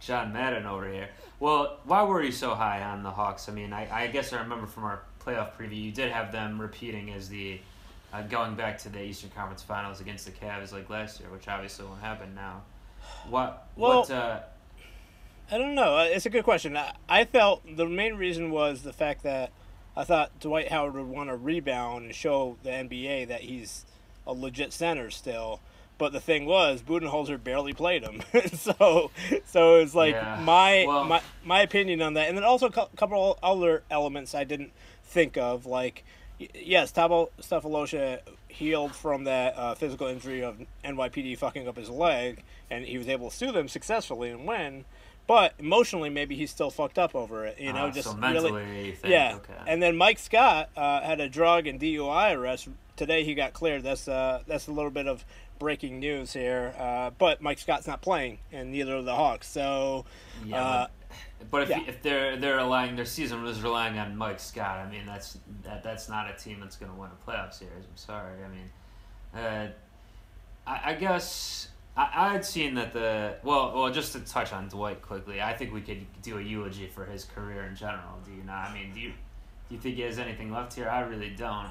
John 0.00 0.32
Madden 0.32 0.66
over 0.66 0.88
here. 0.90 1.08
Well, 1.40 1.78
why 1.84 2.02
were 2.04 2.22
you 2.22 2.32
so 2.32 2.54
high 2.54 2.82
on 2.82 3.02
the 3.02 3.10
Hawks? 3.10 3.48
I 3.48 3.52
mean, 3.52 3.72
I, 3.72 4.04
I 4.04 4.06
guess 4.08 4.32
I 4.32 4.40
remember 4.40 4.66
from 4.66 4.84
our 4.84 5.02
playoff 5.24 5.52
preview, 5.52 5.82
you 5.82 5.92
did 5.92 6.10
have 6.10 6.32
them 6.32 6.60
repeating 6.60 7.12
as 7.12 7.28
the 7.28 7.60
uh, 8.12 8.22
going 8.22 8.54
back 8.54 8.78
to 8.78 8.88
the 8.88 9.02
Eastern 9.02 9.30
Conference 9.30 9.62
Finals 9.62 10.00
against 10.00 10.24
the 10.26 10.30
Cavs 10.32 10.72
like 10.72 10.88
last 10.88 11.20
year, 11.20 11.28
which 11.30 11.48
obviously 11.48 11.86
won't 11.86 12.00
happen 12.00 12.34
now. 12.34 12.62
What? 13.28 13.66
Well- 13.76 14.00
what? 14.00 14.10
Uh, 14.10 14.40
I 15.50 15.58
don't 15.58 15.74
know. 15.74 15.98
Uh, 15.98 16.04
It's 16.04 16.24
a 16.24 16.30
good 16.30 16.44
question. 16.44 16.74
I, 16.76 16.94
I 17.08 17.24
felt 17.26 17.62
the 17.76 17.86
main 17.86 18.14
reason 18.14 18.50
was 18.50 18.82
the 18.82 18.94
fact 18.94 19.22
that 19.24 19.52
I 19.96 20.04
thought 20.04 20.38
Dwight 20.40 20.68
Howard 20.68 20.94
would 20.94 21.06
want 21.06 21.30
to 21.30 21.36
rebound 21.36 22.06
and 22.06 22.14
show 22.14 22.56
the 22.62 22.70
NBA 22.70 23.28
that 23.28 23.42
he's 23.42 23.84
a 24.26 24.32
legit 24.32 24.72
center 24.72 25.10
still. 25.10 25.60
But 25.96 26.12
the 26.12 26.20
thing 26.20 26.44
was, 26.46 26.82
Budenholzer 26.82 27.42
barely 27.42 27.72
played 27.72 28.02
him, 28.02 28.22
so 28.54 29.12
so 29.46 29.76
it's 29.76 29.94
like 29.94 30.14
Yeah. 30.14 30.40
my 30.42 30.84
Well- 30.88 31.04
my 31.04 31.22
my 31.44 31.60
opinion 31.60 32.02
on 32.02 32.14
that, 32.14 32.28
and 32.28 32.36
then 32.36 32.44
also 32.44 32.66
a 32.66 32.72
couple 32.96 33.38
other 33.42 33.84
elements 33.90 34.34
I 34.34 34.42
didn't 34.44 34.72
think 35.04 35.36
of, 35.36 35.66
like 35.66 36.04
yes, 36.52 36.90
Thabo 36.90 37.28
Sefolosha 37.40 38.20
healed 38.48 38.92
from 38.92 39.22
that 39.24 39.56
uh, 39.56 39.74
physical 39.76 40.08
injury 40.08 40.42
of 40.42 40.58
NYPD 40.84 41.38
fucking 41.38 41.68
up 41.68 41.76
his 41.76 41.88
leg, 41.90 42.42
and 42.68 42.84
he 42.84 42.98
was 42.98 43.08
able 43.08 43.30
to 43.30 43.36
sue 43.36 43.52
them 43.52 43.68
successfully 43.68 44.30
and 44.30 44.46
win. 44.48 44.84
But 45.26 45.54
emotionally, 45.58 46.10
maybe 46.10 46.36
he's 46.36 46.50
still 46.50 46.70
fucked 46.70 46.98
up 46.98 47.14
over 47.14 47.46
it. 47.46 47.58
You 47.58 47.72
know, 47.72 47.86
uh, 47.86 47.90
just 47.90 48.10
so 48.10 48.16
really, 48.16 48.52
mentally, 48.52 48.86
you 48.86 48.92
think, 48.92 49.12
yeah. 49.12 49.36
okay. 49.36 49.54
And 49.66 49.82
then 49.82 49.96
Mike 49.96 50.18
Scott 50.18 50.68
uh, 50.76 51.00
had 51.00 51.20
a 51.20 51.28
drug 51.28 51.66
and 51.66 51.80
DUI 51.80 52.36
arrest 52.36 52.68
today. 52.96 53.24
He 53.24 53.34
got 53.34 53.54
cleared. 53.54 53.82
That's 53.82 54.06
uh, 54.06 54.42
that's 54.46 54.68
a 54.68 54.72
little 54.72 54.90
bit 54.90 55.08
of 55.08 55.24
breaking 55.58 55.98
news 55.98 56.32
here. 56.34 56.74
Uh, 56.78 57.10
but 57.16 57.40
Mike 57.40 57.58
Scott's 57.58 57.86
not 57.86 58.02
playing, 58.02 58.38
and 58.52 58.70
neither 58.70 58.96
are 58.96 59.02
the 59.02 59.14
Hawks. 59.14 59.48
So 59.48 60.04
yeah, 60.44 60.62
uh, 60.62 60.86
but, 61.38 61.50
but 61.50 61.62
if, 61.62 61.68
yeah. 61.70 61.80
if 61.86 62.02
they're 62.02 62.36
they're 62.36 62.56
relying 62.56 62.96
their 62.96 63.04
season 63.04 63.42
was 63.42 63.62
relying 63.62 63.98
on 63.98 64.16
Mike 64.16 64.40
Scott, 64.40 64.78
I 64.78 64.90
mean 64.90 65.06
that's 65.06 65.38
that 65.62 65.82
that's 65.82 66.08
not 66.08 66.30
a 66.30 66.34
team 66.34 66.60
that's 66.60 66.76
going 66.76 66.92
to 66.92 66.98
win 66.98 67.10
a 67.10 67.30
playoff 67.30 67.54
series. 67.54 67.84
I'm 67.84 67.96
sorry. 67.96 68.34
I 68.44 68.48
mean, 68.48 69.42
uh, 69.44 69.68
I, 70.66 70.92
I 70.92 70.94
guess 70.94 71.68
I, 71.96 72.08
I 72.14 72.32
had 72.32 72.44
seen 72.44 72.74
that 72.74 72.92
the 72.92 73.36
well 73.42 73.72
well 73.74 73.92
just 73.92 74.12
to 74.12 74.20
touch 74.20 74.52
on 74.52 74.68
Dwight 74.68 75.02
quickly. 75.02 75.40
I 75.40 75.52
think 75.54 75.72
we 75.72 75.80
could 75.80 76.04
do 76.22 76.38
a 76.38 76.42
eulogy 76.42 76.86
for 76.86 77.04
his 77.04 77.24
career 77.24 77.64
in 77.64 77.76
general. 77.76 78.18
Do 78.24 78.32
you 78.32 78.42
not? 78.42 78.70
I 78.70 78.74
mean, 78.74 78.92
do 78.92 79.00
you 79.00 79.10
do 79.68 79.74
you 79.74 79.80
think 79.80 79.96
he 79.96 80.02
has 80.02 80.18
anything 80.18 80.52
left 80.52 80.74
here? 80.74 80.88
I 80.88 81.00
really 81.00 81.30
don't. 81.30 81.68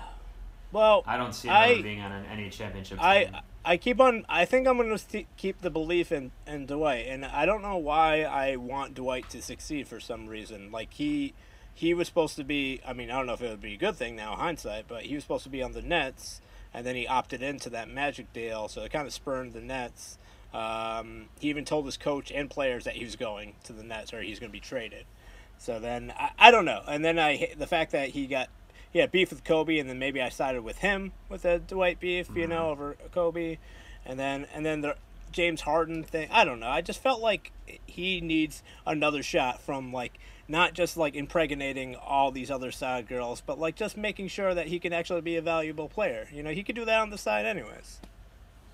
well, 0.71 1.03
I 1.05 1.17
don't 1.17 1.33
see 1.33 1.47
him 1.49 1.53
I- 1.53 1.81
being 1.81 2.01
on 2.01 2.11
an, 2.11 2.25
any 2.25 2.49
championship 2.49 2.97
team. 2.99 3.05
I 3.05 3.41
I 3.65 3.77
keep 3.77 3.99
on. 4.01 4.25
I 4.27 4.45
think 4.45 4.67
I'm 4.67 4.77
going 4.77 4.97
to 4.97 5.23
keep 5.37 5.61
the 5.61 5.69
belief 5.69 6.11
in 6.11 6.31
in 6.47 6.65
Dwight, 6.65 7.05
and 7.07 7.23
I 7.25 7.45
don't 7.45 7.61
know 7.61 7.77
why 7.77 8.23
I 8.23 8.55
want 8.57 8.93
Dwight 8.95 9.29
to 9.31 9.41
succeed 9.41 9.87
for 9.87 9.99
some 9.99 10.27
reason. 10.27 10.71
Like 10.71 10.93
he 10.93 11.33
he 11.73 11.93
was 11.93 12.07
supposed 12.07 12.35
to 12.37 12.43
be. 12.43 12.81
I 12.85 12.93
mean, 12.93 13.09
I 13.11 13.17
don't 13.17 13.25
know 13.25 13.33
if 13.33 13.41
it 13.41 13.49
would 13.49 13.61
be 13.61 13.73
a 13.75 13.77
good 13.77 13.95
thing 13.95 14.15
now, 14.15 14.35
hindsight, 14.35 14.85
but 14.87 15.03
he 15.03 15.15
was 15.15 15.23
supposed 15.23 15.43
to 15.45 15.49
be 15.49 15.63
on 15.63 15.71
the 15.71 15.81
Nets, 15.81 16.41
and 16.73 16.85
then 16.85 16.95
he 16.95 17.07
opted 17.07 17.43
into 17.43 17.69
that 17.71 17.89
Magic 17.89 18.31
deal, 18.33 18.67
so 18.67 18.81
it 18.81 18.91
kind 18.91 19.07
of 19.07 19.13
spurned 19.13 19.53
the 19.53 19.61
Nets. 19.61 20.17
Um, 20.53 21.29
he 21.39 21.49
even 21.49 21.65
told 21.65 21.85
his 21.85 21.97
coach 21.97 22.31
and 22.31 22.49
players 22.49 22.83
that 22.83 22.95
he 22.95 23.03
was 23.03 23.15
going 23.15 23.55
to 23.63 23.73
the 23.73 23.83
Nets 23.83 24.13
or 24.13 24.21
he's 24.21 24.39
going 24.39 24.51
to 24.51 24.53
be 24.53 24.59
traded. 24.59 25.05
So 25.57 25.79
then 25.79 26.13
I, 26.17 26.31
I 26.37 26.51
don't 26.51 26.65
know, 26.65 26.81
and 26.87 27.03
then 27.03 27.17
I 27.19 27.53
the 27.57 27.67
fact 27.67 27.91
that 27.91 28.09
he 28.09 28.27
got 28.27 28.49
he 28.91 28.99
had 28.99 29.11
beef 29.11 29.31
with 29.31 29.43
Kobe, 29.43 29.79
and 29.79 29.89
then 29.89 29.97
maybe 29.97 30.21
I 30.21 30.29
sided 30.29 30.61
with 30.61 30.79
him 30.79 31.13
with 31.29 31.43
the 31.43 31.59
Dwight 31.59 31.99
beef, 31.99 32.29
you 32.35 32.47
know, 32.47 32.69
over 32.69 32.95
Kobe. 33.11 33.57
and 34.05 34.19
then 34.19 34.45
and 34.53 34.65
then 34.65 34.81
the 34.81 34.95
James 35.33 35.61
Harden 35.61 36.03
thing. 36.03 36.29
I 36.31 36.45
don't 36.45 36.59
know. 36.59 36.69
I 36.69 36.81
just 36.81 37.01
felt 37.01 37.21
like 37.21 37.51
he 37.85 38.21
needs 38.21 38.63
another 38.85 39.21
shot 39.21 39.61
from 39.61 39.91
like 39.91 40.17
not 40.47 40.73
just 40.73 40.97
like 40.97 41.15
impregnating 41.15 41.95
all 41.95 42.31
these 42.31 42.51
other 42.51 42.71
side 42.71 43.07
girls, 43.07 43.41
but 43.41 43.59
like 43.59 43.75
just 43.75 43.97
making 43.97 44.27
sure 44.27 44.53
that 44.53 44.67
he 44.67 44.79
can 44.79 44.93
actually 44.93 45.21
be 45.21 45.35
a 45.35 45.41
valuable 45.41 45.89
player. 45.89 46.27
You 46.31 46.43
know, 46.43 46.51
he 46.51 46.63
could 46.63 46.75
do 46.75 46.85
that 46.85 46.99
on 46.99 47.09
the 47.09 47.17
side 47.17 47.45
anyways. 47.45 47.99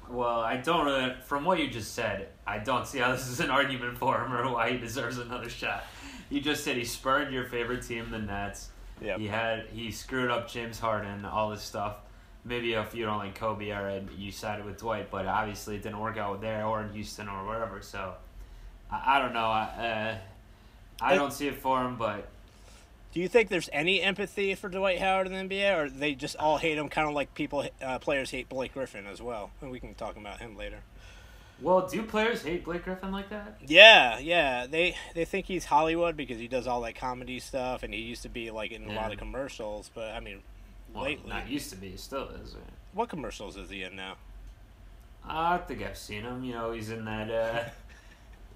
Well, 0.09 0.39
I 0.39 0.57
don't 0.57 0.85
really. 0.85 1.13
From 1.23 1.45
what 1.45 1.59
you 1.59 1.69
just 1.69 1.93
said, 1.93 2.29
I 2.45 2.57
don't 2.57 2.87
see 2.87 2.99
how 2.99 3.11
this 3.11 3.27
is 3.27 3.39
an 3.39 3.49
argument 3.49 3.97
for 3.97 4.23
him 4.23 4.33
or 4.33 4.51
why 4.51 4.71
he 4.71 4.77
deserves 4.77 5.17
another 5.19 5.49
shot. 5.49 5.85
You 6.29 6.41
just 6.41 6.63
said 6.63 6.77
he 6.77 6.85
spurned 6.85 7.33
your 7.33 7.45
favorite 7.45 7.83
team, 7.83 8.09
the 8.09 8.19
Nets. 8.19 8.69
Yeah. 9.01 9.17
He 9.17 9.27
had 9.27 9.67
he 9.71 9.91
screwed 9.91 10.31
up 10.31 10.49
James 10.49 10.79
Harden, 10.79 11.25
all 11.25 11.51
this 11.51 11.61
stuff. 11.61 11.97
Maybe 12.45 12.73
if 12.73 12.95
you 12.95 13.05
don't 13.05 13.17
like 13.17 13.35
Kobe, 13.35 13.69
right, 13.69 14.03
you 14.17 14.31
sided 14.31 14.65
with 14.65 14.77
Dwight, 14.77 15.11
but 15.11 15.25
obviously 15.25 15.75
it 15.75 15.83
didn't 15.83 15.99
work 15.99 16.17
out 16.17 16.41
there 16.41 16.65
or 16.65 16.81
in 16.81 16.93
Houston 16.93 17.27
or 17.27 17.45
wherever. 17.45 17.81
So 17.81 18.13
I, 18.89 19.17
I 19.17 19.19
don't 19.19 19.33
know. 19.33 19.45
I, 19.45 19.63
uh, 19.63 20.17
I 21.01 21.15
don't 21.15 21.31
see 21.33 21.47
it 21.47 21.55
for 21.55 21.83
him, 21.83 21.97
but 21.97 22.27
Do 23.13 23.19
you 23.19 23.27
think 23.27 23.49
there's 23.49 23.69
any 23.73 24.01
empathy 24.01 24.55
for 24.55 24.69
Dwight 24.69 24.99
Howard 24.99 25.27
in 25.27 25.33
the 25.33 25.55
NBA, 25.55 25.77
or 25.77 25.89
they 25.89 26.13
just 26.15 26.35
all 26.37 26.57
hate 26.57 26.77
him, 26.77 26.89
kind 26.89 27.07
of 27.07 27.13
like 27.13 27.33
people, 27.35 27.65
uh, 27.81 27.99
players 27.99 28.31
hate 28.31 28.49
Blake 28.49 28.73
Griffin 28.73 29.05
as 29.07 29.21
well? 29.21 29.51
And 29.61 29.71
we 29.71 29.79
can 29.79 29.95
talk 29.95 30.15
about 30.17 30.39
him 30.39 30.55
later. 30.57 30.79
well, 31.61 31.87
do 31.87 32.03
players 32.03 32.43
hate 32.43 32.63
Blake 32.63 32.83
Griffin 32.83 33.11
like 33.11 33.29
that? 33.29 33.57
Yeah, 33.65 34.19
yeah. 34.19 34.65
They 34.67 34.95
they 35.13 35.25
think 35.25 35.45
he's 35.47 35.65
Hollywood 35.65 36.15
because 36.15 36.37
he 36.39 36.47
does 36.47 36.67
all 36.67 36.81
that 36.81 36.95
comedy 36.95 37.39
stuff, 37.39 37.83
and 37.83 37.93
he 37.93 37.99
used 38.01 38.21
to 38.23 38.29
be 38.29 38.49
like 38.51 38.71
in 38.71 38.85
a 38.89 38.93
lot 38.93 39.11
of 39.11 39.17
commercials. 39.17 39.89
But 39.93 40.11
I 40.13 40.19
mean, 40.21 40.41
Well, 40.93 41.03
lately, 41.03 41.29
not 41.29 41.49
used 41.49 41.69
to 41.71 41.75
be, 41.75 41.95
still 41.97 42.29
is. 42.43 42.55
Right? 42.55 42.63
what 42.93 43.09
commercials 43.09 43.55
is 43.55 43.69
he 43.69 43.83
in 43.83 43.95
now? 43.95 44.15
I 45.27 45.57
think 45.59 45.83
I've 45.83 45.97
seen 45.97 46.23
him. 46.23 46.43
You 46.43 46.53
know, 46.53 46.71
he's 46.71 46.89
in 46.89 47.05
that 47.05 47.29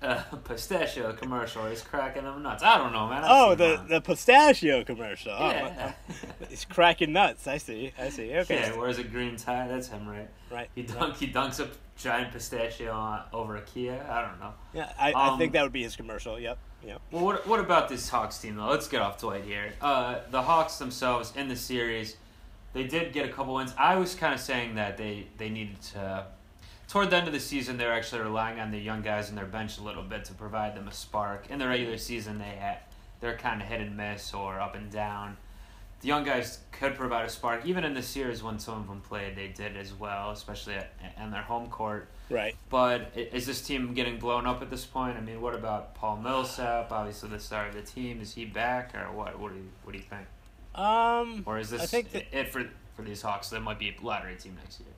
uh, 0.01 0.05
uh, 0.05 0.23
pistachio 0.43 1.13
commercial. 1.13 1.65
He's 1.67 1.81
cracking 1.81 2.23
them 2.23 2.41
nuts. 2.41 2.63
I 2.63 2.77
don't 2.77 2.91
know, 2.93 3.07
man. 3.07 3.23
I've 3.23 3.29
Oh, 3.31 3.55
the 3.55 3.77
him. 3.77 3.87
the 3.89 4.01
pistachio 4.01 4.83
commercial. 4.83 5.33
Oh, 5.37 5.49
yeah. 5.51 5.93
he's 6.49 6.65
cracking 6.65 7.13
nuts. 7.13 7.47
I 7.47 7.57
see. 7.57 7.91
I 7.99 8.09
see. 8.09 8.33
Okay. 8.37 8.55
yeah, 8.61 8.75
wears 8.77 8.97
a 8.97 9.03
green 9.03 9.35
tie. 9.35 9.67
That's 9.67 9.89
him, 9.89 10.07
right? 10.07 10.29
Right. 10.51 10.69
He 10.73 10.81
right. 10.83 10.99
dunk. 10.99 11.17
He 11.17 11.27
dunks 11.27 11.59
a 11.59 11.69
giant 11.95 12.31
pistachio 12.33 12.91
on, 12.91 13.21
over 13.33 13.57
a 13.57 13.61
Kia. 13.61 14.03
I 14.09 14.21
don't 14.21 14.39
know. 14.39 14.53
Yeah, 14.73 14.91
I, 14.97 15.11
I 15.11 15.29
Um, 15.29 15.37
think 15.37 15.53
that 15.53 15.61
would 15.63 15.73
be 15.73 15.83
his 15.83 15.95
commercial. 15.95 16.39
Yep. 16.39 16.57
Yep. 16.85 17.01
Well, 17.11 17.23
what, 17.23 17.47
what 17.47 17.59
about 17.61 17.87
this 17.87 18.09
Hawks 18.09 18.39
team 18.39 18.55
though? 18.55 18.65
Let's 18.67 18.87
get 18.89 19.01
off 19.01 19.19
Dwight 19.19 19.43
here. 19.45 19.73
Uh, 19.79 20.19
the 20.31 20.41
Hawks 20.41 20.77
themselves 20.79 21.31
in 21.35 21.47
the 21.47 21.55
series, 21.55 22.17
they 22.73 22.83
did 22.83 23.13
get 23.13 23.25
a 23.25 23.31
couple 23.31 23.53
wins. 23.53 23.73
I 23.77 23.95
was 23.95 24.15
kind 24.15 24.33
of 24.33 24.39
saying 24.39 24.75
that 24.75 24.97
they 24.97 25.27
they 25.37 25.49
needed 25.49 25.81
to. 25.93 26.25
Toward 26.89 27.09
the 27.09 27.15
end 27.15 27.27
of 27.27 27.33
the 27.33 27.39
season, 27.39 27.77
they're 27.77 27.93
actually 27.93 28.21
relying 28.21 28.59
on 28.59 28.69
the 28.69 28.77
young 28.77 29.01
guys 29.01 29.29
in 29.29 29.35
their 29.35 29.45
bench 29.45 29.79
a 29.79 29.81
little 29.81 30.03
bit 30.03 30.25
to 30.25 30.33
provide 30.33 30.75
them 30.75 30.87
a 30.87 30.91
spark. 30.91 31.49
In 31.49 31.57
the 31.57 31.67
regular 31.67 31.97
season, 31.97 32.37
they 32.37 32.55
had 32.59 32.79
they're 33.19 33.37
kind 33.37 33.61
of 33.61 33.67
hit 33.67 33.79
and 33.79 33.95
miss 33.95 34.33
or 34.33 34.59
up 34.59 34.75
and 34.75 34.91
down. 34.91 35.37
The 36.01 36.09
young 36.09 36.25
guys 36.25 36.59
could 36.73 36.95
provide 36.95 37.25
a 37.25 37.29
spark. 37.29 37.65
Even 37.65 37.85
in 37.85 37.93
the 37.93 38.01
series, 38.01 38.43
when 38.43 38.59
some 38.59 38.81
of 38.81 38.87
them 38.87 38.99
played, 38.99 39.37
they 39.37 39.47
did 39.47 39.77
as 39.77 39.93
well, 39.93 40.31
especially 40.31 40.73
at, 40.73 40.91
on 41.17 41.31
their 41.31 41.41
home 41.41 41.69
court. 41.69 42.09
Right. 42.29 42.53
But 42.69 43.11
is 43.15 43.45
this 43.45 43.61
team 43.61 43.93
getting 43.93 44.19
blown 44.19 44.45
up 44.45 44.61
at 44.61 44.69
this 44.69 44.83
point? 44.83 45.15
I 45.15 45.21
mean, 45.21 45.39
what 45.39 45.55
about 45.55 45.95
Paul 45.95 46.17
Millsap? 46.17 46.91
Obviously, 46.91 47.29
the 47.29 47.39
star 47.39 47.67
of 47.67 47.73
the 47.73 47.81
team. 47.81 48.19
Is 48.19 48.33
he 48.33 48.43
back, 48.43 48.93
or 48.93 49.13
what? 49.13 49.39
What 49.39 49.53
do 49.53 49.59
you 49.59 49.69
What 49.83 49.93
do 49.93 49.97
you 49.97 50.03
think? 50.03 50.27
Um. 50.75 51.43
Or 51.45 51.59
is 51.59 51.69
this 51.69 51.81
I 51.81 51.85
think 51.85 52.13
it 52.13 52.49
for 52.49 52.65
for 52.95 53.01
these 53.03 53.21
Hawks? 53.21 53.49
That 53.49 53.61
might 53.61 53.79
be 53.79 53.89
a 53.89 54.05
lottery 54.05 54.35
team 54.35 54.55
next 54.61 54.79
year. 54.79 54.89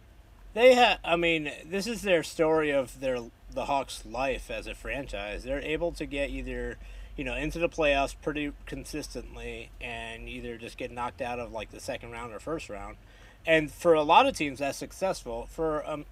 They 0.53 0.73
have. 0.75 0.99
I 1.03 1.15
mean, 1.17 1.51
this 1.65 1.85
is 1.85 2.01
their 2.01 2.23
story 2.23 2.71
of 2.71 2.99
their 2.99 3.19
the 3.51 3.65
Hawks' 3.65 4.05
life 4.05 4.49
as 4.49 4.67
a 4.67 4.75
franchise. 4.75 5.43
They're 5.43 5.61
able 5.61 5.91
to 5.93 6.05
get 6.05 6.29
either, 6.29 6.77
you 7.17 7.23
know, 7.23 7.35
into 7.35 7.59
the 7.59 7.69
playoffs 7.69 8.15
pretty 8.21 8.53
consistently, 8.65 9.69
and 9.81 10.29
either 10.29 10.57
just 10.57 10.77
get 10.77 10.91
knocked 10.91 11.21
out 11.21 11.39
of 11.39 11.51
like 11.51 11.71
the 11.71 11.79
second 11.79 12.11
round 12.11 12.33
or 12.33 12.39
first 12.39 12.69
round. 12.69 12.97
And 13.45 13.71
for 13.71 13.93
a 13.93 14.01
lot 14.01 14.25
of 14.25 14.35
teams, 14.35 14.59
that's 14.59 14.77
successful. 14.77 15.47
For 15.51 15.87
um, 15.89 16.05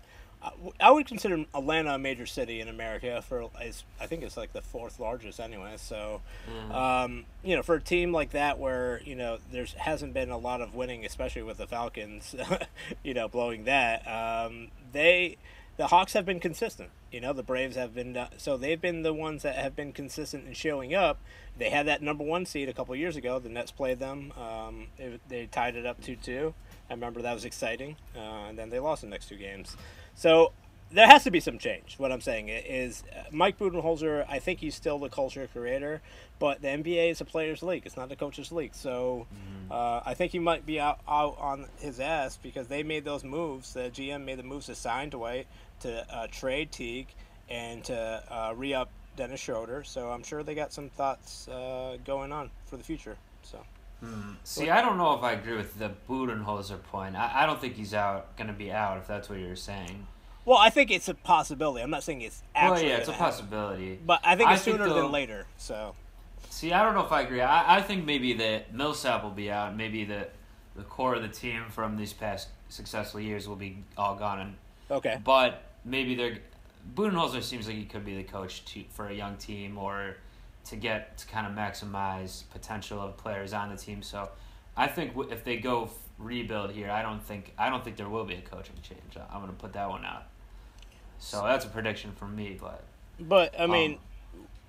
I- 0.80 0.92
would 0.92 1.08
consider 1.08 1.46
Atlanta 1.54 1.94
a 1.96 1.98
major 1.98 2.26
city 2.26 2.60
in 2.60 2.68
America. 2.68 3.22
For 3.22 3.50
it's, 3.62 3.84
I 4.00 4.08
think 4.08 4.24
it's 4.24 4.36
like 4.38 4.54
the 4.54 4.62
fourth 4.62 5.00
largest 5.00 5.40
anyway. 5.40 5.76
So, 5.78 6.22
um, 6.72 7.26
you 7.44 7.56
know, 7.56 7.64
for 7.64 7.76
a 7.76 7.82
team 7.82 8.12
like 8.12 8.32
that 8.32 8.60
where 8.60 9.02
you 9.06 9.16
know 9.16 9.38
there's 9.52 9.74
hasn't 9.74 10.14
been 10.14 10.30
a 10.30 10.38
lot 10.38 10.62
of 10.62 10.76
winning, 10.76 11.06
especially 11.06 11.44
with 11.44 11.58
the 11.58 11.68
Falcons, 11.68 12.36
you 13.04 13.14
know, 13.14 13.28
blowing 13.28 13.64
that. 13.66 14.06
Um, 14.08 14.70
they, 14.92 15.38
the 15.78 15.88
Hawks 15.88 16.14
have 16.14 16.26
been 16.26 16.40
consistent. 16.40 16.90
You 17.12 17.22
know, 17.22 17.32
the 17.34 17.44
Braves 17.44 17.76
have 17.76 17.94
been 17.94 18.18
uh, 18.18 18.30
so 18.38 18.58
they've 18.58 18.82
been 18.82 19.04
the 19.04 19.14
ones 19.14 19.44
that 19.44 19.56
have 19.56 19.76
been 19.76 19.94
consistent 19.94 20.48
in 20.48 20.54
showing 20.54 20.94
up. 20.94 21.20
They 21.58 21.70
had 21.70 21.86
that 21.88 22.02
number 22.02 22.24
one 22.24 22.46
seed 22.46 22.68
a 22.70 22.74
couple 22.74 22.96
years 22.96 23.16
ago. 23.16 23.38
The 23.40 23.50
Nets 23.50 23.72
played 23.72 24.00
them. 24.00 24.34
Um, 24.36 24.88
they, 24.98 25.20
they 25.30 25.46
tied 25.46 25.76
it 25.76 25.86
up 25.86 26.02
two 26.02 26.16
two. 26.16 26.54
I 26.90 26.94
remember 26.94 27.22
that 27.22 27.34
was 27.34 27.46
exciting, 27.46 27.96
uh, 28.16 28.48
and 28.48 28.58
then 28.58 28.70
they 28.70 28.80
lost 28.80 29.02
the 29.02 29.08
next 29.08 29.30
two 29.30 29.38
games. 29.38 29.76
So 30.16 30.52
there 30.92 31.08
has 31.08 31.24
to 31.24 31.32
be 31.32 31.40
some 31.40 31.58
change. 31.58 31.96
What 31.98 32.12
I'm 32.12 32.22
saying 32.22 32.50
is 32.50 33.04
uh, 33.12 33.24
Mike 33.32 33.58
Budenholzer. 33.58 34.26
I 34.30 34.40
think 34.40 34.60
he's 34.60 34.76
still 34.76 35.00
the 35.00 35.10
culture 35.10 35.48
creator, 35.52 36.02
but 36.40 36.62
the 36.62 36.68
NBA 36.68 37.12
is 37.12 37.22
a 37.22 37.26
players' 37.26 37.64
league. 37.64 37.84
It's 37.86 37.98
not 37.98 38.10
the 38.10 38.16
coaches' 38.16 38.52
league. 38.52 38.76
So 38.76 39.26
uh, 39.72 40.02
I 40.06 40.14
think 40.14 40.32
he 40.32 40.40
might 40.40 40.66
be 40.66 40.80
out, 40.80 41.00
out 41.08 41.38
on 41.40 41.68
his 41.80 42.00
ass 42.00 42.38
because 42.42 42.68
they 42.68 42.84
made 42.84 43.06
those 43.06 43.24
moves. 43.24 43.74
The 43.74 43.90
GM 43.90 44.24
made 44.24 44.38
the 44.38 44.44
moves 44.44 44.68
to 44.68 44.76
sign 44.76 45.10
Dwight, 45.10 45.48
to 45.80 46.16
uh, 46.16 46.28
trade 46.28 46.72
Teague, 46.72 47.08
and 47.50 47.84
to 47.86 48.24
uh, 48.30 48.54
re 48.56 48.74
up 48.74 48.90
Dennis 49.16 49.40
Schroeder. 49.40 49.84
So 49.84 50.12
I'm 50.12 50.24
sure 50.24 50.44
they 50.44 50.56
got 50.56 50.74
some 50.74 50.90
thoughts 50.90 51.48
uh, 51.48 51.98
going 52.06 52.32
on 52.32 52.52
for 52.66 52.78
the 52.78 52.84
future. 52.84 53.18
So 53.42 53.60
See, 54.44 54.70
I 54.70 54.82
don't 54.82 54.98
know 54.98 55.14
if 55.14 55.24
I 55.24 55.34
agree 55.34 55.56
with 55.56 55.80
the 55.80 55.92
Budenholzer 56.10 56.82
point. 56.84 57.16
I, 57.16 57.44
I 57.44 57.46
don't 57.46 57.60
think 57.62 57.76
he's 57.76 57.94
out 57.94 58.36
going 58.38 58.48
to 58.48 58.54
be 58.54 58.72
out. 58.72 58.98
If 58.98 59.08
that's 59.08 59.30
what 59.30 59.40
you're 59.40 59.56
saying. 59.56 60.08
well, 60.46 60.58
I 60.58 60.70
think 60.70 60.92
it's 60.92 61.08
a 61.08 61.14
possibility. 61.14 61.82
I'm 61.84 61.90
not 61.90 62.04
saying 62.04 62.22
it's 62.22 62.44
actually. 62.54 62.82
well, 62.82 62.90
yeah, 62.90 62.98
it's 62.98 63.08
a 63.08 63.12
gonna 63.12 63.18
happen. 63.18 63.32
possibility. 63.32 64.00
But 64.06 64.20
I 64.24 64.36
think 64.36 64.52
it's 64.52 64.64
think 64.64 64.78
sooner 64.78 64.86
they'll- 64.90 65.04
than 65.04 65.12
later. 65.12 65.46
So 65.58 65.96
See, 66.50 66.72
I 66.72 66.84
don't 66.84 66.94
know 66.94 67.04
if 67.04 67.12
I 67.12 67.22
agree. 67.22 67.42
I, 67.42 67.78
I 67.78 67.82
think 67.82 68.06
maybe 68.06 68.34
that 68.34 68.74
Millsap 68.74 69.24
will 69.24 69.32
be 69.32 69.50
out. 69.50 69.76
Maybe 69.76 70.06
the 70.06 70.28
the 70.76 70.84
core 70.84 71.16
of 71.16 71.22
the 71.22 71.28
team 71.28 71.64
from 71.70 71.98
these 71.98 72.14
past 72.14 72.50
successful 72.70 73.20
years 73.20 73.48
will 73.48 73.56
be 73.56 73.78
all 73.98 74.16
gone. 74.16 74.40
And, 74.40 74.56
okay. 74.92 75.20
but 75.24 75.64
maybe 75.86 76.16
they're 76.16 76.38
Budenholzer 76.96 77.42
seems 77.42 77.68
like 77.68 77.78
he 77.78 77.86
could 77.86 78.06
be 78.06 78.16
the 78.18 78.24
coach 78.24 78.66
to, 78.66 78.84
for 78.90 79.08
a 79.08 79.14
young 79.14 79.38
team 79.38 79.78
or 79.78 80.18
to 80.66 80.76
get 80.76 81.18
to 81.18 81.28
kind 81.28 81.46
of 81.48 81.54
maximize 81.54 82.44
potential 82.52 83.02
of 83.02 83.18
players 83.18 83.54
on 83.54 83.70
the 83.70 83.76
team. 83.78 84.02
So 84.02 84.30
I 84.78 84.88
think 84.88 85.12
w- 85.12 85.30
if 85.32 85.44
they 85.44 85.58
go 85.58 85.86
f- 85.86 85.92
rebuild 86.18 86.72
here, 86.72 86.90
I 86.90 87.02
don't 87.02 87.22
think 87.22 87.54
I 87.58 87.70
don't 87.70 87.84
think 87.84 87.98
there 87.98 88.10
will 88.10 88.26
be 88.26 88.36
a 88.36 88.42
coaching 88.42 88.76
change. 88.82 89.18
I'm 89.32 89.42
going 89.42 89.52
to 89.54 89.58
put 89.60 89.74
that 89.74 89.90
one 89.90 90.06
out. 90.06 90.24
So 91.20 91.44
that's 91.44 91.66
a 91.66 91.70
prediction 91.70 92.12
from 92.14 92.36
me, 92.36 92.58
but 92.60 92.84
But 93.20 93.60
I 93.60 93.68
mean, 93.68 93.94
Um, 93.94 94.00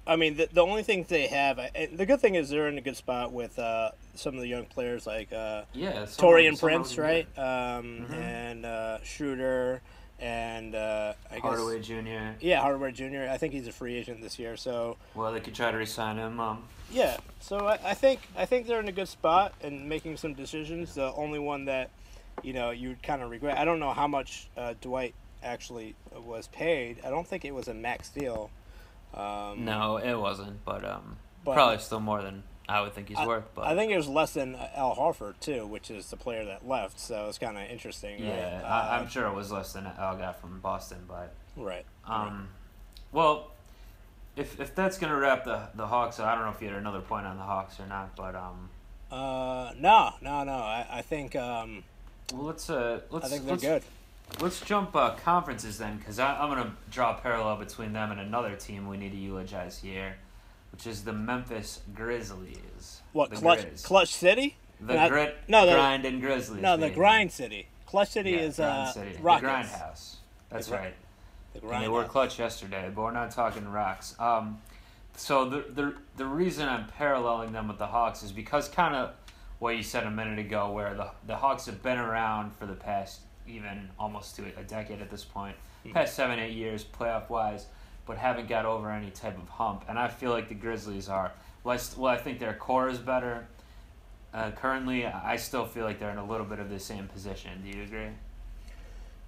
I 0.07 0.16
mean, 0.16 0.37
the, 0.37 0.48
the 0.52 0.61
only 0.61 0.83
thing 0.83 1.07
they 1.09 1.28
have, 1.28 1.59
and 1.59 1.96
the 1.96 2.04
good 2.04 2.20
thing 2.20 2.35
is 2.35 2.50
they're 2.50 2.68
in 2.68 2.76
a 2.76 2.83
good 2.83 2.96
spot 2.96 3.33
with 3.33 3.59
uh, 3.59 3.92
some 4.14 4.35
of 4.35 4.40
the 4.42 4.46
young 4.48 4.66
players 4.66 5.07
like 5.07 5.33
uh, 5.33 5.62
yeah, 5.72 6.04
someone- 6.04 6.35
Taurean 6.35 6.61
Prince, 6.61 6.98
right? 6.98 7.26
Um, 7.38 8.07
Mhm. 8.11 8.12
And 8.14 8.66
uh, 8.66 9.02
Schroeder, 9.02 9.80
and 10.25 10.75
uh, 10.75 11.13
I 11.31 11.39
Hardaway 11.39 11.77
guess 11.77 11.89
Jr. 11.89 12.33
yeah, 12.41 12.63
Hardaway 12.63 12.93
Jr. 12.93 13.29
I 13.31 13.37
think 13.37 13.53
he's 13.53 13.69
a 13.69 13.73
free 13.73 13.95
agent 13.97 14.23
this 14.23 14.39
year, 14.39 14.57
so 14.57 14.97
Well, 15.15 15.31
they 15.33 15.41
could 15.41 15.55
try 15.55 15.71
to 15.71 15.77
resign 15.77 16.17
him. 16.17 16.41
Um, 16.41 16.65
yeah. 16.91 17.19
So 17.41 17.67
I, 17.67 17.79
I 17.85 17.95
think 17.95 18.21
I 18.35 18.47
think 18.47 18.67
they're 18.67 18.81
in 18.81 18.89
a 18.89 18.93
good 18.93 19.09
spot 19.09 19.53
and 19.63 19.87
making 19.87 20.17
some 20.17 20.33
decisions. 20.33 20.95
The 20.95 21.13
only 21.13 21.39
one 21.39 21.67
that 21.67 21.91
you 22.43 22.55
know 22.55 22.71
you 22.71 22.89
would 22.89 23.03
kind 23.03 23.21
of 23.21 23.31
regret. 23.31 23.59
I 23.59 23.67
don't 23.67 23.81
know 23.81 23.93
how 23.93 24.07
much 24.09 24.49
uh, 24.57 24.73
Dwight 24.81 25.15
actually 25.43 25.95
was 26.11 26.49
paid. 26.49 27.01
I 27.05 27.11
don't 27.11 27.27
think 27.27 27.45
it 27.45 27.53
was 27.55 27.69
a 27.69 27.75
max 27.75 28.09
deal. 28.09 28.51
Um, 29.12 29.66
no, 29.66 29.99
it 29.99 30.14
wasn't, 30.14 30.64
but 30.64 30.87
um, 30.87 31.18
But- 31.45 31.53
probably 31.53 31.79
still 31.79 32.01
more 32.01 32.22
than 32.22 32.45
I 32.69 32.81
would 32.81 32.95
think 32.95 33.09
he's 33.09 33.19
I, 33.19 33.27
worth. 33.27 33.45
But 33.55 33.67
I 33.67 33.75
think 33.77 33.93
it 33.93 33.97
was 33.97 34.09
less 34.09 34.33
than 34.33 34.57
Al 34.75 34.97
Horford 34.97 35.35
too, 35.41 35.67
which 35.67 35.91
is 35.91 36.09
the 36.11 36.17
player 36.17 36.45
that 36.47 36.67
left. 36.67 36.99
So 36.99 37.29
it's 37.29 37.39
kind 37.39 37.59
of 37.59 37.71
interesting. 37.71 38.23
yeah, 38.23 38.57
right? 38.57 38.65
I, 38.65 38.97
Uh, 38.97 39.01
I'm 39.01 39.09
sure 39.09 39.27
it 39.27 39.35
was 39.35 39.53
less 39.53 39.73
than 39.73 39.87
Al 39.87 40.17
got 40.17 40.41
from 40.41 40.61
Boston, 40.61 41.05
but 41.07 41.35
right. 41.57 41.85
um, 42.07 42.49
well, 43.12 43.51
if 44.37 44.59
if 44.59 44.75
that's 44.75 44.99
gonna 44.99 45.17
wrap 45.17 45.45
the 45.45 45.69
the 45.75 45.87
Hawks, 45.87 46.19
I 46.21 46.35
don't 46.35 46.45
know 46.45 46.51
if 46.51 46.61
you 46.62 46.69
had 46.69 46.77
another 46.79 47.01
point 47.01 47.27
on 47.27 47.37
the 47.37 47.45
Hawks 47.45 47.79
or 47.79 47.87
not, 47.87 48.17
but 48.17 48.35
um, 48.35 48.71
Uh, 49.11 49.73
no, 49.79 50.15
no, 50.23 50.43
no. 50.45 50.55
I, 50.55 50.87
I 50.91 51.03
think 51.03 51.37
um, 51.37 51.85
well, 52.33 52.45
let's 52.45 52.71
uh, 52.71 53.01
let's 53.11 53.27
I 53.27 53.29
think 53.29 53.45
they're 53.45 53.53
let's, 53.53 53.62
good. 53.62 53.83
Let's 54.41 54.61
jump 54.62 54.97
uh, 54.97 55.15
conferences 55.17 55.77
then, 55.79 55.99
because 55.99 56.19
I'm 56.19 56.49
gonna 56.49 56.75
draw 56.91 57.17
a 57.17 57.21
parallel 57.21 57.57
between 57.57 57.93
them 57.93 58.11
and 58.11 58.19
another 58.21 58.57
team 58.57 58.89
we 58.89 58.97
need 58.97 59.12
to 59.12 59.19
eulogize 59.19 59.79
here, 59.79 60.17
which 60.75 60.89
is 60.89 61.05
the 61.05 61.12
Memphis 61.12 61.83
Grizzlies. 61.95 63.01
What 63.12 63.31
the 63.31 63.37
clutch? 63.37 63.61
Grizz. 63.61 63.85
Clutch 63.85 64.12
City? 64.12 64.57
The 64.81 64.95
Not- 64.95 65.09
grit, 65.09 65.37
no, 65.47 65.66
the- 65.66 65.72
grind, 65.75 66.05
and 66.05 66.20
Grizzlies. 66.20 66.61
No, 66.61 66.77
the 66.77 66.87
baby. 66.87 66.97
Grind 66.97 67.31
City. 67.31 67.68
Clutch 67.87 68.09
City 68.09 68.33
Yeah, 68.33 68.39
is 68.39 68.59
uh, 68.59 68.87
City. 68.93 69.16
Rockets. 69.22 69.43
The 69.43 69.47
grind 69.47 69.68
house. 69.68 70.16
That's 70.51 70.66
They 70.66 70.72
gr- 70.77 70.83
right. 70.83 70.95
They 71.53 71.61
And 71.61 71.68
grind 71.68 71.85
they 71.85 71.89
were 71.89 72.03
clutch 72.07 72.41
yesterday, 72.41 72.91
but 72.93 73.03
we're 73.03 73.12
not 73.12 73.31
talking 73.31 73.68
rocks. 73.70 74.16
Um, 74.18 74.59
so 75.14 75.49
the, 75.49 75.64
the 75.72 75.95
the 76.16 76.27
reason 76.27 76.68
I'm 76.68 76.89
paralleling 76.89 77.53
them 77.53 77.68
with 77.68 77.79
the 77.79 77.87
Hawks 77.87 78.25
is 78.25 78.33
because 78.33 78.68
kind 78.68 78.97
of 78.97 79.12
what 79.61 79.77
you 79.77 79.85
said 79.85 80.03
a 80.03 80.11
minute 80.11 80.41
ago, 80.41 80.72
where 80.72 80.93
the 80.95 81.11
the 81.29 81.37
Hawks 81.37 81.66
have 81.66 81.85
been 81.85 81.99
around 81.99 82.53
for 82.57 82.66
the 82.66 82.75
past 82.75 83.20
even 83.47 83.91
almost 83.97 84.35
to 84.37 84.43
a 84.59 84.64
decade 84.64 85.01
at 85.01 85.09
this 85.11 85.25
point, 85.25 85.55
past 85.93 86.14
seven 86.16 86.41
eight 86.41 86.55
years 86.55 86.83
playoff 86.85 87.31
wise, 87.31 87.66
but 88.07 88.18
haven't 88.18 88.48
got 88.48 88.66
over 88.66 88.90
any 88.90 89.11
type 89.11 89.36
of 89.36 89.48
hump. 89.48 89.84
And 89.88 89.98
I 89.98 90.09
feel 90.09 90.30
like 90.30 90.48
the 90.48 90.55
Grizzlies 90.55 91.09
are. 91.09 91.32
Well, 91.62 91.74
I, 91.74 91.76
st- 91.78 91.98
well, 91.98 92.12
I 92.12 92.18
think 92.18 92.38
their 92.38 92.55
core 92.55 92.88
is 92.88 92.98
better. 92.98 93.46
Uh, 94.32 94.50
currently, 94.50 95.07
I 95.07 95.36
still 95.36 95.64
feel 95.64 95.84
like 95.84 96.00
they're 96.00 96.11
in 96.11 96.18
a 96.18 96.26
little 96.26 96.46
bit 96.46 96.59
of 96.59 96.68
the 96.68 96.80
same 96.80 97.07
position. 97.09 97.62
Do 97.62 97.76
you 97.76 97.84
agree? 97.84 98.09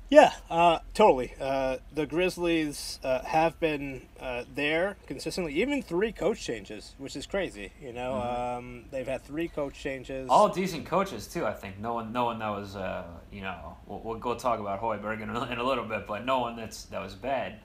Yeah, 0.09 0.33
uh, 0.49 0.79
totally. 0.95 1.33
Uh, 1.41 1.79
the 1.93 2.07
Grizzlies 2.07 3.01
uh, 3.03 3.25
have 3.25 3.59
been 3.59 4.03
uh, 4.21 4.45
there 4.55 4.97
consistently, 5.07 5.55
even 5.55 5.83
three 5.83 6.13
coach 6.13 6.45
changes, 6.45 6.95
which 6.99 7.17
is 7.17 7.27
crazy. 7.27 7.73
You 7.83 7.93
know, 7.93 8.15
um, 8.15 8.85
they've 8.93 9.07
had 9.07 9.25
three 9.25 9.49
coach 9.49 9.75
changes. 9.75 10.29
All 10.31 10.49
decent 10.49 10.87
coaches 10.87 11.27
too. 11.27 11.45
I 11.45 11.53
think 11.53 11.81
no 11.81 11.95
one, 11.95 12.13
no 12.13 12.27
one 12.27 12.39
that 12.39 12.51
was, 12.51 12.77
uh, 12.77 13.05
you 13.33 13.41
know, 13.41 13.77
we'll, 13.87 14.01
we'll 14.01 14.19
go 14.19 14.37
talk 14.37 14.61
about 14.61 14.81
Hoiberg 14.81 15.23
in 15.23 15.31
a, 15.31 15.45
in 15.51 15.59
a 15.59 15.65
little 15.65 15.85
bit, 15.85 16.07
but 16.07 16.25
no 16.25 16.39
one 16.39 16.55
that's 16.55 16.85
that 16.85 17.03
was 17.03 17.15
bad, 17.15 17.59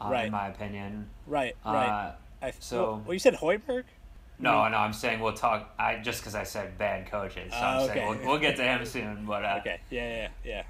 uh, 0.00 0.08
Right. 0.10 0.26
in 0.26 0.32
my 0.32 0.48
opinion. 0.48 1.08
right, 1.26 1.56
right. 1.64 1.86
Uh, 1.88 2.12
I, 2.46 2.52
so- 2.60 3.02
well, 3.04 3.12
you 3.14 3.18
said 3.18 3.34
Hoiberg. 3.34 3.84
no, 4.38 4.68
no, 4.68 4.76
I'm 4.76 4.92
saying 4.92 5.20
we'll 5.20 5.32
talk. 5.32 5.74
I 5.78 5.96
just 5.96 6.20
because 6.20 6.34
I 6.34 6.44
said 6.44 6.76
bad 6.78 7.10
coaches, 7.10 7.52
so 7.52 7.58
I'm 7.58 7.78
Ah, 7.80 7.86
saying 7.86 8.08
we'll, 8.08 8.26
we'll 8.32 8.38
get 8.38 8.56
to 8.56 8.62
him 8.62 8.84
soon. 8.84 9.24
But 9.26 9.44
uh, 9.44 9.56
Okay. 9.60 9.80
Yeah, 9.90 10.28
yeah, 10.44 10.62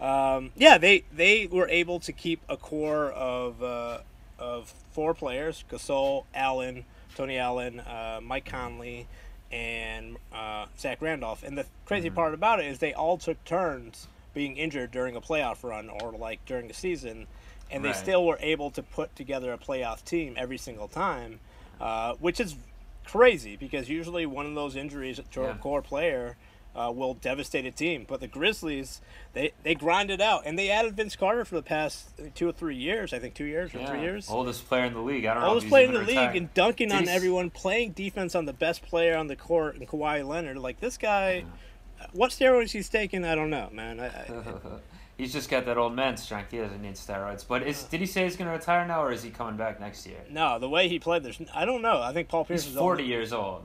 yeah. 0.00 0.36
Um, 0.36 0.52
yeah, 0.56 0.78
they 0.78 1.04
they 1.12 1.46
were 1.46 1.68
able 1.68 1.98
to 2.00 2.12
keep 2.12 2.40
a 2.48 2.56
core 2.56 3.10
of 3.10 3.62
uh, 3.62 3.98
of 4.38 4.72
four 4.92 5.14
players: 5.14 5.64
Gasol, 5.70 6.24
Allen, 6.34 6.84
Tony 7.16 7.38
Allen, 7.38 7.80
uh, 7.80 8.20
Mike 8.22 8.44
Conley, 8.44 9.06
and 9.50 10.16
uh, 10.32 10.66
Zach 10.78 11.00
Randolph. 11.02 11.42
And 11.42 11.56
the 11.58 11.66
crazy 11.86 12.10
part 12.10 12.34
about 12.34 12.60
it 12.60 12.66
is 12.66 12.78
they 12.78 12.92
all 12.92 13.16
took 13.18 13.42
turns 13.44 14.06
being 14.34 14.56
injured 14.56 14.90
during 14.92 15.16
a 15.16 15.20
playoff 15.20 15.64
run 15.64 15.88
or 15.88 16.12
like 16.12 16.44
during 16.46 16.68
the 16.68 16.74
season, 16.74 17.26
and 17.70 17.84
they 17.84 17.88
Right. 17.90 17.96
still 17.96 18.24
were 18.26 18.38
able 18.40 18.70
to 18.72 18.82
put 18.82 19.14
together 19.16 19.52
a 19.52 19.58
playoff 19.58 20.04
team 20.04 20.34
every 20.36 20.58
single 20.58 20.88
time, 20.88 21.40
uh, 21.80 22.14
which 22.14 22.40
is 22.40 22.56
crazy 23.04 23.56
because 23.56 23.88
usually 23.88 24.26
one 24.26 24.46
of 24.46 24.54
those 24.54 24.76
injuries 24.76 25.20
to 25.32 25.40
Yeah. 25.42 25.50
a 25.50 25.54
core 25.54 25.82
player 25.82 26.36
uh, 26.76 26.92
will 26.92 27.14
devastate 27.14 27.64
a 27.66 27.70
team. 27.72 28.04
But 28.06 28.20
the 28.20 28.28
Grizzlies, 28.28 29.00
they 29.32 29.52
they 29.64 29.74
grind 29.74 30.10
it 30.12 30.20
out, 30.20 30.42
and 30.46 30.56
they 30.56 30.70
added 30.70 30.96
Vince 30.96 31.16
Carter 31.16 31.44
for 31.44 31.56
the 31.56 31.62
past 31.62 32.10
two 32.36 32.48
or 32.48 32.52
three 32.52 32.76
years. 32.76 33.12
I 33.12 33.18
think 33.18 33.34
two 33.34 33.46
years 33.46 33.74
or 33.74 33.80
yeah, 33.80 33.86
three 33.90 34.00
years. 34.02 34.30
oldest 34.30 34.68
player 34.68 34.84
in 34.84 34.92
the 34.92 35.00
league. 35.00 35.24
I 35.24 35.34
don't 35.34 35.42
know. 35.42 35.48
Oldest 35.48 35.68
player 35.68 35.86
in 35.86 35.94
the 35.94 36.02
league 36.02 36.36
and 36.36 36.52
dunking 36.54 36.90
Did 36.90 36.98
on 36.98 37.08
everyone, 37.08 37.50
playing 37.50 37.92
defense 37.92 38.36
on 38.36 38.44
the 38.44 38.52
best 38.52 38.82
player 38.82 39.16
on 39.16 39.26
the 39.26 39.34
court, 39.34 39.74
and 39.76 39.88
Kawhi 39.88 40.24
Leonard. 40.24 40.58
Like 40.58 40.78
this 40.78 40.98
guy, 40.98 41.44
what 42.12 42.30
steroids 42.30 42.70
he's 42.70 42.88
taking, 42.88 43.24
I 43.24 43.34
don't 43.34 43.50
know, 43.50 43.70
man. 43.72 43.98
I, 43.98 44.06
I, 44.06 44.26
He's 45.18 45.32
just 45.32 45.50
got 45.50 45.66
that 45.66 45.76
old 45.76 45.96
man 45.96 46.16
strength. 46.16 46.52
He 46.52 46.58
doesn't 46.58 46.80
need 46.80 46.94
steroids. 46.94 47.44
But 47.46 47.64
is 47.66 47.82
did 47.82 47.98
he 47.98 48.06
say 48.06 48.22
he's 48.22 48.36
going 48.36 48.48
to 48.48 48.56
retire 48.56 48.86
now, 48.86 49.02
or 49.02 49.10
is 49.10 49.22
he 49.24 49.30
coming 49.30 49.56
back 49.56 49.80
next 49.80 50.06
year? 50.06 50.20
no, 50.30 50.60
the 50.60 50.68
way 50.68 50.88
he 50.88 51.00
played, 51.00 51.24
there's 51.24 51.40
I 51.52 51.64
don't 51.64 51.82
know. 51.82 52.00
I 52.00 52.12
think 52.12 52.28
Paul 52.28 52.44
Pierce 52.44 52.62
He's 52.62 52.72
is 52.72 52.78
forty 52.78 53.02
only 53.02 53.12
years 53.12 53.32
old. 53.32 53.62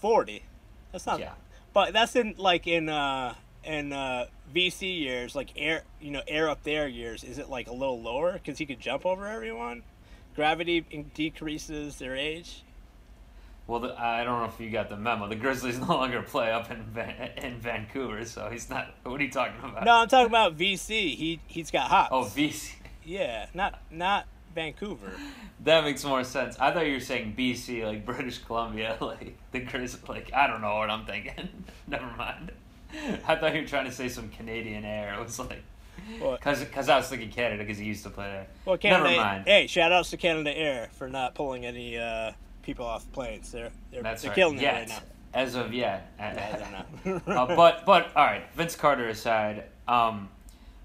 Forty. 0.00 0.44
That's 0.92 1.04
not. 1.04 1.18
Yeah. 1.18 1.32
But 1.74 1.92
that's 1.92 2.14
in 2.14 2.36
like 2.38 2.68
in 2.68 2.88
uh 2.88 3.34
in 3.64 3.92
uh 3.92 4.26
VC 4.54 5.00
years, 5.00 5.34
like 5.34 5.50
air 5.56 5.82
you 6.00 6.12
know 6.12 6.22
air 6.28 6.48
up 6.48 6.62
there 6.62 6.86
years. 6.86 7.24
Is 7.24 7.38
it 7.38 7.50
like 7.50 7.66
a 7.66 7.72
little 7.72 8.00
lower 8.00 8.34
because 8.34 8.58
he 8.58 8.64
could 8.64 8.80
jump 8.80 9.04
over 9.04 9.26
everyone? 9.26 9.82
Gravity 10.36 10.82
decreases 11.14 11.96
their 11.96 12.14
age. 12.14 12.62
Well, 13.68 13.80
the, 13.80 14.00
I 14.00 14.24
don't 14.24 14.40
know 14.40 14.46
if 14.46 14.58
you 14.58 14.70
got 14.70 14.88
the 14.88 14.96
memo. 14.96 15.28
The 15.28 15.36
Grizzlies 15.36 15.78
no 15.88 15.88
longer 15.88 16.22
play 16.22 16.50
up 16.50 16.70
in 16.70 16.82
Van, 16.84 17.30
in 17.36 17.60
Vancouver, 17.60 18.24
so 18.24 18.48
he's 18.50 18.68
not. 18.68 18.94
What 19.04 19.20
are 19.20 19.24
you 19.24 19.30
talking 19.30 19.62
about? 19.62 19.84
No, 19.84 19.92
I'm 19.92 20.08
talking 20.08 20.26
about 20.26 20.56
VC. 20.56 21.14
He 21.14 21.40
he's 21.46 21.70
got 21.70 21.88
hops. 21.88 22.08
Oh, 22.10 22.22
VC. 22.22 22.72
yeah, 23.04 23.46
not 23.54 23.78
not 23.90 24.26
Vancouver. 24.54 25.12
That 25.64 25.84
makes 25.84 26.02
more 26.02 26.24
sense. 26.24 26.56
I 26.58 26.72
thought 26.72 26.86
you 26.86 26.94
were 26.94 27.00
saying 27.00 27.34
BC, 27.38 27.84
like 27.84 28.06
British 28.06 28.38
Columbia, 28.38 28.96
like 29.02 29.36
the 29.52 29.60
Grizz. 29.60 30.08
Like 30.08 30.32
I 30.32 30.46
don't 30.46 30.62
know 30.62 30.76
what 30.76 30.88
I'm 30.90 31.04
thinking. 31.04 31.48
Never 31.86 32.10
mind. 32.16 32.52
I 33.26 33.36
thought 33.36 33.54
you 33.54 33.60
were 33.60 33.68
trying 33.68 33.84
to 33.84 33.92
say 33.92 34.08
some 34.08 34.30
Canadian 34.30 34.86
air. 34.86 35.12
It 35.12 35.22
was 35.22 35.38
like, 35.38 35.62
What? 36.20 36.40
cause, 36.40 36.64
cause 36.72 36.88
I 36.88 36.96
was 36.96 37.06
thinking 37.08 37.30
Canada, 37.30 37.62
because 37.62 37.76
he 37.76 37.84
used 37.84 38.02
to 38.04 38.08
play 38.08 38.28
there. 38.28 38.46
Well, 38.64 38.78
Canada. 38.78 39.10
Never 39.10 39.16
mind. 39.22 39.44
Hey, 39.46 39.66
shout 39.66 39.92
outs 39.92 40.08
to 40.08 40.16
Canada 40.16 40.56
Air 40.56 40.88
for 40.94 41.06
not 41.06 41.34
pulling 41.34 41.66
any 41.66 41.98
uh, 41.98 42.32
people 42.68 42.84
off 42.84 43.10
planes. 43.12 43.50
They're 43.50 43.70
they're, 43.90 44.02
That's 44.02 44.20
they're 44.20 44.30
right. 44.30 44.36
killing 44.36 44.60
yet, 44.60 44.74
it 44.74 44.78
right 44.80 44.88
now. 44.90 45.00
as 45.32 45.54
of 45.54 45.72
yet. 45.72 46.12
I 46.20 46.58
don't 47.04 47.26
know. 47.26 47.32
uh, 47.34 47.56
but 47.56 47.86
but 47.86 48.14
all 48.14 48.26
right, 48.26 48.44
Vince 48.54 48.76
Carter 48.76 49.08
aside, 49.08 49.64
um, 49.88 50.28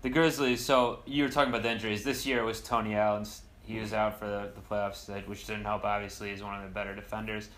the 0.01 0.09
Grizzlies. 0.09 0.63
So 0.63 0.99
you 1.05 1.23
were 1.23 1.29
talking 1.29 1.49
about 1.49 1.61
the 1.63 1.71
injuries. 1.71 2.05
This 2.05 2.25
year 2.25 2.39
it 2.39 2.45
was 2.45 2.61
Tony 2.61 2.95
Allen. 2.95 3.25
He 3.65 3.79
was 3.79 3.93
out 3.93 4.17
for 4.17 4.25
the, 4.25 4.51
the 4.55 4.61
playoffs, 4.61 5.09
which 5.27 5.45
didn't 5.45 5.65
help. 5.65 5.83
Obviously, 5.83 6.29
he's 6.29 6.41
one 6.41 6.55
of 6.55 6.63
the 6.63 6.69
better 6.69 6.95
defenders. 6.95 7.49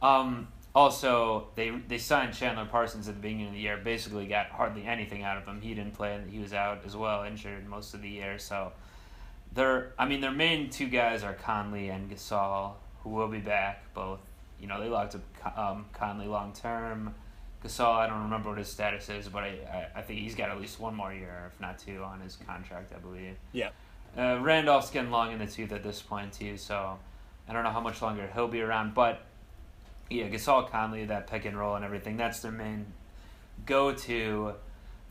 Um, 0.00 0.48
also, 0.74 1.48
they 1.54 1.68
they 1.70 1.98
signed 1.98 2.32
Chandler 2.32 2.64
Parsons 2.64 3.06
at 3.06 3.16
the 3.16 3.20
beginning 3.20 3.48
of 3.48 3.52
the 3.52 3.60
year. 3.60 3.76
Basically, 3.76 4.26
got 4.26 4.46
hardly 4.46 4.84
anything 4.86 5.22
out 5.24 5.36
of 5.36 5.44
him. 5.44 5.60
He 5.60 5.74
didn't 5.74 5.92
play, 5.92 6.14
and 6.14 6.30
he 6.30 6.38
was 6.38 6.54
out 6.54 6.80
as 6.86 6.96
well, 6.96 7.22
injured 7.24 7.66
most 7.68 7.92
of 7.92 8.00
the 8.00 8.08
year. 8.08 8.38
So, 8.38 8.72
their 9.52 9.92
I 9.98 10.06
mean, 10.06 10.22
their 10.22 10.32
main 10.32 10.70
two 10.70 10.88
guys 10.88 11.22
are 11.22 11.34
Conley 11.34 11.90
and 11.90 12.10
Gasol, 12.10 12.72
who 13.04 13.10
will 13.10 13.28
be 13.28 13.38
back. 13.38 13.94
Both, 13.94 14.20
you 14.60 14.66
know, 14.66 14.80
they 14.80 14.88
locked 14.88 15.14
up 15.14 15.58
um, 15.58 15.86
Conley 15.92 16.26
long 16.26 16.52
term. 16.52 17.14
Gasol, 17.62 17.94
I 17.94 18.06
don't 18.06 18.24
remember 18.24 18.50
what 18.50 18.58
his 18.58 18.68
status 18.68 19.08
is, 19.08 19.28
but 19.28 19.44
I, 19.44 19.56
I, 19.72 19.98
I 20.00 20.02
think 20.02 20.20
he's 20.20 20.34
got 20.34 20.50
at 20.50 20.60
least 20.60 20.78
one 20.78 20.94
more 20.94 21.14
year, 21.14 21.50
if 21.52 21.58
not 21.60 21.78
two, 21.78 22.02
on 22.02 22.20
his 22.20 22.36
contract, 22.36 22.92
I 22.94 22.98
believe. 22.98 23.36
Yeah. 23.52 23.70
Uh, 24.16 24.38
Randolph's 24.42 24.90
getting 24.90 25.10
long 25.10 25.32
in 25.32 25.38
the 25.38 25.46
tooth 25.46 25.72
at 25.72 25.82
this 25.82 26.02
point 26.02 26.32
too, 26.32 26.56
so 26.56 26.98
I 27.48 27.52
don't 27.52 27.64
know 27.64 27.70
how 27.70 27.80
much 27.80 28.02
longer 28.02 28.28
he'll 28.34 28.48
be 28.48 28.60
around. 28.60 28.94
But 28.94 29.22
yeah, 30.10 30.28
Gasol, 30.28 30.70
Conley, 30.70 31.06
that 31.06 31.26
pick 31.26 31.46
and 31.46 31.58
roll 31.58 31.74
and 31.74 31.84
everything, 31.84 32.16
that's 32.16 32.40
their 32.40 32.52
main 32.52 32.86
go-to. 33.66 34.54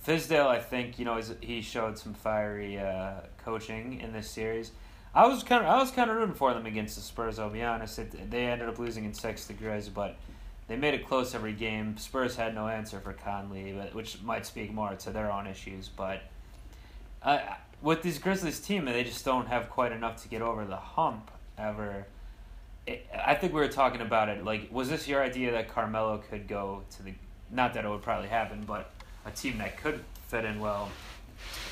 Fizdale, 0.06 0.48
I 0.48 0.60
think 0.60 1.00
you 1.00 1.06
know 1.06 1.22
he 1.42 1.62
showed 1.62 1.98
some 1.98 2.14
fiery 2.14 2.78
uh, 2.78 3.14
coaching 3.44 4.00
in 4.02 4.14
this 4.14 4.30
series. 4.30 4.72
I 5.16 5.28
was 5.28 5.44
kind 5.44 5.64
of 5.64 5.70
I 5.70 5.78
was 5.80 5.92
kind 5.92 6.10
of 6.10 6.18
rooting 6.18 6.36
for 6.36 6.54
them 6.54 6.66
against 6.66 6.96
the 6.96 7.02
Spurs. 7.02 7.38
I'll 7.38 7.50
be 7.50 7.64
honest. 7.64 8.00
They 8.30 8.46
ended 8.46 8.68
up 8.68 8.80
losing 8.80 9.06
in 9.06 9.14
six 9.14 9.46
to 9.48 9.92
but 9.94 10.16
they 10.68 10.76
made 10.76 10.94
it 10.94 11.08
close 11.08 11.36
every 11.36 11.54
game. 11.54 11.98
Spurs 11.98 12.36
had 12.36 12.56
no 12.56 12.68
answer 12.68 13.00
for 13.00 13.14
Conley, 13.14 13.74
but, 13.74 13.94
which 13.94 14.22
might 14.24 14.46
speak 14.46 14.74
more 14.74 14.96
to 14.96 15.10
their 15.12 15.32
own 15.32 15.46
issues. 15.46 15.90
But 15.90 16.22
uh, 17.22 17.40
with 17.82 18.02
this 18.02 18.18
Grizzlies 18.18 18.60
team, 18.60 18.86
they 18.86 19.04
just 19.04 19.24
don't 19.24 19.48
have 19.48 19.70
quite 19.70 19.92
enough 19.92 20.22
to 20.24 20.30
get 20.30 20.42
over 20.42 20.66
the 20.66 20.78
hump 20.78 21.30
ever. 21.58 22.08
It, 22.88 23.06
I 23.14 23.36
think 23.36 23.54
we 23.54 23.60
were 23.60 23.68
talking 23.68 24.02
about 24.02 24.30
it. 24.30 24.44
Like, 24.44 24.70
was 24.72 24.90
this 24.90 25.08
your 25.08 25.22
idea 25.22 25.52
that 25.52 25.70
Carmelo 25.70 26.24
could 26.30 26.48
go 26.48 26.84
to 26.96 27.04
the? 27.04 27.14
Not 27.52 27.76
that 27.76 27.86
it 27.86 27.90
would 27.90 28.02
probably 28.02 28.30
happen, 28.30 28.64
but 28.66 28.92
a 29.26 29.32
team 29.32 29.60
that 29.60 29.78
could 29.78 30.04
fit 30.28 30.44
in 30.44 30.60
well 30.60 30.90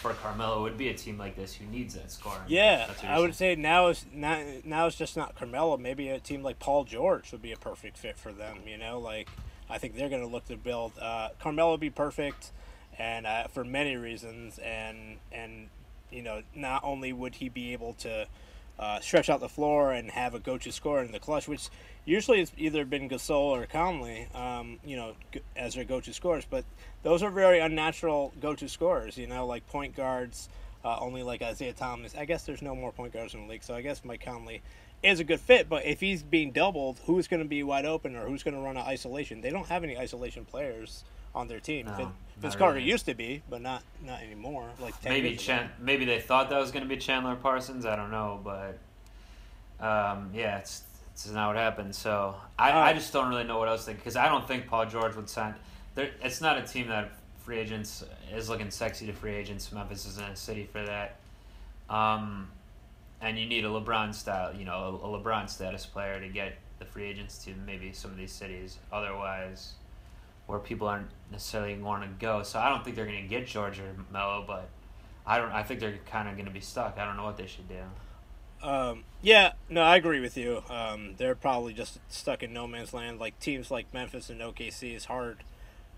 for 0.01 0.13
Carmelo 0.13 0.63
would 0.63 0.77
be 0.77 0.89
a 0.89 0.93
team 0.93 1.17
like 1.17 1.35
this 1.35 1.53
who 1.53 1.65
needs 1.65 1.95
that 1.95 2.11
scoring. 2.11 2.41
Yeah, 2.47 2.89
I 3.03 3.19
would 3.19 3.35
say 3.35 3.55
now 3.55 3.87
is 3.87 4.05
not 4.13 4.39
now 4.65 4.87
it's 4.87 4.97
just 4.97 5.15
not 5.15 5.35
Carmelo. 5.35 5.77
Maybe 5.77 6.09
a 6.09 6.19
team 6.19 6.43
like 6.43 6.59
Paul 6.59 6.83
George 6.83 7.31
would 7.31 7.41
be 7.41 7.51
a 7.51 7.57
perfect 7.57 7.97
fit 7.97 8.17
for 8.17 8.31
them. 8.31 8.59
You 8.67 8.77
know, 8.77 8.99
like 8.99 9.29
I 9.69 9.77
think 9.77 9.95
they're 9.95 10.09
going 10.09 10.23
to 10.23 10.27
look 10.27 10.45
to 10.47 10.57
build. 10.57 10.93
Uh, 10.99 11.29
Carmelo 11.39 11.71
would 11.71 11.79
be 11.79 11.89
perfect, 11.89 12.51
and 12.97 13.25
uh, 13.25 13.47
for 13.47 13.63
many 13.63 13.95
reasons, 13.95 14.59
and 14.59 15.17
and 15.31 15.69
you 16.11 16.21
know, 16.21 16.43
not 16.53 16.83
only 16.83 17.13
would 17.13 17.35
he 17.35 17.49
be 17.49 17.73
able 17.73 17.93
to 17.93 18.27
uh, 18.77 18.99
stretch 18.99 19.29
out 19.29 19.39
the 19.39 19.49
floor 19.49 19.91
and 19.91 20.11
have 20.11 20.33
a 20.33 20.39
go-to 20.39 20.71
scorer 20.71 21.03
in 21.03 21.11
the 21.11 21.19
clutch, 21.19 21.47
which 21.47 21.69
usually 22.05 22.41
it's 22.41 22.51
either 22.57 22.85
been 22.85 23.09
Gasol 23.09 23.51
or 23.51 23.65
Conley, 23.65 24.27
um, 24.33 24.79
you 24.85 24.95
know, 24.95 25.13
as 25.55 25.75
their 25.75 25.83
go-to 25.83 26.13
scorers, 26.13 26.45
but 26.49 26.65
those 27.03 27.23
are 27.23 27.29
very 27.29 27.59
unnatural 27.59 28.33
go-to 28.39 28.67
scorers. 28.67 29.17
You 29.17 29.27
know, 29.27 29.45
like 29.45 29.67
point 29.67 29.95
guards. 29.95 30.49
Uh, 30.83 30.97
only 30.99 31.21
like 31.21 31.43
Isaiah 31.43 31.73
Thomas. 31.73 32.15
I 32.15 32.25
guess 32.25 32.43
there's 32.43 32.63
no 32.63 32.73
more 32.73 32.91
point 32.91 33.13
guards 33.13 33.35
in 33.35 33.43
the 33.43 33.47
league, 33.47 33.61
so 33.61 33.75
I 33.75 33.81
guess 33.81 34.03
Mike 34.03 34.25
Conley 34.25 34.63
is 35.03 35.19
a 35.19 35.23
good 35.23 35.39
fit. 35.39 35.69
But 35.69 35.85
if 35.85 35.99
he's 35.99 36.23
being 36.23 36.51
doubled, 36.51 36.99
who's 37.05 37.27
going 37.27 37.43
to 37.43 37.47
be 37.47 37.61
wide 37.61 37.85
open 37.85 38.15
or 38.15 38.27
who's 38.27 38.41
going 38.41 38.55
to 38.55 38.59
run 38.59 38.77
an 38.77 38.83
isolation? 38.87 39.41
They 39.41 39.51
don't 39.51 39.67
have 39.67 39.83
any 39.83 39.95
isolation 39.95 40.43
players 40.43 41.03
on 41.35 41.47
their 41.47 41.59
team. 41.59 41.85
No, 41.85 42.11
Vince 42.37 42.55
Carter 42.55 42.75
really. 42.75 42.89
used 42.89 43.05
to 43.05 43.13
be, 43.13 43.43
but 43.47 43.61
not 43.61 43.83
not 44.03 44.21
anymore. 44.21 44.69
Like 44.79 44.95
maybe. 45.03 45.35
Chan- 45.35 45.69
maybe 45.79 46.05
they 46.05 46.19
thought 46.19 46.49
that 46.49 46.59
was 46.59 46.71
going 46.71 46.83
to 46.83 46.89
be 46.89 46.97
Chandler 46.97 47.35
Parsons. 47.35 47.85
I 47.85 47.95
don't 47.95 48.11
know, 48.11 48.41
but 48.43 48.79
um, 49.85 50.31
yeah, 50.33 50.57
it's 50.57 50.83
it's 51.25 51.33
not 51.33 51.47
what 51.47 51.57
happened. 51.57 51.95
So 51.95 52.35
I, 52.57 52.71
Uh, 52.71 52.79
I 52.79 52.93
just 52.93 53.11
don't 53.13 53.29
really 53.29 53.43
know 53.43 53.59
what 53.59 53.67
else 53.67 53.81
to 53.81 53.87
think 53.87 53.99
because 53.99 54.15
I 54.15 54.27
don't 54.27 54.47
think 54.47 54.67
Paul 54.67 54.85
George 54.85 55.15
would 55.15 55.29
sign. 55.29 55.55
There, 55.95 56.11
it's 56.21 56.41
not 56.41 56.57
a 56.57 56.61
team 56.61 56.87
that 56.87 57.11
free 57.39 57.59
agents 57.59 58.03
is 58.33 58.49
looking 58.49 58.71
sexy 58.71 59.05
to 59.07 59.13
free 59.13 59.33
agents. 59.35 59.71
Memphis 59.71 60.05
isn't 60.05 60.29
a 60.29 60.35
city 60.35 60.69
for 60.71 60.83
that. 60.83 61.17
Um, 61.89 62.49
and 63.19 63.37
you 63.37 63.45
need 63.45 63.65
a 63.65 63.67
LeBron 63.67 64.15
style, 64.15 64.55
you 64.55 64.65
know, 64.65 64.99
a, 65.03 65.07
a 65.07 65.21
LeBron 65.21 65.49
status 65.49 65.85
player 65.85 66.19
to 66.19 66.27
get 66.29 66.53
the 66.79 66.85
free 66.85 67.05
agents 67.05 67.43
to 67.45 67.53
maybe 67.65 67.91
some 67.93 68.11
of 68.11 68.17
these 68.17 68.31
cities. 68.31 68.77
Otherwise, 68.91 69.73
where 70.47 70.59
people 70.59 70.87
aren't 70.87 71.07
necessarily 71.31 71.75
going 71.75 72.01
to 72.01 72.07
go. 72.19 72.43
So 72.43 72.59
I 72.59 72.69
don't 72.69 72.83
think 72.83 72.95
they're 72.95 73.05
going 73.05 73.21
to 73.21 73.27
get 73.27 73.47
George 73.47 73.79
or 73.79 73.95
Melo, 74.11 74.43
but 74.45 74.69
I 75.25 75.37
don't. 75.37 75.51
I 75.51 75.63
think 75.63 75.79
they're 75.79 75.99
kind 76.09 76.27
of 76.27 76.35
going 76.35 76.47
to 76.47 76.51
be 76.51 76.59
stuck. 76.59 76.97
I 76.97 77.05
don't 77.05 77.17
know 77.17 77.23
what 77.23 77.37
they 77.37 77.47
should 77.47 77.67
do. 77.67 77.81
Um, 78.63 79.05
yeah, 79.21 79.53
no, 79.69 79.81
I 79.81 79.95
agree 79.95 80.19
with 80.19 80.37
you. 80.37 80.63
Um, 80.69 81.15
they're 81.17 81.35
probably 81.35 81.73
just 81.73 81.99
stuck 82.09 82.43
in 82.43 82.53
no 82.53 82.67
man's 82.67 82.93
land. 82.93 83.19
Like 83.19 83.39
teams 83.39 83.71
like 83.71 83.93
Memphis 83.93 84.29
and 84.29 84.39
OKC 84.39 84.95
is 84.95 85.05
hard 85.05 85.43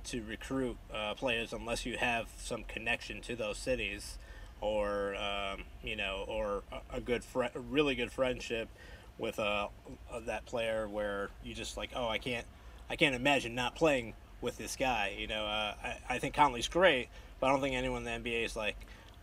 to 0.06 0.24
recruit 0.24 0.78
uh, 0.94 1.14
players 1.14 1.54
unless 1.54 1.86
you 1.86 1.98
have 1.98 2.28
some 2.38 2.64
connection 2.64 3.22
to 3.22 3.36
those 3.36 3.58
cities, 3.58 4.18
or 4.62 5.16
um, 5.16 5.64
you 5.84 5.96
know, 5.96 6.26
or 6.28 6.64
a, 6.92 7.02
good 7.02 7.24
friend, 7.24 7.52
really 7.70 7.96
good 7.96 8.12
friendship 8.12 8.70
with 9.18 9.40
uh, 9.40 9.68
uh, 10.12 10.20
that 10.22 10.46
player 10.46 10.88
where 10.88 11.30
you 11.44 11.54
just 11.54 11.78
like, 11.78 11.92
oh, 11.96 12.08
I 12.08 12.18
can't, 12.18 12.46
I 12.90 12.96
can't 12.96 13.16
imagine 13.16 13.56
not 13.56 13.76
playing 13.76 14.14
with 14.42 14.58
this 14.58 14.76
guy. 14.76 15.16
You 15.18 15.28
know, 15.28 15.46
uh, 15.46 15.74
I, 15.84 15.98
I 16.10 16.20
think 16.20 16.34
Conley's 16.34 16.68
great, 16.68 17.10
but 17.40 17.48
I 17.48 17.50
don't 17.52 17.62
think 17.62 17.76
anyone 17.76 18.06
in 18.06 18.24
the 18.24 18.30
NBA 18.30 18.46
is 18.46 18.56
like, 18.56 18.76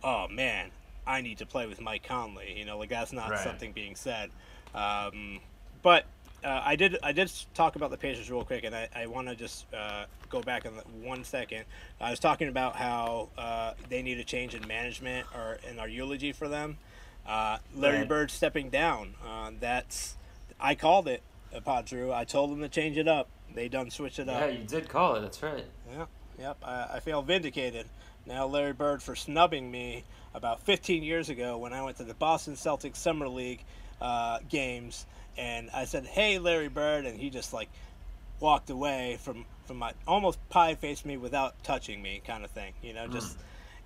oh 0.03 0.27
man, 0.27 0.71
I 1.11 1.21
need 1.21 1.39
to 1.39 1.45
play 1.45 1.67
with 1.67 1.81
Mike 1.81 2.03
Conley. 2.03 2.53
You 2.57 2.65
know, 2.65 2.77
like 2.77 2.89
that's 2.89 3.11
not 3.11 3.29
Right. 3.29 3.39
something 3.43 3.73
being 3.73 3.95
said. 3.95 4.29
Um, 4.73 5.39
but 5.81 6.05
uh, 6.43 6.61
I 6.63 6.75
did 6.75 6.97
I 7.03 7.11
did 7.11 7.31
talk 7.53 7.75
about 7.75 7.91
the 7.91 7.97
Pacers 7.97 8.31
real 8.31 8.45
quick, 8.45 8.63
and 8.63 8.73
I, 8.73 8.87
I 8.95 9.05
want 9.07 9.27
to 9.27 9.35
just 9.35 9.65
uh, 9.73 10.05
go 10.29 10.41
back 10.41 10.65
in 10.65 10.71
one 11.03 11.23
second. 11.23 11.65
I 11.99 12.09
was 12.09 12.19
talking 12.19 12.47
about 12.47 12.75
how 12.77 13.29
uh, 13.37 13.73
they 13.89 14.01
need 14.01 14.19
a 14.19 14.23
change 14.23 14.55
in 14.55 14.65
management 14.67 15.27
or 15.35 15.59
in 15.69 15.79
our 15.79 15.87
eulogy 15.89 16.31
for 16.31 16.47
them. 16.47 16.77
Uh, 17.27 17.57
Larry 17.75 17.99
Right. 17.99 18.07
Bird 18.07 18.31
stepping 18.31 18.69
down. 18.69 19.13
Uh, 19.27 19.51
that's 19.59 20.15
I 20.59 20.75
called 20.75 21.07
it, 21.07 21.21
uh, 21.53 21.59
Pod 21.59 21.85
Drew. 21.85 22.11
I 22.13 22.23
told 22.23 22.51
them 22.51 22.61
to 22.61 22.69
change 22.69 22.97
it 22.97 23.07
up. 23.07 23.27
They 23.53 23.67
done 23.67 23.91
switch 23.91 24.17
it 24.17 24.29
up. 24.29 24.39
Yeah, 24.39 24.47
you 24.47 24.63
did 24.65 24.87
call 24.87 25.15
it. 25.15 25.21
That's 25.21 25.43
right. 25.43 25.65
Yeah, 25.91 26.05
yep. 26.39 26.57
I, 26.63 26.87
I 26.95 26.99
feel 27.01 27.21
vindicated. 27.21 27.85
Now, 28.25 28.45
Larry 28.45 28.73
Bird 28.73 29.01
for 29.01 29.15
snubbing 29.15 29.69
me 29.71 30.03
about 30.33 30.61
15 30.63 31.03
years 31.03 31.29
ago 31.29 31.57
when 31.57 31.73
I 31.73 31.83
went 31.83 31.97
to 31.97 32.03
the 32.03 32.13
Boston 32.13 32.55
Celtics 32.55 32.97
Summer 32.97 33.27
League 33.27 33.63
uh, 33.99 34.39
games, 34.49 35.05
and 35.37 35.69
I 35.71 35.85
said, 35.85 36.05
"Hey, 36.05 36.39
Larry 36.39 36.69
Bird," 36.69 37.05
and 37.05 37.19
he 37.19 37.29
just 37.29 37.53
like 37.53 37.69
walked 38.39 38.69
away 38.69 39.17
from 39.21 39.45
from 39.65 39.77
my 39.77 39.93
almost 40.07 40.37
pie 40.49 40.75
faced 40.75 41.05
me 41.05 41.17
without 41.17 41.63
touching 41.63 42.01
me, 42.01 42.21
kind 42.25 42.43
of 42.43 42.51
thing. 42.51 42.73
You 42.81 42.93
know, 42.93 43.07
just 43.07 43.37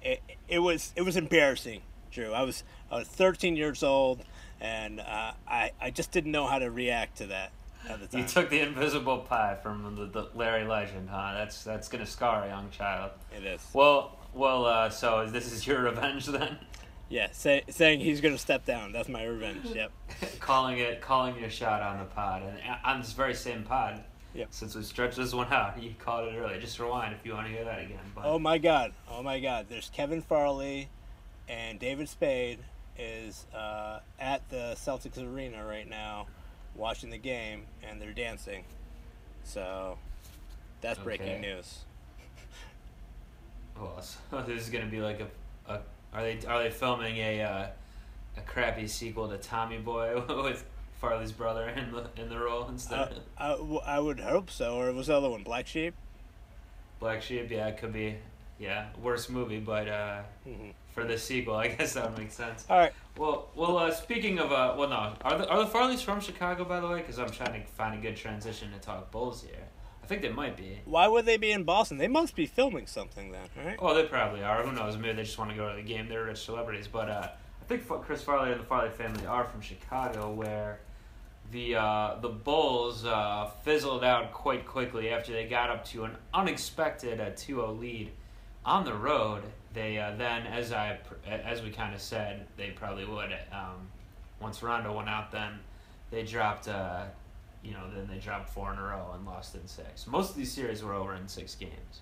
it, 0.01 0.21
it 0.47 0.59
was 0.59 0.93
it 0.95 1.01
was 1.01 1.17
embarrassing, 1.17 1.81
Drew. 2.11 2.33
I 2.33 2.43
was 2.43 2.63
I 2.91 2.99
was 2.99 3.07
13 3.07 3.55
years 3.55 3.83
old, 3.83 4.23
and 4.59 4.99
uh, 4.99 5.31
I 5.47 5.71
I 5.79 5.91
just 5.91 6.11
didn't 6.11 6.31
know 6.31 6.47
how 6.47 6.59
to 6.59 6.69
react 6.71 7.17
to 7.17 7.27
that 7.27 7.51
at. 7.89 8.13
You 8.13 8.23
took 8.23 8.49
the 8.49 8.59
invisible 8.59 9.19
pie 9.19 9.57
from 9.61 9.95
the, 9.95 10.05
the 10.05 10.29
Larry 10.33 10.65
legend, 10.65 11.09
huh? 11.09 11.33
That's 11.35 11.63
that's 11.63 11.87
gonna 11.87 12.05
scar 12.05 12.43
a 12.43 12.47
young 12.47 12.69
child. 12.71 13.11
it 13.35 13.45
is. 13.45 13.61
Well, 13.73 14.17
well. 14.35 14.65
Uh, 14.65 14.89
so 14.89 15.25
this 15.27 15.51
is 15.51 15.65
your 15.65 15.81
revenge 15.83 16.25
then? 16.27 16.57
Yeah, 17.09 17.27
say, 17.31 17.63
saying 17.69 17.99
he's 17.99 18.19
gonna 18.21 18.37
step 18.37 18.65
down. 18.65 18.91
That's 18.91 19.09
my 19.09 19.23
revenge. 19.23 19.65
Yep. 19.67 19.91
calling 20.39 20.79
it, 20.79 21.01
calling 21.01 21.39
your 21.39 21.49
shot 21.49 21.81
on 21.81 21.99
the 21.99 22.05
pod, 22.05 22.41
and 22.43 22.59
on 22.83 22.99
this 22.99 23.13
very 23.13 23.33
same 23.35 23.63
pod. 23.63 24.03
Yep. 24.33 24.47
Since 24.51 24.75
we 24.75 24.83
stretched 24.83 25.15
this 25.15 25.33
one 25.33 25.51
out, 25.53 25.81
you 25.81 25.93
called 25.97 26.27
it 26.27 26.35
early. 26.37 26.59
Just 26.59 26.77
rewind 26.79 27.13
if 27.13 27.25
you 27.25 27.33
want 27.33 27.47
to 27.47 27.53
hear 27.53 27.63
that 27.63 27.79
again. 27.79 27.99
But 28.13 28.25
Oh 28.25 28.37
my 28.37 28.57
God! 28.57 28.91
Oh 29.09 29.23
my 29.23 29.39
God! 29.39 29.67
There's 29.69 29.89
Kevin 29.93 30.21
Farley, 30.21 30.89
and 31.47 31.79
David 31.79 32.09
Spade 32.09 32.59
is 32.97 33.45
uh, 33.55 33.99
at 34.19 34.47
the 34.49 34.73
Celtics 34.75 35.21
arena 35.21 35.65
right 35.65 35.87
now, 35.89 36.25
watching 36.75 37.11
the 37.11 37.17
game, 37.17 37.63
and 37.83 38.01
they're 38.01 38.13
dancing. 38.13 38.63
So, 39.43 39.97
that's 40.81 40.97
breaking 40.99 41.27
Okay. 41.29 41.41
news. 41.41 41.79
Well, 43.79 44.01
so 44.31 44.41
this 44.47 44.61
is 44.63 44.69
gonna 44.69 44.85
be 44.85 44.99
like 45.01 45.19
a, 45.19 45.73
a 45.73 45.79
are 46.13 46.21
they 46.23 46.39
are 46.47 46.63
they 46.63 46.69
filming 46.69 47.17
a 47.17 47.41
uh, 47.41 47.67
a 48.37 48.41
crappy 48.41 48.87
sequel 48.87 49.27
to 49.29 49.37
Tommy 49.37 49.77
Boy 49.77 50.21
with 50.43 50.65
Farley's 50.99 51.31
brother 51.31 51.67
in 51.69 51.91
the 51.91 52.09
in 52.21 52.29
the 52.29 52.39
role 52.39 52.67
instead 52.69 52.99
I, 52.99 53.03
of 53.03 53.17
I, 53.37 53.49
w- 53.51 53.81
I 53.85 53.99
would 53.99 54.19
hope 54.19 54.49
so. 54.49 54.75
Or 54.79 54.91
was 54.93 55.07
the 55.07 55.17
other 55.17 55.29
one 55.29 55.43
Black 55.43 55.67
Sheep? 55.67 55.93
Black 56.99 57.21
Sheep? 57.21 57.49
Yeah, 57.51 57.67
it 57.67 57.77
could 57.77 57.93
be. 57.93 58.15
Yeah, 58.57 58.85
worst 59.03 59.29
movie, 59.29 59.59
but 59.59 59.89
uh, 59.89 60.21
Mhm. 60.47 60.71
for 60.93 61.03
the 61.03 61.17
sequel, 61.17 61.55
I 61.63 61.67
guess 61.67 61.93
that 61.93 62.09
would 62.09 62.17
make 62.17 62.31
sense. 62.31 62.65
All 62.69 62.77
right. 62.77 62.93
Well, 63.17 63.49
well. 63.55 63.77
Uh, 63.77 63.91
speaking 63.91 64.39
of, 64.39 64.51
uh, 64.53 64.75
well, 64.77 64.87
no, 64.89 65.13
are 65.21 65.37
the 65.37 65.49
are 65.49 65.59
the 65.65 65.69
Farleys 65.69 66.01
from 66.01 66.21
Chicago, 66.21 66.63
by 66.63 66.79
the 66.79 66.87
way? 66.87 66.97
Because 66.99 67.19
I'm 67.19 67.29
trying 67.29 67.61
to 67.61 67.67
find 67.67 67.99
a 67.99 68.01
good 68.01 68.15
transition 68.15 68.71
to 68.71 68.79
talk 68.79 69.11
Bulls 69.11 69.43
here. 69.43 69.65
I 70.05 70.07
think 70.07 70.21
they 70.21 70.29
might 70.29 70.55
be. 70.55 70.77
Why 70.85 71.07
would 71.07 71.25
they 71.25 71.37
be 71.37 71.51
in 71.51 71.63
Boston? 71.63 71.97
They 71.97 72.07
must 72.07 72.35
be 72.35 72.45
filming 72.45 72.85
something 72.85 73.31
then, 73.31 73.47
right? 73.65 73.75
Oh, 73.79 73.95
they 73.95 74.03
probably 74.03 74.43
are. 74.43 74.61
Who 74.61 74.71
knows? 74.71 74.97
Maybe 74.97 75.13
they 75.13 75.23
just 75.23 75.39
want 75.39 75.49
to 75.49 75.57
go 75.57 75.67
to 75.67 75.75
the 75.75 75.81
game. 75.81 76.07
They're 76.07 76.25
rich 76.25 76.45
celebrities. 76.45 76.87
But 76.87 77.09
uh, 77.09 77.29
I 77.59 77.65
think 77.65 77.87
Chris 78.03 78.21
Farley 78.21 78.51
and 78.51 78.61
the 78.61 78.65
Farley 78.65 78.91
family 78.91 79.25
are 79.25 79.45
from 79.45 79.61
Chicago, 79.61 80.31
where 80.31 80.79
the 81.49 81.77
uh, 81.77 82.17
the 82.21 82.29
Bulls 82.29 83.03
uh, 83.03 83.49
fizzled 83.63 84.03
out 84.03 84.31
quite 84.31 84.67
quickly 84.67 85.09
after 85.09 85.33
they 85.33 85.47
got 85.47 85.71
up 85.71 85.83
to 85.85 86.03
an 86.03 86.11
unexpected 86.35 87.19
uh, 87.19 87.31
2-0 87.31 87.79
lead 87.79 88.11
on 88.63 88.85
the 88.85 88.93
road. 88.93 89.41
They 89.73 89.97
uh, 89.97 90.13
then, 90.15 90.45
as 90.45 90.71
I 90.71 90.99
as 91.27 91.63
we 91.63 91.71
kind 91.71 91.95
of 91.95 92.01
said, 92.01 92.45
they 92.57 92.69
probably 92.69 93.05
would. 93.05 93.35
Um, 93.51 93.87
once 94.39 94.61
Rondo 94.61 94.95
went 94.95 95.09
out, 95.09 95.31
then 95.31 95.61
they 96.11 96.21
dropped. 96.21 96.67
You 97.65 97.73
know, 97.73 97.89
then 97.93 98.07
they 98.07 98.19
dropped 98.19 98.49
four 98.49 98.71
in 98.71 98.79
a 98.79 98.83
row 98.83 99.11
and 99.15 99.25
lost 99.25 99.55
in 99.55 99.67
six. 99.67 100.05
Most 100.07 100.31
of 100.31 100.35
these 100.35 100.51
series 100.51 100.83
were 100.83 100.93
over 100.93 101.15
in 101.15 101.27
six 101.27 101.55
games. 101.55 102.01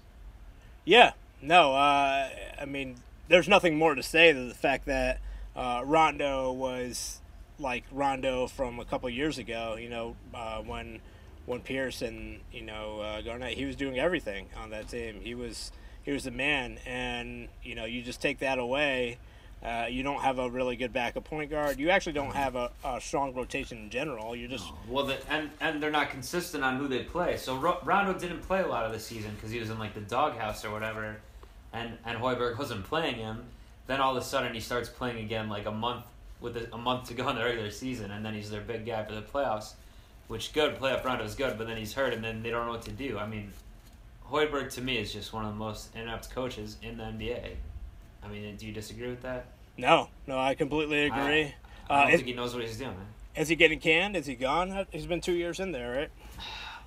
Yeah, 0.85 1.13
no, 1.41 1.73
uh, 1.73 2.29
I 2.59 2.65
mean, 2.65 2.95
there's 3.29 3.47
nothing 3.47 3.77
more 3.77 3.95
to 3.95 4.03
say 4.03 4.31
than 4.31 4.49
the 4.49 4.55
fact 4.55 4.85
that 4.85 5.19
uh, 5.55 5.81
Rondo 5.85 6.51
was 6.51 7.21
like 7.59 7.83
Rondo 7.91 8.47
from 8.47 8.79
a 8.79 8.85
couple 8.85 9.09
years 9.09 9.37
ago. 9.37 9.77
You 9.79 9.89
know, 9.89 10.15
uh, 10.33 10.59
when 10.59 10.99
when 11.45 11.61
Pierce 11.61 12.01
and 12.01 12.41
you 12.51 12.61
know 12.61 12.99
uh, 12.99 13.21
Garnett, 13.21 13.57
he 13.57 13.65
was 13.65 13.75
doing 13.75 13.99
everything 13.99 14.47
on 14.57 14.71
that 14.71 14.89
team. 14.89 15.21
He 15.23 15.35
was 15.35 15.71
he 16.03 16.11
was 16.11 16.25
the 16.25 16.31
man, 16.31 16.79
and 16.85 17.47
you 17.63 17.75
know, 17.75 17.85
you 17.85 18.01
just 18.01 18.21
take 18.21 18.39
that 18.39 18.59
away. 18.59 19.17
Uh, 19.63 19.85
you 19.89 20.03
don't 20.03 20.19
have 20.19 20.39
a 20.39 20.49
really 20.49 20.75
good 20.75 20.91
backup 20.91 21.23
point 21.23 21.49
guard. 21.49 21.79
You 21.79 21.89
actually 21.89 22.13
don't 22.13 22.35
have 22.35 22.55
a, 22.55 22.69
a 22.83 22.99
strong 22.99 23.33
rotation 23.33 23.77
in 23.77 23.89
general. 23.89 24.35
You're 24.35 24.49
just 24.49 24.69
Well, 24.89 25.05
the, 25.05 25.17
and 25.31 25.51
and 25.61 25.81
they're 25.81 25.89
not 25.89 26.09
consistent 26.09 26.65
on 26.65 26.77
who 26.77 26.89
they 26.89 27.03
play. 27.03 27.37
So 27.37 27.55
Ro- 27.55 27.79
Rondo 27.83 28.13
didn't 28.13 28.41
play 28.41 28.61
a 28.61 28.67
lot 28.67 28.85
of 28.85 28.91
the 28.91 28.99
season 28.99 29.31
because 29.35 29.51
he 29.51 29.59
was 29.59 29.69
in 29.69 29.79
like 29.79 29.93
the 29.93 30.01
doghouse 30.01 30.65
or 30.65 30.71
whatever, 30.71 31.15
and 31.71 31.97
and 32.05 32.17
Hoiberg 32.17 32.57
wasn't 32.59 32.83
playing 32.83 33.15
him. 33.15 33.45
Then 33.87 34.01
all 34.01 34.17
of 34.17 34.21
a 34.21 34.25
sudden 34.25 34.53
he 34.53 34.59
starts 34.59 34.89
playing 34.89 35.19
again 35.19 35.47
like 35.47 35.65
a 35.65 35.71
month 35.71 36.05
with 36.41 36.57
a, 36.57 36.67
a 36.73 36.77
month 36.77 37.07
to 37.07 37.13
go 37.13 37.29
in 37.29 37.37
the 37.37 37.43
regular 37.43 37.71
season, 37.71 38.11
and 38.11 38.25
then 38.25 38.33
he's 38.33 38.49
their 38.49 38.61
big 38.61 38.85
guy 38.85 39.05
for 39.05 39.15
the 39.15 39.21
playoffs. 39.21 39.75
Which 40.27 40.51
good 40.51 40.77
playoff 40.77 41.05
Rondo's 41.05 41.35
good, 41.35 41.57
but 41.57 41.67
then 41.67 41.77
he's 41.77 41.93
hurt, 41.93 42.13
and 42.13 42.21
then 42.21 42.43
they 42.43 42.49
don't 42.49 42.65
know 42.65 42.71
what 42.73 42.81
to 42.83 42.91
do. 42.91 43.17
I 43.17 43.27
mean, 43.27 43.53
Hoiberg 44.29 44.73
to 44.73 44.81
me 44.81 44.97
is 44.97 45.13
just 45.13 45.31
one 45.31 45.45
of 45.45 45.51
the 45.51 45.57
most 45.57 45.95
inept 45.95 46.31
coaches 46.31 46.77
in 46.81 46.97
the 46.97 47.03
NBA. 47.03 47.55
I 48.23 48.29
mean, 48.29 48.55
do 48.55 48.65
you 48.65 48.71
disagree 48.71 49.09
with 49.09 49.21
that? 49.21 49.45
no, 49.77 50.09
no. 50.27 50.37
I 50.39 50.55
completely 50.55 51.05
agree. 51.05 51.53
I 51.89 51.97
don't 51.97 52.07
Uh, 52.07 52.09
is, 52.09 52.15
think 52.17 52.27
he 52.27 52.33
knows 52.33 52.53
what 52.55 52.63
he's 52.63 52.77
doing. 52.77 52.95
is 53.35 53.47
he 53.49 53.55
getting 53.55 53.79
canned? 53.79 54.15
Is 54.15 54.25
he 54.25 54.35
gone? 54.35 54.85
He's 54.91 55.05
been 55.05 55.21
two 55.21 55.33
years 55.33 55.59
in 55.59 55.71
there, 55.71 55.91
right? 55.91 56.09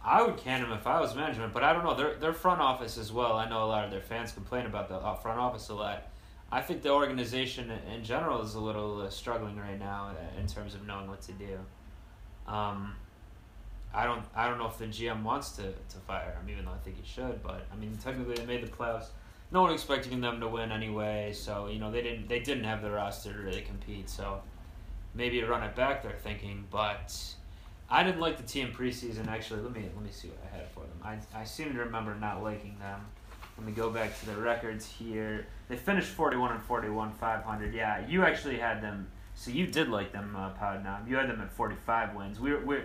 I 0.04 0.22
would 0.22 0.36
can 0.36 0.60
him 0.64 0.72
if 0.72 0.86
I 0.86 1.00
was 1.00 1.14
management, 1.16 1.52
but 1.52 1.64
I 1.64 1.72
don't 1.72 1.82
know. 1.84 1.94
Their 1.94 2.14
their 2.14 2.32
front 2.32 2.60
office 2.60 2.96
as 2.96 3.12
well. 3.12 3.32
I 3.36 3.48
know 3.48 3.64
a 3.64 3.66
lot 3.66 3.84
of 3.84 3.90
their 3.90 4.00
fans 4.00 4.30
complain 4.32 4.66
about 4.66 4.88
the 4.88 4.94
uh, 4.96 5.14
front 5.16 5.40
office 5.40 5.68
a 5.68 5.74
lot. 5.74 6.04
I 6.52 6.60
think 6.60 6.82
the 6.82 6.90
organization 6.90 7.72
in 7.92 8.04
general 8.04 8.40
is 8.42 8.54
a 8.54 8.60
little 8.60 9.00
uh, 9.02 9.10
struggling 9.10 9.56
right 9.56 9.78
now 9.78 10.12
uh, 10.12 10.40
in 10.40 10.46
terms 10.46 10.74
of 10.76 10.86
knowing 10.86 11.08
what 11.08 11.22
to 11.22 11.32
do. 11.32 11.58
Um, 12.46 12.94
I 13.92 14.04
don't 14.04 14.24
I 14.36 14.48
don't 14.48 14.58
know 14.58 14.68
if 14.68 14.78
the 14.78 14.86
GM 14.86 15.24
wants 15.24 15.50
to, 15.56 15.62
to 15.62 15.96
fire 16.06 16.36
him, 16.40 16.48
even 16.50 16.64
though 16.66 16.70
I 16.70 16.78
think 16.84 16.96
he 17.02 17.04
should. 17.04 17.42
But 17.42 17.66
I 17.72 17.76
mean, 17.76 17.98
technically 18.02 18.36
they 18.36 18.46
made 18.46 18.62
the 18.62 18.70
playoffs. 18.70 19.06
No 19.52 19.62
one 19.62 19.72
expecting 19.72 20.20
them 20.20 20.40
to 20.40 20.48
win 20.48 20.72
anyway, 20.72 21.32
so 21.32 21.68
you 21.68 21.78
know 21.78 21.90
they 21.90 22.02
didn't 22.02 22.28
they 22.28 22.40
didn't 22.40 22.64
have 22.64 22.82
the 22.82 22.90
roster 22.90 23.32
to 23.32 23.38
really 23.38 23.62
compete. 23.62 24.10
So 24.10 24.40
maybe 25.14 25.42
run 25.42 25.62
it 25.62 25.74
back. 25.74 26.02
They're 26.02 26.12
thinking, 26.12 26.64
but 26.70 27.16
I 27.88 28.02
didn't 28.02 28.20
like 28.20 28.36
the 28.36 28.42
team 28.42 28.72
preseason. 28.72 29.28
Actually, 29.28 29.62
let 29.62 29.72
me 29.72 29.82
let 29.94 30.04
me 30.04 30.10
see 30.10 30.28
what 30.28 30.38
I 30.52 30.56
had 30.56 30.68
for 30.70 30.80
them. 30.80 30.98
I 31.02 31.40
I 31.40 31.44
seem 31.44 31.72
to 31.72 31.78
remember 31.78 32.14
not 32.14 32.42
liking 32.42 32.76
them. 32.80 33.00
Let 33.56 33.66
me 33.66 33.72
go 33.72 33.88
back 33.88 34.18
to 34.20 34.26
the 34.26 34.36
records 34.36 34.84
here. 34.84 35.46
They 35.68 35.76
finished 35.76 36.08
forty 36.08 36.36
one 36.36 36.52
and 36.52 36.62
forty 36.62 36.88
one, 36.88 37.12
five 37.12 37.42
hundred. 37.44 37.72
Yeah, 37.72 38.06
you 38.06 38.24
actually 38.24 38.58
had 38.58 38.82
them. 38.82 39.08
So 39.34 39.50
you 39.50 39.66
did 39.66 39.88
like 39.88 40.12
them, 40.12 40.34
uh. 40.34 40.50
You 41.06 41.16
had 41.16 41.28
them 41.28 41.40
at 41.40 41.52
forty 41.52 41.76
five 41.86 42.14
wins. 42.14 42.40
We 42.40 42.54
we 42.56 42.80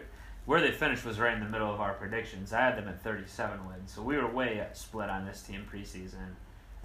where 0.45 0.61
they 0.61 0.71
finished 0.71 1.05
was 1.05 1.19
right 1.19 1.33
in 1.33 1.39
the 1.39 1.49
middle 1.49 1.73
of 1.73 1.81
our 1.81 1.93
predictions. 1.93 2.53
I 2.53 2.61
had 2.61 2.77
them 2.77 2.87
at 2.87 3.01
thirty 3.03 3.27
seven 3.27 3.67
wins. 3.67 3.91
So 3.91 4.01
we 4.01 4.17
were 4.17 4.27
way 4.27 4.65
split 4.73 5.09
on 5.09 5.25
this 5.25 5.41
team 5.41 5.65
preseason, 5.71 6.35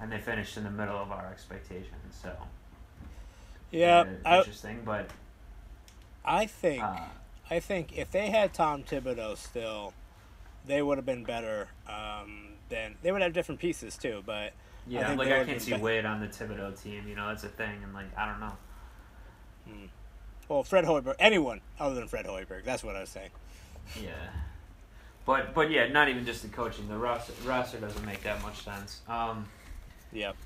and 0.01 0.11
they 0.11 0.18
finished 0.18 0.57
in 0.57 0.64
the 0.64 0.70
middle 0.70 0.97
of 0.97 1.11
our 1.11 1.26
expectations. 1.30 2.18
So. 2.22 2.32
Yeah, 3.70 4.05
I, 4.24 4.38
interesting. 4.38 4.82
But 4.84 5.11
I 6.24 6.47
think 6.47 6.82
uh, 6.82 7.01
I 7.51 7.61
think 7.61 7.97
if 7.97 8.11
they 8.11 8.30
had 8.30 8.55
Tom 8.55 8.82
Thibodeau 8.82 9.36
still, 9.36 9.92
they 10.66 10.82
would 10.82 10.99
have 10.99 11.07
been 11.07 11.24
better. 11.24 11.68
Um, 11.88 12.57
than 12.68 12.97
they 13.03 13.12
would 13.12 13.22
have 13.22 13.32
different 13.32 13.61
pieces 13.61 13.97
too, 13.97 14.22
but 14.26 14.53
yeah, 14.86 15.09
think 15.09 15.18
like 15.18 15.28
I 15.28 15.44
can't 15.44 15.61
see 15.61 15.72
bet- 15.72 15.80
Wade 15.80 16.05
on 16.05 16.20
the 16.20 16.26
Thibodeau 16.26 16.80
team. 16.80 17.07
You 17.09 17.16
know, 17.16 17.28
that's 17.28 17.44
a 17.44 17.49
thing, 17.49 17.82
and 17.82 17.92
like 17.94 18.16
I 18.16 18.26
don't 18.26 18.40
know. 18.40 18.53
well, 20.49 20.62
Fred 20.62 20.84
Hoiberg, 20.84 21.16
anyone 21.18 21.61
other 21.78 21.94
than 21.94 22.09
Fred 22.09 22.26
Hoiberg, 22.26 22.64
that's 22.64 22.84
what 22.84 22.97
I 22.97 23.01
was 23.01 23.11
saying. 23.11 23.30
Yeah. 24.03 24.11
But 25.24 25.55
but 25.55 25.70
yeah, 25.70 25.88
not 25.88 26.09
even 26.09 26.24
just 26.24 26.42
the 26.42 26.49
coaching. 26.49 26.88
The 26.88 26.97
roster 26.97 27.32
roster 27.44 27.78
doesn't 27.78 28.05
make 28.05 28.22
that 28.22 28.42
much 28.42 28.64
sense. 28.64 29.01
Um, 29.09 29.47
Yep. 30.17 30.37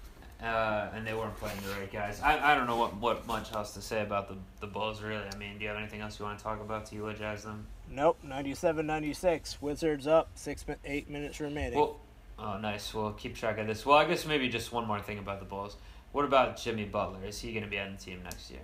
uh, 0.42 0.88
and 0.94 1.06
they 1.06 1.14
weren't 1.14 1.36
playing 1.36 1.58
the 1.64 1.72
right 1.78 1.92
guys. 1.92 2.20
I, 2.22 2.52
I 2.52 2.54
don't 2.54 2.66
know 2.66 2.76
what, 2.76 2.96
what 2.96 3.26
much 3.26 3.52
else 3.52 3.72
to 3.74 3.80
say 3.82 4.02
about 4.02 4.28
the 4.28 4.36
the 4.60 4.66
Bulls 4.66 5.00
really. 5.02 5.24
I 5.32 5.36
mean, 5.36 5.56
do 5.58 5.62
you 5.62 5.68
have 5.68 5.78
anything 5.78 6.00
else 6.00 6.18
you 6.18 6.24
want 6.24 6.38
to 6.38 6.44
talk 6.44 6.60
about 6.60 6.86
to 6.86 6.94
eulogize 6.96 7.44
them? 7.44 7.66
Nope. 7.90 8.18
97-96. 8.26 9.60
Wizards 9.60 10.06
up. 10.06 10.28
Six, 10.34 10.66
mi- 10.68 10.74
eight 10.84 11.10
minutes 11.10 11.40
remaining. 11.40 11.78
Well, 11.78 11.98
oh 12.38 12.58
nice. 12.58 12.92
We'll 12.94 13.12
keep 13.12 13.36
track 13.36 13.58
of 13.58 13.66
this. 13.66 13.84
Well, 13.84 13.98
I 13.98 14.04
guess 14.06 14.26
maybe 14.26 14.48
just 14.48 14.72
one 14.72 14.86
more 14.86 15.00
thing 15.00 15.18
about 15.18 15.40
the 15.40 15.46
Bulls. 15.46 15.76
What 16.12 16.24
about 16.24 16.56
Jimmy 16.56 16.84
Butler? 16.84 17.24
Is 17.24 17.40
he 17.40 17.52
going 17.52 17.64
to 17.64 17.70
be 17.70 17.78
on 17.78 17.92
the 17.92 17.98
team 17.98 18.20
next 18.24 18.50
year? 18.50 18.60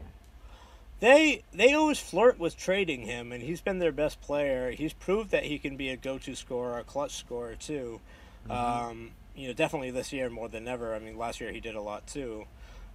They 0.99 1.45
they 1.53 1.75
always 1.75 1.99
flirt 1.99 2.39
with 2.39 2.57
trading 2.57 3.03
him, 3.03 3.31
and 3.31 3.43
he's 3.43 3.61
been 3.61 3.79
their 3.81 3.93
best 3.93 4.21
player. 4.23 4.71
He's 4.71 4.95
proved 4.95 5.31
that 5.31 5.45
he 5.45 5.59
can 5.59 5.77
be 5.77 5.91
a 5.91 5.97
go-to 5.97 6.35
scorer, 6.35 6.79
a 6.79 6.85
clutch 6.85 7.17
scorer 7.17 7.55
too. 7.55 8.01
Um, 8.49 9.11
you 9.37 9.49
know, 9.49 9.55
definitely 9.55 9.91
this 9.91 10.12
year 10.12 10.30
more 10.30 10.49
than 10.49 10.66
ever. 10.66 10.95
I 10.95 10.99
mean, 10.99 11.18
last 11.18 11.41
year 11.41 11.53
he 11.53 11.61
did 11.61 11.74
a 11.74 11.82
lot 11.82 12.07
too, 12.07 12.47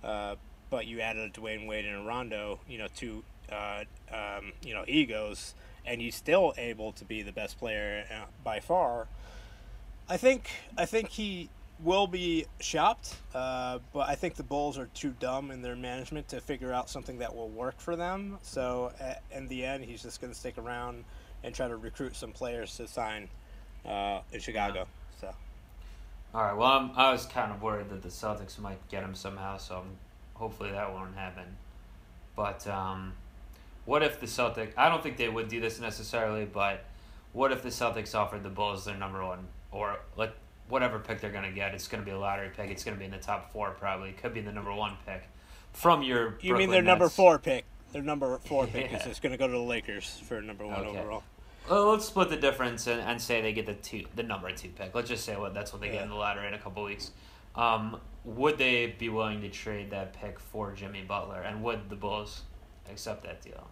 uh, 0.03 0.35
but 0.69 0.87
you 0.87 1.01
added 1.01 1.33
Dwyane 1.33 1.67
Wade 1.67 1.85
and 1.85 2.01
a 2.01 2.03
Rondo, 2.03 2.59
you 2.67 2.77
know, 2.77 2.87
two 2.95 3.23
uh, 3.51 3.83
um, 4.11 4.53
you 4.63 4.73
know 4.73 4.83
egos, 4.87 5.53
and 5.85 6.01
he's 6.01 6.15
still 6.15 6.53
able 6.57 6.91
to 6.93 7.05
be 7.05 7.21
the 7.21 7.31
best 7.31 7.59
player 7.59 8.05
uh, 8.11 8.25
by 8.43 8.59
far. 8.59 9.07
I 10.09 10.17
think 10.17 10.49
I 10.77 10.85
think 10.85 11.09
he 11.09 11.49
will 11.83 12.07
be 12.07 12.45
shopped, 12.59 13.15
uh, 13.33 13.79
but 13.93 14.07
I 14.07 14.15
think 14.15 14.35
the 14.35 14.43
Bulls 14.43 14.77
are 14.77 14.87
too 14.93 15.13
dumb 15.19 15.51
in 15.51 15.61
their 15.61 15.75
management 15.75 16.27
to 16.29 16.41
figure 16.41 16.71
out 16.71 16.89
something 16.89 17.17
that 17.19 17.35
will 17.35 17.49
work 17.49 17.79
for 17.79 17.95
them. 17.95 18.37
So 18.43 18.91
uh, 19.01 19.15
in 19.35 19.47
the 19.47 19.65
end, 19.65 19.83
he's 19.83 20.03
just 20.03 20.21
going 20.21 20.31
to 20.31 20.37
stick 20.37 20.57
around 20.57 21.03
and 21.43 21.55
try 21.55 21.67
to 21.67 21.75
recruit 21.75 22.15
some 22.15 22.31
players 22.31 22.77
to 22.77 22.87
sign 22.87 23.29
uh, 23.85 24.19
in 24.31 24.39
Chicago. 24.39 24.83
So 24.83 25.00
All 26.34 26.41
right. 26.43 26.55
Well, 26.55 26.67
I'm, 26.71 26.91
I 26.95 27.11
was 27.11 27.25
kind 27.25 27.51
of 27.51 27.61
worried 27.61 27.89
that 27.89 28.01
the 28.01 28.09
Celtics 28.09 28.57
might 28.59 28.86
get 28.89 29.03
him 29.03 29.15
somehow, 29.15 29.57
so 29.57 29.77
I'm, 29.77 29.97
hopefully 30.36 30.71
that 30.71 30.93
won't 30.93 31.15
happen. 31.15 31.57
But 32.36 32.65
um, 32.67 33.13
what 33.86 34.01
if 34.03 34.19
the 34.19 34.25
Celtics? 34.27 34.71
I 34.77 34.88
don't 34.89 35.03
think 35.03 35.17
they 35.17 35.27
would 35.29 35.49
do 35.49 35.59
this 35.59 35.79
necessarily, 35.79 36.45
but 36.45 36.86
what 37.34 37.51
if 37.51 37.61
the 37.63 37.69
Celtics 37.69 38.15
offered 38.15 38.43
the 38.43 38.49
Bulls 38.49 38.86
their 38.86 38.95
number 38.95 39.23
one 39.25 39.47
or 39.71 39.99
like 40.15 40.34
whatever 40.69 40.99
pick 40.99 41.19
they're 41.19 41.32
gonna 41.32 41.51
get? 41.51 41.73
It's 41.73 41.88
gonna 41.89 42.03
be 42.03 42.11
a 42.11 42.19
lottery 42.19 42.49
pick. 42.55 42.69
It's 42.69 42.84
gonna 42.86 42.97
be 42.97 43.05
in 43.05 43.11
the 43.11 43.17
top 43.17 43.51
four 43.51 43.71
probably. 43.71 44.09
It 44.09 44.17
could 44.21 44.34
be 44.34 44.41
the 44.41 44.51
number 44.53 44.73
one 44.73 44.93
pick 45.05 45.23
from 45.73 46.01
your. 46.03 46.38
you 46.41 46.53
mean 46.53 46.67
Brooklyn 46.67 46.69
their 46.71 46.82
number 46.82 47.09
four 47.09 47.38
pick? 47.39 47.65
Their 47.91 48.01
number 48.01 48.38
four 48.45 48.67
pick 48.67 48.86
is 48.86 48.91
Yeah. 49.01 49.07
just 49.07 49.21
going 49.21 49.34
to 49.34 49.38
go 49.38 49.47
to 49.47 49.51
the 49.53 49.59
Lakers 49.59 50.21
for 50.25 50.41
number 50.41 50.65
one 50.65 50.79
Okay. 50.86 50.97
overall. 50.99 51.23
Well, 51.70 51.91
let's 51.91 52.05
split 52.05 52.30
the 52.30 52.38
difference 52.38 52.88
and, 52.88 53.01
and 53.01 53.22
say 53.22 53.41
they 53.41 53.53
get 53.53 53.66
the 53.66 53.74
two, 53.76 54.05
the 54.16 54.24
number 54.24 54.51
two 54.51 54.70
pick. 54.70 54.93
Let's 54.93 55.09
just 55.09 55.24
say 55.24 55.38
what 55.38 55.53
that's 55.53 55.72
what 55.72 55.82
they 55.82 55.89
get 55.89 56.03
in 56.03 56.09
the 56.09 56.16
lottery 56.16 56.47
in 56.47 56.53
a 56.53 56.59
couple 56.59 56.84
weeks. 56.84 57.12
Um, 57.55 57.99
would 58.24 58.57
they 58.57 58.95
be 58.97 59.09
willing 59.09 59.41
to 59.41 59.49
trade 59.49 59.91
that 59.91 60.14
pick 60.14 60.39
for 60.39 60.74
Jimmy 60.74 61.01
Butler, 61.01 61.41
and 61.41 61.64
would 61.64 61.89
the 61.89 61.95
Bulls 61.95 62.43
accept 62.89 63.24
that 63.24 63.41
deal? 63.41 63.68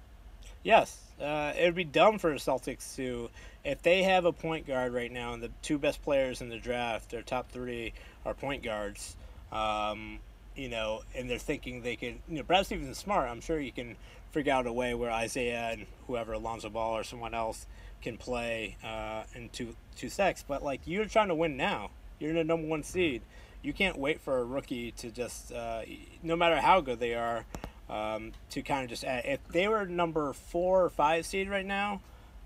Yes, 0.64 1.00
uh, 1.22 1.54
it 1.58 1.66
would 1.66 1.76
be 1.76 1.86
dumb 1.86 2.20
for 2.20 2.32
the 2.32 2.38
Celtics 2.38 2.96
to, 2.98 3.30
if 3.64 3.82
they 3.82 4.04
have 4.04 4.26
a 4.26 4.34
point 4.34 4.68
guard 4.68 4.94
right 4.94 5.12
now, 5.12 5.34
and 5.34 5.42
the 5.42 5.52
two 5.62 5.78
best 5.78 6.02
players 6.02 6.42
in 6.42 6.50
the 6.50 6.58
draft, 6.58 7.12
their 7.12 7.22
top 7.22 7.52
three 7.52 7.94
are 8.26 8.34
point 8.34 8.64
guards. 8.64 9.16
Um, 9.52 10.20
you 10.56 10.68
know, 10.68 11.04
and 11.16 11.30
they're 11.30 11.38
thinking 11.38 11.82
they 11.82 11.96
could. 11.96 12.20
You 12.28 12.38
know, 12.38 12.44
Brad 12.44 12.66
Stevens 12.66 12.90
is 12.90 12.98
smart. 12.98 13.30
I'm 13.30 13.40
sure 13.40 13.60
you 13.60 13.72
can 13.72 13.96
figure 14.32 14.52
out 14.52 14.68
a 14.68 14.74
way 14.74 14.94
where 14.94 15.10
Isaiah 15.10 15.70
and 15.72 15.86
whoever 16.08 16.34
Alonzo 16.34 16.70
Ball 16.70 16.98
or 16.98 17.04
someone 17.04 17.34
else 17.34 17.66
can 18.02 18.18
play 18.18 18.78
uh, 18.84 19.24
in 19.36 19.50
two 19.50 19.76
two 19.96 20.10
sets. 20.10 20.44
But 20.48 20.64
like 20.64 20.82
you're 20.86 21.06
trying 21.06 21.28
to 21.30 21.36
win 21.36 21.58
now. 21.58 21.92
You're 22.20 22.32
in 22.32 22.36
the 22.36 22.44
number 22.44 22.68
one 22.68 22.84
seed. 22.84 23.22
You 23.62 23.74
can't 23.74 23.98
wait 23.98 24.22
for 24.22 24.38
a 24.38 24.44
rookie 24.44 24.92
to 24.92 25.12
just, 25.12 25.52
uh, 25.52 25.82
no 26.24 26.36
matter 26.36 26.58
how 26.58 26.80
good 26.82 27.00
they 27.00 27.14
are, 27.14 27.46
um, 27.90 28.32
to 28.52 28.62
kind 28.62 28.84
of 28.84 28.90
just 28.90 29.04
add. 29.04 29.26
If 29.26 29.46
they 29.50 29.68
were 29.68 29.86
number 29.86 30.32
four 30.34 30.84
or 30.84 30.90
five 30.90 31.26
seed 31.26 31.50
right 31.50 31.66
now, 31.66 32.02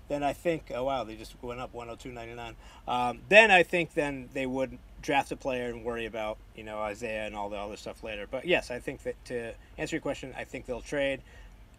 then 0.08 0.22
I 0.22 0.32
think, 0.32 0.70
oh 0.74 0.84
wow, 0.84 1.04
they 1.04 1.16
just 1.16 1.34
went 1.42 1.60
up 1.60 1.72
102.99. 1.72 2.54
Um, 2.86 3.20
then 3.28 3.50
I 3.50 3.62
think 3.62 3.94
then 3.94 4.28
they 4.32 4.46
would 4.46 4.78
draft 5.02 5.30
a 5.32 5.36
player 5.36 5.68
and 5.68 5.84
worry 5.84 6.06
about 6.06 6.38
you 6.56 6.64
know 6.64 6.78
Isaiah 6.78 7.26
and 7.26 7.36
all 7.36 7.50
the 7.50 7.56
other 7.56 7.76
stuff 7.76 8.02
later. 8.02 8.26
But 8.30 8.46
yes, 8.46 8.70
I 8.70 8.78
think 8.78 9.02
that 9.02 9.22
to 9.26 9.52
answer 9.78 9.96
your 9.96 10.00
question, 10.00 10.34
I 10.36 10.44
think 10.44 10.66
they'll 10.66 10.80
trade 10.80 11.20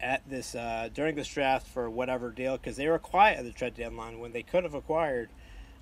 at 0.01 0.27
this 0.29 0.55
uh, 0.55 0.89
during 0.93 1.15
this 1.15 1.27
draft 1.27 1.67
for 1.67 1.89
whatever 1.89 2.29
deal 2.29 2.57
because 2.57 2.75
they 2.75 2.87
were 2.87 2.99
quiet 2.99 3.39
at 3.39 3.45
the 3.45 3.51
trade 3.51 3.75
deadline 3.75 4.19
when 4.19 4.31
they 4.33 4.43
could 4.43 4.63
have 4.63 4.73
acquired 4.73 5.29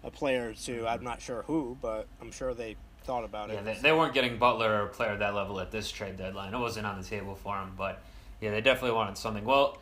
a 0.04 0.12
player 0.12 0.50
or 0.50 0.54
two. 0.54 0.88
I'm 0.88 1.04
not 1.04 1.22
sure 1.22 1.44
who, 1.44 1.78
but 1.82 2.08
I'm 2.22 2.32
sure 2.32 2.54
they 2.54 2.76
thought 3.04 3.24
about 3.24 3.50
Yeah, 3.50 3.56
it. 3.60 3.66
they, 3.66 3.74
they 3.76 3.92
weren't 3.92 4.14
getting 4.14 4.38
Butler 4.38 4.82
or 4.82 4.86
a 4.86 4.88
player 4.90 5.12
at 5.12 5.20
that 5.20 5.34
level 5.34 5.60
at 5.60 5.72
this 5.72 5.92
trade 5.92 6.18
deadline. 6.18 6.54
It 6.54 6.60
wasn't 6.60 6.86
on 6.86 7.00
the 7.02 7.06
table 7.08 7.36
for 7.36 7.58
them, 7.58 7.74
but 7.78 8.02
yeah, 8.42 8.52
they 8.52 8.62
definitely 8.62 8.96
wanted 8.96 9.18
something. 9.18 9.44
Well, 9.46 9.78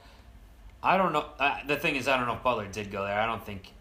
I 0.84 0.98
don't 0.98 1.14
know. 1.14 1.26
Uh, 1.40 1.58
the 1.68 1.76
thing 1.78 1.96
is, 1.96 2.08
I 2.08 2.18
don't 2.18 2.28
know 2.28 2.34
if 2.36 2.44
Butler 2.44 2.68
did 2.68 2.92
go 2.92 3.04
there. 3.04 3.20
I 3.20 3.26
don't 3.26 3.46
think 3.46 3.72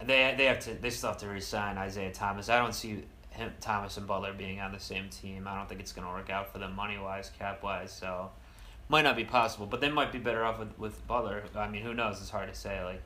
they 0.00 0.34
they 0.36 0.46
have 0.46 0.58
to. 0.60 0.74
They 0.74 0.90
still 0.90 1.10
have 1.10 1.18
to 1.18 1.28
resign 1.28 1.78
Isaiah 1.78 2.12
Thomas. 2.12 2.48
I 2.48 2.58
don't 2.58 2.74
see 2.74 3.04
him, 3.30 3.52
Thomas 3.60 3.96
and 3.96 4.06
Butler 4.06 4.32
being 4.32 4.60
on 4.60 4.72
the 4.72 4.80
same 4.80 5.08
team. 5.08 5.46
I 5.46 5.56
don't 5.56 5.68
think 5.68 5.80
it's 5.80 5.92
going 5.92 6.06
to 6.06 6.12
work 6.12 6.30
out 6.30 6.52
for 6.52 6.58
them 6.58 6.74
money 6.74 6.98
wise, 6.98 7.30
cap 7.38 7.62
wise. 7.62 7.92
So 7.92 8.30
might 8.94 9.02
not 9.02 9.16
be 9.16 9.24
possible, 9.24 9.66
but 9.66 9.80
they 9.80 9.90
might 9.90 10.12
be 10.12 10.20
better 10.20 10.44
off 10.44 10.60
with, 10.60 10.78
with 10.78 11.04
Butler. 11.08 11.42
I 11.56 11.66
mean, 11.66 11.82
who 11.82 11.94
knows? 11.94 12.20
It's 12.20 12.30
hard 12.30 12.48
to 12.48 12.54
say. 12.54 12.80
Like 12.84 13.02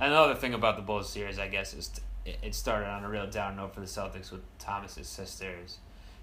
another 0.00 0.34
thing 0.34 0.52
about 0.52 0.74
the 0.74 0.82
Bulls 0.82 1.08
series, 1.08 1.38
I 1.38 1.46
guess, 1.46 1.74
is 1.74 1.90
t- 1.90 2.34
it, 2.42 2.56
started 2.56 2.88
on 2.88 3.04
a 3.04 3.08
real 3.08 3.30
down 3.30 3.54
note 3.54 3.72
for 3.72 3.78
the 3.78 3.86
Celtics 3.86 4.32
with 4.32 4.40
Thomas's 4.58 5.06
sisters 5.06 5.78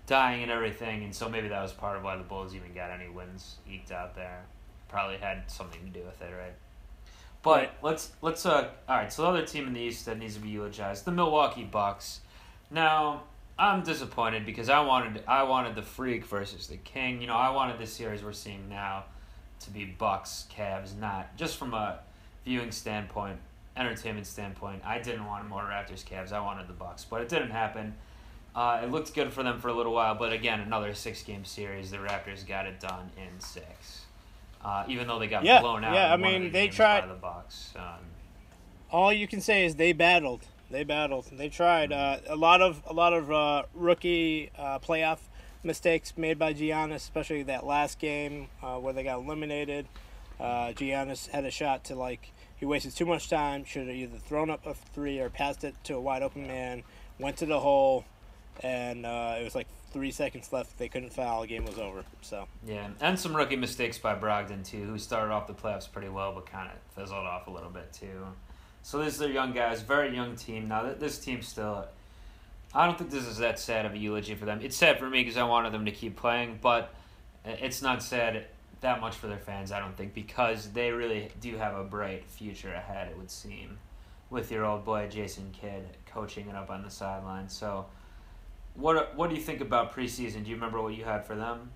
dying 0.06 0.44
and 0.44 0.52
everything, 0.52 1.02
and 1.06 1.16
so 1.16 1.30
maybe 1.30 1.48
that 1.48 1.62
was 1.62 1.72
part 1.72 1.96
of 1.96 2.04
why 2.04 2.18
the 2.18 2.24
Bulls 2.24 2.54
even 2.54 2.74
got 2.74 2.92
any 2.92 3.08
wins 3.08 3.56
eked 3.72 3.90
out 3.90 4.16
there. 4.16 4.44
Probably 4.90 5.16
had 5.16 5.50
something 5.50 5.80
to 5.80 5.98
do 5.98 6.06
with 6.06 6.22
it, 6.22 6.34
right? 6.38 6.54
But 7.42 7.74
let's 7.82 8.12
let's 8.22 8.46
uh 8.46 8.68
all 8.90 8.98
right. 8.98 9.14
So 9.14 9.22
the 9.22 9.30
other 9.30 9.46
team 9.46 9.66
in 9.66 9.74
the 9.74 9.80
East 9.80 10.06
that 10.08 10.20
needs 10.20 10.36
to 10.36 10.42
be 10.42 10.50
eulogized, 10.50 11.06
the 11.06 11.12
Milwaukee 11.12 11.64
Bucks. 11.64 12.20
Now 12.70 13.24
I'm 13.58 13.84
disappointed 13.84 14.46
because 14.46 14.70
I 14.70 14.82
wanted 14.82 15.24
I 15.28 15.44
wanted 15.44 15.76
the 15.76 15.82
Freak 15.82 16.26
versus 16.26 16.68
the 16.68 16.78
King. 16.78 17.22
You 17.22 17.28
know 17.28 17.36
I 17.36 17.50
wanted 17.52 17.80
this 17.80 17.94
series 17.94 18.24
we're 18.24 18.34
seeing 18.34 18.68
now 18.70 19.06
to 19.62 19.70
be 19.70 19.86
Bucks 19.86 20.46
Cavs, 20.56 20.98
not 20.98 21.36
just 21.38 21.58
from 21.58 21.74
a 21.74 22.00
viewing 22.44 22.72
standpoint, 22.72 23.38
entertainment 23.78 24.28
standpoint. 24.28 24.82
I 24.86 25.00
didn't 25.00 25.26
want 25.26 25.48
more 25.48 25.64
Raptors 25.64 26.04
Cavs. 26.04 26.34
I 26.34 26.42
wanted 26.42 26.68
the 26.68 26.74
Bucks, 26.74 27.06
but 27.06 27.22
it 27.22 27.30
didn't 27.30 27.52
happen. 27.52 27.96
Uh, 28.54 28.82
it 28.84 28.92
looked 28.92 29.14
good 29.14 29.32
for 29.34 29.44
them 29.44 29.60
for 29.60 29.68
a 29.70 29.74
little 29.74 29.94
while, 29.94 30.16
but 30.16 30.32
again, 30.34 30.60
another 30.62 30.94
six 30.94 31.24
game 31.24 31.46
series. 31.46 31.92
The 31.92 31.98
Raptors 31.98 32.46
got 32.46 32.66
it 32.68 32.80
done 32.80 33.10
in 33.18 33.40
six. 33.40 34.02
Uh, 34.64 34.84
even 34.88 35.08
though 35.08 35.20
they 35.20 35.28
got 35.28 35.44
Yeah, 35.44 35.62
blown 35.62 35.84
out. 35.84 35.94
yeah, 35.94 36.12
I 36.14 36.18
mean, 36.18 36.44
the 36.44 36.50
they 36.50 36.68
tried- 36.68 37.08
the 37.10 37.14
Bucks. 37.14 37.72
Um, 37.78 38.00
all 38.92 39.14
you 39.14 39.28
can 39.28 39.40
say 39.42 39.66
is 39.66 39.76
they 39.76 39.94
battled. 39.94 40.46
They 40.70 40.84
battled. 40.84 41.26
They 41.32 41.50
tried. 41.50 41.92
Uh, 41.92 42.18
a 42.28 42.36
lot 42.36 42.62
of 42.62 42.82
a 42.88 42.94
lot 42.94 43.14
of 43.14 43.32
uh, 43.32 43.64
rookie 43.74 44.52
uh, 44.58 44.80
playoff 44.80 45.20
mistakes 45.64 46.14
made 46.18 46.40
by 46.40 46.54
Giannis, 46.54 46.96
especially 46.96 47.44
that 47.44 47.66
last 47.66 48.00
game 48.00 48.48
uh, 48.64 48.78
where 48.78 48.94
they 48.94 49.04
got 49.04 49.20
eliminated. 49.20 49.88
Uh, 50.40 50.74
Giannis 50.74 51.30
had 51.30 51.46
a 51.46 51.52
shot 51.52 51.86
to 51.86 51.96
like 51.96 52.32
he 52.56 52.66
wasted 52.66 52.96
too 52.96 53.06
much 53.06 53.30
time. 53.30 53.64
Should 53.66 53.88
have 53.88 53.96
either 53.96 54.18
thrown 54.18 54.50
up 54.50 54.66
a 54.66 54.74
three 54.74 55.20
or 55.20 55.30
passed 55.30 55.64
it 55.64 55.76
to 55.86 55.96
a 55.96 56.02
wide 56.02 56.24
open 56.24 56.48
man. 56.48 56.84
Went 57.20 57.38
to 57.38 57.46
the 57.46 57.60
hole, 57.60 58.06
and 58.62 59.06
uh, 59.06 59.36
it 59.40 59.44
was 59.44 59.56
like 59.56 59.68
three 59.92 60.12
seconds 60.12 60.52
left. 60.52 60.78
They 60.78 60.90
couldn't 60.90 61.14
foul. 61.14 61.42
The 61.42 61.48
game 61.48 61.66
was 61.66 61.78
over. 61.78 62.04
So 62.22 62.48
yeah, 62.66 62.90
and 63.02 63.20
some 63.20 63.36
rookie 63.36 63.56
mistakes 63.56 63.98
by 63.98 64.16
Brogdon 64.16 64.66
too, 64.66 64.84
who 64.84 64.98
started 64.98 65.32
off 65.32 65.48
the 65.48 65.54
playoffs 65.54 65.90
pretty 65.90 66.10
well, 66.10 66.34
but 66.34 66.46
kind 66.46 66.70
of 66.70 66.78
fizzled 66.96 67.26
off 67.26 67.48
a 67.48 67.52
little 67.52 67.70
bit 67.70 67.94
too. 67.94 68.26
So 68.86 69.04
these 69.04 69.20
are 69.20 69.28
young 69.28 69.52
guys, 69.52 69.82
very 69.82 70.14
young 70.14 70.36
team. 70.36 70.68
Now 70.68 70.84
th- 70.84 71.00
this 71.00 71.18
team 71.18 71.42
still, 71.42 71.88
I 72.72 72.86
don't 72.86 73.00
think 73.00 73.10
this 73.10 73.26
is 73.26 73.40
that 73.40 73.58
sad 73.58 73.84
of 73.88 73.96
a 73.96 73.98
eulogy 73.98 74.36
for 74.36 74.46
them. 74.46 74.60
It's 74.62 74.78
sad 74.78 75.00
for 75.00 75.10
me 75.10 75.24
because 75.24 75.38
I 75.38 75.44
wanted 75.44 75.74
them 75.74 75.86
to 75.86 75.92
keep 75.92 76.16
playing, 76.16 76.60
but 76.62 76.94
it's 77.44 77.82
not 77.82 78.04
sad 78.04 78.46
that 78.82 79.02
much 79.02 79.16
for 79.16 79.26
their 79.26 79.40
fans. 79.40 79.72
I 79.72 79.80
don't 79.80 79.98
think 79.98 80.14
because 80.14 80.70
they 80.74 80.92
really 80.92 81.32
do 81.42 81.58
have 81.58 81.76
a 81.76 81.84
bright 81.84 82.26
future 82.28 82.72
ahead. 82.72 83.08
It 83.08 83.18
would 83.18 83.32
seem, 83.32 83.80
with 84.30 84.52
your 84.52 84.66
old 84.66 84.86
boy 84.86 85.08
Jason 85.10 85.52
Kidd 85.60 85.88
coaching 86.06 86.48
it 86.48 86.56
up 86.56 86.70
on 86.70 86.84
the 86.84 86.92
sideline. 86.92 87.50
So, 87.50 87.88
what 88.76 89.16
what 89.16 89.32
do 89.32 89.36
you 89.36 89.42
think 89.42 89.62
about 89.62 89.96
preseason? 89.96 90.44
Do 90.44 90.52
you 90.52 90.58
remember 90.58 90.80
what 90.80 90.94
you 90.94 91.06
had 91.06 91.26
for 91.26 91.36
them? 91.36 91.72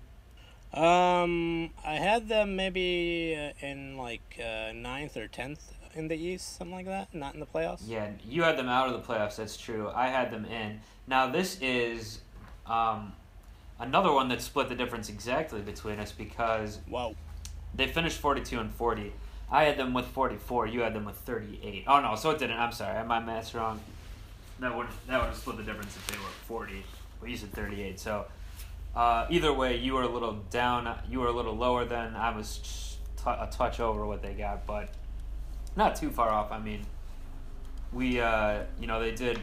Um, 0.72 1.70
I 1.84 1.94
had 1.94 2.28
them 2.28 2.54
maybe 2.54 3.32
in 3.60 3.96
like 3.96 4.40
uh, 4.40 4.70
ninth 4.72 5.16
or 5.16 5.26
tenth 5.26 5.74
in 5.94 6.08
the 6.08 6.16
East, 6.16 6.56
something 6.58 6.74
like 6.74 6.86
that. 6.86 7.14
Not 7.14 7.34
in 7.34 7.40
the 7.40 7.46
playoffs. 7.46 7.80
Yeah, 7.86 8.08
you 8.28 8.42
had 8.42 8.56
them 8.56 8.68
out 8.68 8.88
of 8.88 8.94
the 8.94 9.12
playoffs. 9.12 9.36
That's 9.36 9.56
true. 9.56 9.90
I 9.94 10.08
had 10.08 10.30
them 10.30 10.44
in. 10.44 10.80
Now 11.06 11.28
this 11.30 11.58
is 11.60 12.20
um, 12.66 13.12
another 13.78 14.12
one 14.12 14.28
that 14.28 14.40
split 14.42 14.68
the 14.68 14.74
difference 14.74 15.08
exactly 15.08 15.60
between 15.60 15.98
us 15.98 16.12
because 16.12 16.78
Wow. 16.88 17.14
they 17.74 17.86
finished 17.88 18.18
forty-two 18.18 18.58
and 18.60 18.72
forty. 18.72 19.12
I 19.50 19.64
had 19.64 19.76
them 19.76 19.92
with 19.94 20.06
forty-four. 20.06 20.66
You 20.68 20.80
had 20.80 20.94
them 20.94 21.04
with 21.04 21.16
thirty-eight. 21.16 21.84
Oh 21.88 22.00
no, 22.00 22.14
so 22.14 22.30
it 22.30 22.38
didn't. 22.38 22.58
I'm 22.58 22.72
sorry, 22.72 22.94
I 22.94 22.98
had 22.98 23.06
my 23.08 23.18
math's 23.20 23.54
wrong. 23.54 23.80
That 24.60 24.76
would 24.76 24.86
that 25.08 25.18
would 25.20 25.26
have 25.28 25.36
split 25.36 25.56
the 25.56 25.62
difference 25.64 25.96
if 25.96 26.06
they 26.06 26.16
were 26.18 26.30
forty. 26.46 26.84
Well, 27.20 27.30
you 27.30 27.36
said 27.36 27.52
thirty-eight. 27.52 27.98
So 27.98 28.26
uh, 28.94 29.26
either 29.30 29.52
way, 29.52 29.76
you 29.76 29.94
were 29.94 30.02
a 30.02 30.08
little 30.08 30.34
down. 30.50 30.96
You 31.08 31.20
were 31.20 31.26
a 31.28 31.32
little 31.32 31.56
lower 31.56 31.84
than 31.84 32.14
I 32.14 32.34
was. 32.36 32.58
T- 32.58 32.96
a 33.26 33.46
touch 33.52 33.80
over 33.80 34.06
what 34.06 34.22
they 34.22 34.32
got, 34.32 34.66
but 34.66 34.88
not 35.80 35.96
too 35.96 36.10
far 36.10 36.28
off. 36.28 36.52
I 36.52 36.58
mean, 36.58 36.82
we 37.90 38.20
uh, 38.20 38.64
you 38.78 38.86
know 38.86 39.00
they 39.00 39.12
did 39.12 39.40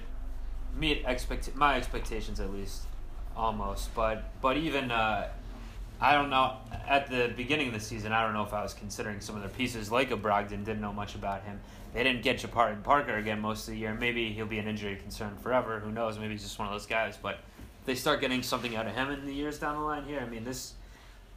meet 0.78 1.04
expect 1.06 1.54
my 1.56 1.76
expectations 1.76 2.40
at 2.40 2.54
least 2.54 2.84
almost, 3.36 3.94
but 3.96 4.30
but 4.40 4.56
even 4.56 4.92
uh, 4.92 5.30
I 6.00 6.14
don't 6.14 6.30
know 6.30 6.58
at 6.88 7.10
the 7.10 7.34
beginning 7.36 7.68
of 7.70 7.74
the 7.74 7.80
season 7.80 8.12
I 8.14 8.22
don't 8.24 8.34
know 8.34 8.44
if 8.44 8.54
I 8.54 8.62
was 8.62 8.76
considering 8.76 9.20
some 9.20 9.36
of 9.36 9.42
their 9.42 9.50
pieces 9.50 9.92
like 9.92 10.12
a 10.12 10.18
Brogdon 10.18 10.64
didn't 10.64 10.82
know 10.82 10.94
much 10.94 11.16
about 11.16 11.44
him. 11.44 11.60
They 11.94 12.04
didn't 12.04 12.22
get 12.22 12.38
Jabari 12.38 12.82
Parker 12.84 13.16
again 13.16 13.40
most 13.40 13.68
of 13.68 13.74
the 13.74 13.80
year. 13.80 13.96
Maybe 13.96 14.32
he'll 14.32 14.46
be 14.46 14.60
an 14.60 14.68
injury 14.68 14.96
concern 14.96 15.36
forever. 15.42 15.80
Who 15.80 15.92
knows? 15.92 16.20
Maybe 16.20 16.34
he's 16.34 16.44
just 16.44 16.60
one 16.60 16.68
of 16.68 16.74
those 16.74 16.86
guys. 16.86 17.18
But 17.20 17.40
they 17.86 17.96
start 17.96 18.22
getting 18.22 18.44
something 18.44 18.76
out 18.76 18.86
of 18.86 18.94
him 18.94 19.10
in 19.10 19.26
the 19.26 19.34
years 19.34 19.58
down 19.58 19.76
the 19.76 19.82
line 19.82 20.06
here, 20.06 20.20
I 20.20 20.30
mean 20.30 20.44
this 20.44 20.76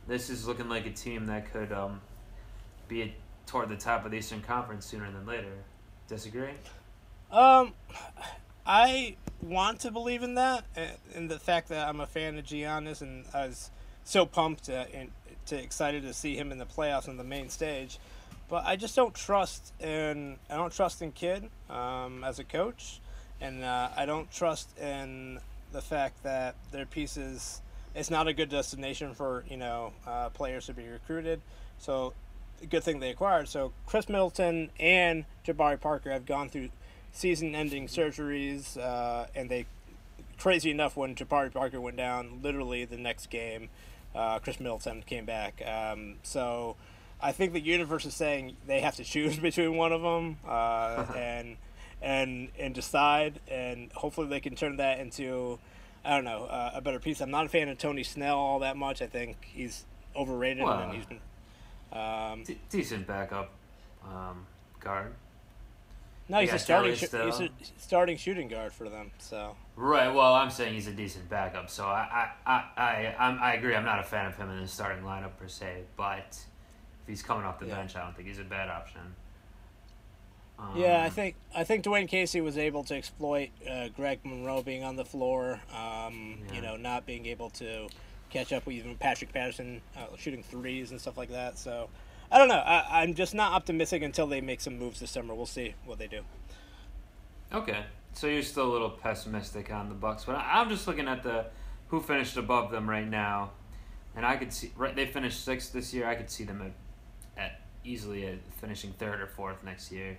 this 0.06 0.28
is 0.28 0.46
looking 0.46 0.68
like 0.68 0.84
a 0.84 0.90
team 0.92 1.26
that 1.26 1.50
could 1.52 1.72
um, 1.72 2.02
be 2.86 3.14
toward 3.50 3.68
the 3.68 3.76
top 3.76 4.04
of 4.04 4.12
the 4.12 4.18
Eastern 4.18 4.40
Conference 4.40 4.86
sooner 4.86 5.10
than 5.10 5.26
later. 5.26 5.52
Disagree? 6.06 6.52
Um, 7.32 7.72
I 8.64 9.16
want 9.42 9.80
to 9.80 9.90
believe 9.90 10.22
in 10.22 10.36
that, 10.36 10.64
and- 10.76 11.28
the 11.28 11.40
fact 11.40 11.68
that 11.70 11.88
I'm 11.88 12.00
a 12.00 12.06
fan 12.06 12.38
of 12.38 12.44
Giannis, 12.44 13.02
and 13.02 13.24
I 13.34 13.48
was 13.48 13.70
so 14.04 14.24
pumped 14.24 14.68
uh, 14.68 14.84
and 14.94 15.10
to 15.46 15.56
excited 15.56 16.04
to 16.04 16.14
see 16.14 16.36
him 16.36 16.52
in 16.52 16.58
the 16.58 16.66
playoffs 16.66 17.08
on 17.08 17.16
the 17.16 17.24
main 17.24 17.48
stage. 17.48 17.98
But 18.48 18.64
I 18.66 18.76
just 18.76 18.94
don't 18.94 19.14
trust 19.14 19.72
in 19.80 20.36
I 20.48 20.56
don't 20.56 20.72
trust 20.72 21.02
in 21.02 21.10
Kidd 21.10 21.48
um, 21.68 22.22
as 22.22 22.38
a 22.38 22.44
coach, 22.44 23.00
and 23.40 23.64
uh, 23.64 23.88
I 23.96 24.06
don't 24.06 24.30
trust 24.30 24.78
in 24.78 25.40
the 25.72 25.82
fact 25.82 26.22
that 26.22 26.54
their 26.70 26.86
pieces. 26.86 27.62
It's 27.94 28.10
not 28.10 28.28
a 28.28 28.32
good 28.32 28.48
destination 28.48 29.14
for 29.14 29.44
you 29.48 29.56
know 29.56 29.92
uh, 30.06 30.28
players 30.30 30.66
to 30.66 30.74
be 30.74 30.86
recruited. 30.86 31.40
So, 31.78 32.12
good 32.66 32.82
thing 32.84 33.00
they 33.00 33.10
acquired. 33.10 33.48
So 33.48 33.72
Khris 33.86 34.08
Middleton 34.08 34.70
and 34.78 35.24
Jabari 35.46 35.80
Parker 35.80 36.10
have 36.10 36.26
gone 36.26 36.48
through 36.48 36.70
season-ending 37.12 37.88
surgeries, 37.88 38.76
uh, 38.78 39.26
and 39.34 39.50
they 39.50 39.66
crazy 40.38 40.70
enough 40.70 40.96
when 40.96 41.14
Jabari 41.14 41.52
Parker 41.52 41.80
went 41.80 41.96
down, 41.96 42.40
literally 42.42 42.84
the 42.84 42.96
next 42.96 43.28
game, 43.30 43.68
uh, 44.14 44.38
Khris 44.38 44.58
Middleton 44.60 45.02
came 45.06 45.24
back. 45.24 45.62
Um, 45.66 46.16
so 46.22 46.76
I 47.20 47.32
think 47.32 47.52
the 47.52 47.60
universe 47.60 48.06
is 48.06 48.14
saying 48.14 48.56
they 48.66 48.80
have 48.80 48.96
to 48.96 49.04
choose 49.04 49.38
between 49.40 49.76
one 49.76 49.92
of 49.92 50.02
them 50.02 50.38
uh, 50.46 51.04
and 51.16 51.56
and 52.02 52.48
and 52.58 52.74
decide, 52.74 53.40
and 53.48 53.92
hopefully 53.92 54.26
they 54.28 54.40
can 54.40 54.54
turn 54.54 54.76
that 54.76 54.98
into 55.00 55.58
I 56.04 56.10
don't 56.14 56.24
know 56.24 56.44
uh, 56.44 56.70
a 56.74 56.80
better 56.80 56.98
piece. 56.98 57.20
I'm 57.20 57.30
not 57.30 57.44
a 57.46 57.48
fan 57.48 57.68
of 57.68 57.76
Tony 57.78 58.02
Snell 58.02 58.38
all 58.38 58.58
that 58.60 58.76
much. 58.76 59.02
I 59.02 59.06
think 59.06 59.36
he's 59.52 59.84
overrated, 60.16 60.64
Well, 60.64 60.78
and 60.78 60.94
he's 60.94 61.04
been. 61.06 61.20
Um, 61.92 62.44
decent 62.70 63.06
backup 63.06 63.50
um, 64.04 64.46
guard. 64.80 65.12
no, 66.28 66.40
he's 66.40 66.52
a 66.52 66.58
starting. 66.58 66.94
Sh- 66.94 67.00
he's 67.00 67.40
a 67.40 67.48
starting 67.78 68.16
shooting 68.16 68.48
guard 68.48 68.72
for 68.72 68.88
them. 68.88 69.10
So 69.18 69.56
Right. 69.76 70.08
Well, 70.12 70.34
I'm 70.34 70.50
saying 70.50 70.74
he's 70.74 70.86
a 70.86 70.92
decent 70.92 71.28
backup, 71.28 71.68
so 71.70 71.84
I 71.86 72.30
I 72.46 72.50
I 72.76 72.80
I, 72.80 73.16
I'm, 73.18 73.38
I 73.42 73.54
agree. 73.54 73.74
I'm 73.74 73.84
not 73.84 73.98
a 73.98 74.04
fan 74.04 74.26
of 74.26 74.36
him 74.36 74.50
in 74.50 74.60
the 74.60 74.68
starting 74.68 75.02
lineup 75.04 75.36
per 75.38 75.48
se, 75.48 75.82
but 75.96 76.28
if 77.02 77.08
he's 77.08 77.22
coming 77.22 77.44
off 77.44 77.58
the 77.58 77.66
Yeah. 77.66 77.76
bench, 77.76 77.96
I 77.96 78.04
don't 78.04 78.14
think 78.14 78.28
he's 78.28 78.38
a 78.38 78.44
bad 78.44 78.68
option. 78.68 79.00
Um, 80.58 80.76
Yeah, 80.76 81.02
I 81.02 81.08
think 81.10 81.34
I 81.54 81.64
think 81.64 81.84
Dwane 81.84 82.06
Casey 82.08 82.40
was 82.40 82.58
able 82.58 82.84
to 82.84 82.94
exploit 82.94 83.48
uh, 83.68 83.88
Greg 83.88 84.20
Monroe 84.24 84.62
being 84.62 84.84
on 84.84 84.96
the 84.96 85.04
floor. 85.04 85.60
Um, 85.74 86.38
Yeah. 86.48 86.54
You 86.54 86.62
know, 86.62 86.76
not 86.76 87.06
being 87.06 87.26
able 87.26 87.50
to 87.50 87.88
catch 88.30 88.52
up 88.52 88.66
with 88.66 88.76
even 88.76 88.96
Patrick 88.96 89.32
Patterson 89.32 89.82
uh, 89.96 90.16
shooting 90.16 90.42
threes 90.42 90.90
and 90.90 91.00
stuff 91.00 91.16
like 91.16 91.30
that. 91.30 91.58
So 91.58 91.88
I 92.30 92.38
don't 92.38 92.48
know. 92.48 92.54
I, 92.54 93.02
I'm 93.02 93.14
just 93.14 93.34
not 93.34 93.52
optimistic 93.52 94.02
until 94.02 94.26
they 94.26 94.40
make 94.40 94.60
some 94.60 94.78
moves 94.78 95.00
this 95.00 95.10
summer. 95.10 95.34
We'll 95.34 95.46
see 95.46 95.74
what 95.84 95.98
they 95.98 96.06
do. 96.06 96.22
Okay, 97.52 97.84
so 98.12 98.28
you're 98.28 98.42
still 98.42 98.70
a 98.70 98.72
little 98.72 98.90
pessimistic 98.90 99.72
on 99.72 99.88
the 99.88 99.94
Bucks, 99.94 100.24
but 100.24 100.36
I'm 100.36 100.68
just 100.68 100.86
looking 100.86 101.08
at 101.08 101.24
the 101.24 101.46
who 101.88 102.00
finished 102.00 102.36
above 102.36 102.70
them 102.70 102.88
right 102.88 103.08
now, 103.08 103.50
and 104.14 104.24
I 104.24 104.36
could 104.36 104.52
see 104.52 104.70
right 104.76 104.94
they 104.94 105.06
finished 105.06 105.44
sixth 105.44 105.72
this 105.72 105.92
year. 105.92 106.06
I 106.06 106.14
could 106.14 106.30
see 106.30 106.44
them 106.44 106.62
at, 106.62 107.42
at 107.42 107.60
easily 107.82 108.24
at 108.26 108.38
finishing 108.60 108.92
third 108.92 109.20
or 109.20 109.26
fourth 109.26 109.64
next 109.64 109.90
year, 109.90 110.16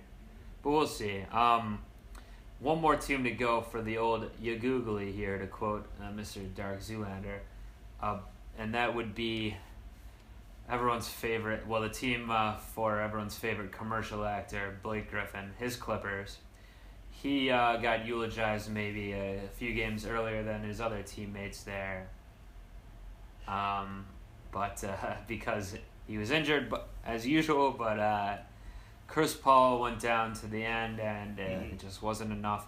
but 0.62 0.70
we'll 0.70 0.86
see. 0.86 1.24
Um, 1.32 1.78
one 2.60 2.80
more 2.80 2.96
team 2.96 3.24
to 3.24 3.30
go 3.30 3.62
for 3.62 3.80
the 3.80 3.96
old 3.96 4.30
eugoogly 4.40 5.12
here, 5.12 5.38
to 5.38 5.46
quote 5.46 5.86
uh, 6.00 6.12
Mr. 6.12 6.54
Derek 6.54 6.80
Zoolander, 6.80 7.38
uh, 8.02 8.18
and 8.58 8.74
that 8.74 8.94
would 8.94 9.14
be 9.14 9.56
everyone's 10.68 11.08
favorite. 11.08 11.66
Well, 11.66 11.82
the 11.82 11.88
team 11.88 12.30
uh, 12.30 12.56
for 12.56 13.00
everyone's 13.00 13.36
favorite 13.36 13.72
commercial 13.72 14.24
actor, 14.24 14.78
Blake 14.82 15.10
Griffin, 15.10 15.52
his 15.58 15.76
Clippers 15.76 16.38
he 17.22 17.50
uh, 17.50 17.76
got 17.76 18.04
eulogized 18.04 18.70
maybe 18.70 19.12
a 19.12 19.40
few 19.54 19.74
games 19.74 20.06
earlier 20.06 20.42
than 20.42 20.64
his 20.64 20.80
other 20.80 21.02
teammates 21.02 21.62
there. 21.62 22.08
Um, 23.46 24.06
but 24.50 24.82
uh, 24.82 25.14
because 25.28 25.76
he 26.08 26.18
was 26.18 26.30
injured, 26.30 26.68
but 26.68 26.88
as 27.06 27.26
usual, 27.26 27.70
but 27.70 27.98
uh, 27.98 28.36
Chris 29.06 29.34
Paul 29.34 29.80
went 29.80 30.00
down 30.00 30.32
to 30.34 30.46
the 30.46 30.64
end, 30.64 30.98
and 30.98 31.38
uh, 31.38 31.42
it 31.42 31.78
just 31.78 32.02
wasn't 32.02 32.32
enough. 32.32 32.66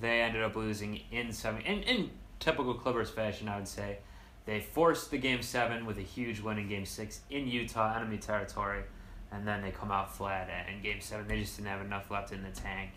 They 0.00 0.22
ended 0.22 0.42
up 0.42 0.56
losing 0.56 1.00
in 1.10 1.32
seven. 1.32 1.60
In, 1.62 1.82
in 1.82 2.10
typical 2.38 2.74
Clippers 2.74 3.10
fashion, 3.10 3.48
I 3.48 3.56
would 3.56 3.68
say, 3.68 3.98
they 4.46 4.60
forced 4.60 5.10
the 5.10 5.18
game 5.18 5.42
seven 5.42 5.86
with 5.86 5.98
a 5.98 6.02
huge 6.02 6.40
win 6.40 6.58
in 6.58 6.68
game 6.68 6.86
six 6.86 7.20
in 7.30 7.46
Utah, 7.46 7.96
enemy 7.96 8.18
territory, 8.18 8.82
and 9.30 9.46
then 9.46 9.62
they 9.62 9.70
come 9.70 9.90
out 9.90 10.14
flat 10.16 10.48
in 10.68 10.82
game 10.82 11.00
seven. 11.00 11.28
They 11.28 11.40
just 11.40 11.56
didn't 11.56 11.68
have 11.68 11.80
enough 11.82 12.10
left 12.10 12.32
in 12.32 12.42
the 12.42 12.50
tank 12.50 12.90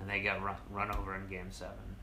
and 0.00 0.08
they 0.08 0.20
got 0.20 0.42
run, 0.42 0.56
run 0.70 0.90
over 0.96 1.14
in 1.14 1.28
game 1.28 1.50
seven. 1.50 1.96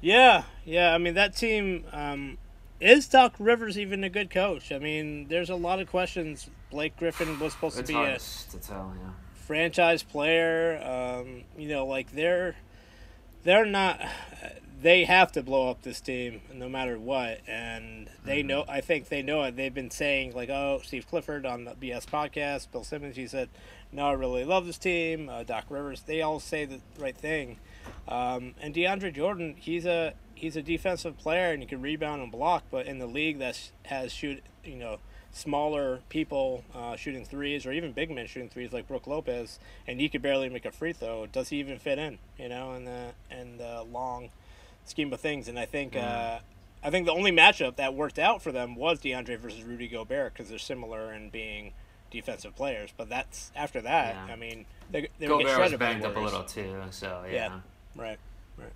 Yeah, 0.00 0.44
yeah. 0.64 0.92
I 0.94 0.98
mean 0.98 1.14
that 1.14 1.36
team. 1.36 1.84
Um, 1.92 2.38
is 2.80 3.06
Doc 3.06 3.34
Rivers 3.38 3.78
even 3.78 4.02
a 4.02 4.08
good 4.08 4.30
coach? 4.30 4.72
I 4.72 4.78
mean, 4.78 5.28
there's 5.28 5.50
a 5.50 5.54
lot 5.54 5.78
of 5.78 5.88
questions. 5.88 6.50
Blake 6.70 6.96
Griffin 6.96 7.38
was 7.38 7.52
supposed 7.52 7.78
It's 7.78 7.88
to 7.90 7.94
be 7.94 8.02
a 8.02 8.18
to 8.18 8.66
tell, 8.66 8.92
yeah. 9.00 9.10
franchise 9.34 10.02
player. 10.02 10.82
Um, 10.82 11.44
you 11.56 11.68
know, 11.68 11.86
like 11.86 12.10
they're 12.12 12.56
they're 13.44 13.66
not. 13.66 14.00
They 14.82 15.04
have 15.04 15.30
to 15.32 15.44
blow 15.44 15.70
up 15.70 15.82
this 15.82 16.00
team 16.00 16.40
no 16.52 16.68
matter 16.68 16.98
what, 16.98 17.38
and 17.46 18.10
they 18.24 18.42
know. 18.42 18.64
I 18.68 18.80
think 18.80 19.08
they 19.08 19.22
know 19.22 19.44
it. 19.44 19.54
They've 19.54 19.72
been 19.72 19.92
saying 19.92 20.34
like, 20.34 20.50
"Oh, 20.50 20.80
Steve 20.82 21.06
Clifford 21.06 21.46
on 21.46 21.64
the 21.64 21.74
BS 21.74 22.04
podcast, 22.04 22.72
Bill 22.72 22.82
Simmons." 22.82 23.14
He 23.14 23.28
said, 23.28 23.48
"No, 23.92 24.08
I 24.08 24.12
really 24.12 24.44
love 24.44 24.66
this 24.66 24.78
team." 24.78 25.28
Uh, 25.28 25.44
Doc 25.44 25.66
Rivers. 25.70 26.02
They 26.02 26.20
all 26.20 26.40
say 26.40 26.64
the 26.64 26.80
right 26.98 27.16
thing. 27.16 27.58
Um, 28.08 28.54
and 28.60 28.74
DeAndre 28.74 29.14
Jordan, 29.14 29.54
he's 29.56 29.86
a 29.86 30.14
he's 30.34 30.56
a 30.56 30.62
defensive 30.62 31.16
player 31.16 31.52
and 31.52 31.62
he 31.62 31.68
can 31.68 31.80
rebound 31.80 32.20
and 32.20 32.32
block, 32.32 32.64
but 32.68 32.86
in 32.86 32.98
the 32.98 33.06
league 33.06 33.38
that 33.38 33.70
has 33.84 34.12
shoot 34.12 34.42
you 34.64 34.74
know 34.74 34.98
smaller 35.30 36.00
people 36.08 36.64
uh, 36.74 36.96
shooting 36.96 37.24
threes 37.24 37.64
or 37.64 37.72
even 37.72 37.92
big 37.92 38.10
men 38.10 38.26
shooting 38.26 38.48
threes 38.48 38.72
like 38.72 38.88
Brook 38.88 39.06
Lopez, 39.06 39.60
and 39.86 40.00
he 40.00 40.08
could 40.08 40.22
barely 40.22 40.48
make 40.48 40.64
a 40.64 40.72
free 40.72 40.92
throw. 40.92 41.26
Does 41.26 41.50
he 41.50 41.58
even 41.58 41.78
fit 41.78 41.98
in? 41.98 42.18
You 42.36 42.48
know, 42.48 42.72
in 42.72 42.84
the 42.84 43.12
in 43.30 43.58
the 43.58 43.84
long 43.90 44.30
scheme 44.84 45.12
of 45.12 45.20
things. 45.20 45.48
And 45.48 45.58
I 45.58 45.64
think 45.64 45.96
uh, 45.96 46.38
I 46.82 46.90
think 46.90 47.06
the 47.06 47.12
only 47.12 47.32
matchup 47.32 47.76
that 47.76 47.94
worked 47.94 48.18
out 48.18 48.42
for 48.42 48.52
them 48.52 48.74
was 48.74 49.00
DeAndre 49.00 49.38
versus 49.38 49.62
Rudy 49.62 49.88
Gobert 49.88 50.32
because 50.32 50.48
they're 50.48 50.58
similar 50.58 51.12
in 51.12 51.30
being 51.30 51.72
defensive 52.10 52.56
players. 52.56 52.90
But 52.96 53.08
that's 53.08 53.52
after 53.54 53.80
that. 53.82 54.14
Yeah. 54.14 54.32
I 54.32 54.36
mean, 54.36 54.66
they 54.90 55.08
they 55.18 55.26
Gobert 55.26 55.44
was 55.44 55.54
shredded 55.54 55.78
by 55.78 55.94
the 55.94 56.00
banged 56.00 56.04
up 56.04 56.16
a 56.16 56.20
little 56.20 56.44
too, 56.44 56.82
so 56.90 57.24
Yeah. 57.26 57.32
yeah. 57.32 57.60
Right. 57.94 58.18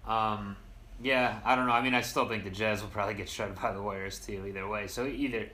Um, 0.07 0.57
yeah, 1.03 1.41
I 1.45 1.55
don't 1.57 1.67
know. 1.67 1.73
I 1.73 1.83
mean, 1.83 1.95
I 1.95 2.01
still 2.01 2.27
think 2.27 2.45
the 2.45 2.51
Jazz 2.51 2.81
will 2.83 2.89
probably 2.89 3.15
get 3.15 3.29
shredded 3.29 3.61
by 3.61 3.73
the 3.73 3.83
Warriors 3.83 4.19
too. 4.19 4.45
Either 4.49 4.67
way, 4.67 4.87
so 4.87 5.07
either 5.07 5.49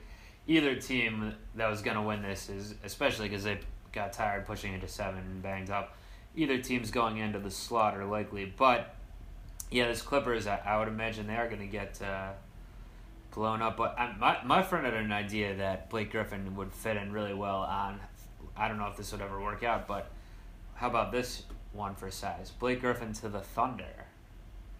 either 0.47 0.75
team 0.75 1.33
that 1.55 1.69
was 1.69 1.81
gonna 1.81 2.01
win 2.01 2.21
this 2.21 2.49
is 2.49 2.75
especially 2.83 3.29
because 3.29 3.43
they 3.43 3.59
got 3.91 4.11
tired 4.13 4.45
pushing 4.45 4.73
into 4.73 4.87
seven 4.87 5.19
and 5.19 5.41
banged 5.41 5.69
up. 5.69 5.97
Either 6.35 6.57
team's 6.57 6.91
going 6.91 7.17
into 7.17 7.39
the 7.39 7.51
slaughter 7.51 8.05
likely, 8.05 8.45
but 8.45 8.95
yeah, 9.73 9.87
this 9.87 10.03
Clippers, 10.03 10.45
I, 10.45 10.59
I 10.63 10.77
would 10.77 10.87
imagine 10.87 11.25
they 11.25 11.35
are 11.35 11.49
gonna 11.49 11.65
get 11.65 11.99
uh, 11.99 12.29
blown 13.33 13.63
up. 13.63 13.75
But 13.75 13.99
I, 13.99 14.15
my 14.19 14.37
my 14.43 14.61
friend 14.61 14.85
had 14.85 14.93
an 14.93 15.11
idea 15.11 15.55
that 15.55 15.89
Blake 15.89 16.11
Griffin 16.11 16.55
would 16.55 16.71
fit 16.71 16.95
in 16.95 17.11
really 17.11 17.33
well 17.33 17.57
on. 17.57 17.99
I 18.55 18.67
don't 18.67 18.77
know 18.77 18.87
if 18.87 18.97
this 18.97 19.11
would 19.11 19.21
ever 19.21 19.41
work 19.41 19.63
out, 19.63 19.87
but 19.87 20.11
how 20.75 20.87
about 20.87 21.11
this 21.11 21.43
one 21.71 21.95
for 21.95 22.11
size? 22.11 22.51
Blake 22.51 22.81
Griffin 22.81 23.13
to 23.13 23.29
the 23.29 23.39
Thunder. 23.39 24.05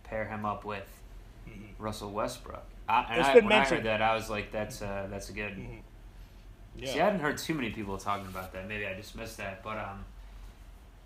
Pair 0.03 0.25
him 0.25 0.45
up 0.45 0.63
with 0.63 0.87
Russell 1.79 2.11
Westbrook. 2.11 2.63
I, 2.87 3.05
and 3.09 3.21
I, 3.23 3.33
been 3.33 3.45
when 3.45 3.53
I 3.53 3.57
mentioned. 3.57 3.77
heard 3.77 3.85
that, 3.87 4.01
I 4.03 4.13
was 4.13 4.29
like, 4.29 4.51
"That's 4.51 4.83
uh, 4.83 5.07
that's 5.09 5.29
a 5.29 5.33
good." 5.33 5.57
Yeah. 6.77 6.93
See, 6.93 7.01
I 7.01 7.05
hadn't 7.05 7.21
heard 7.21 7.39
too 7.39 7.55
many 7.55 7.71
people 7.71 7.97
talking 7.97 8.27
about 8.27 8.53
that. 8.53 8.67
Maybe 8.67 8.85
I 8.85 8.93
just 8.93 9.15
missed 9.15 9.37
that, 9.37 9.63
but 9.63 9.77
um, 9.77 10.05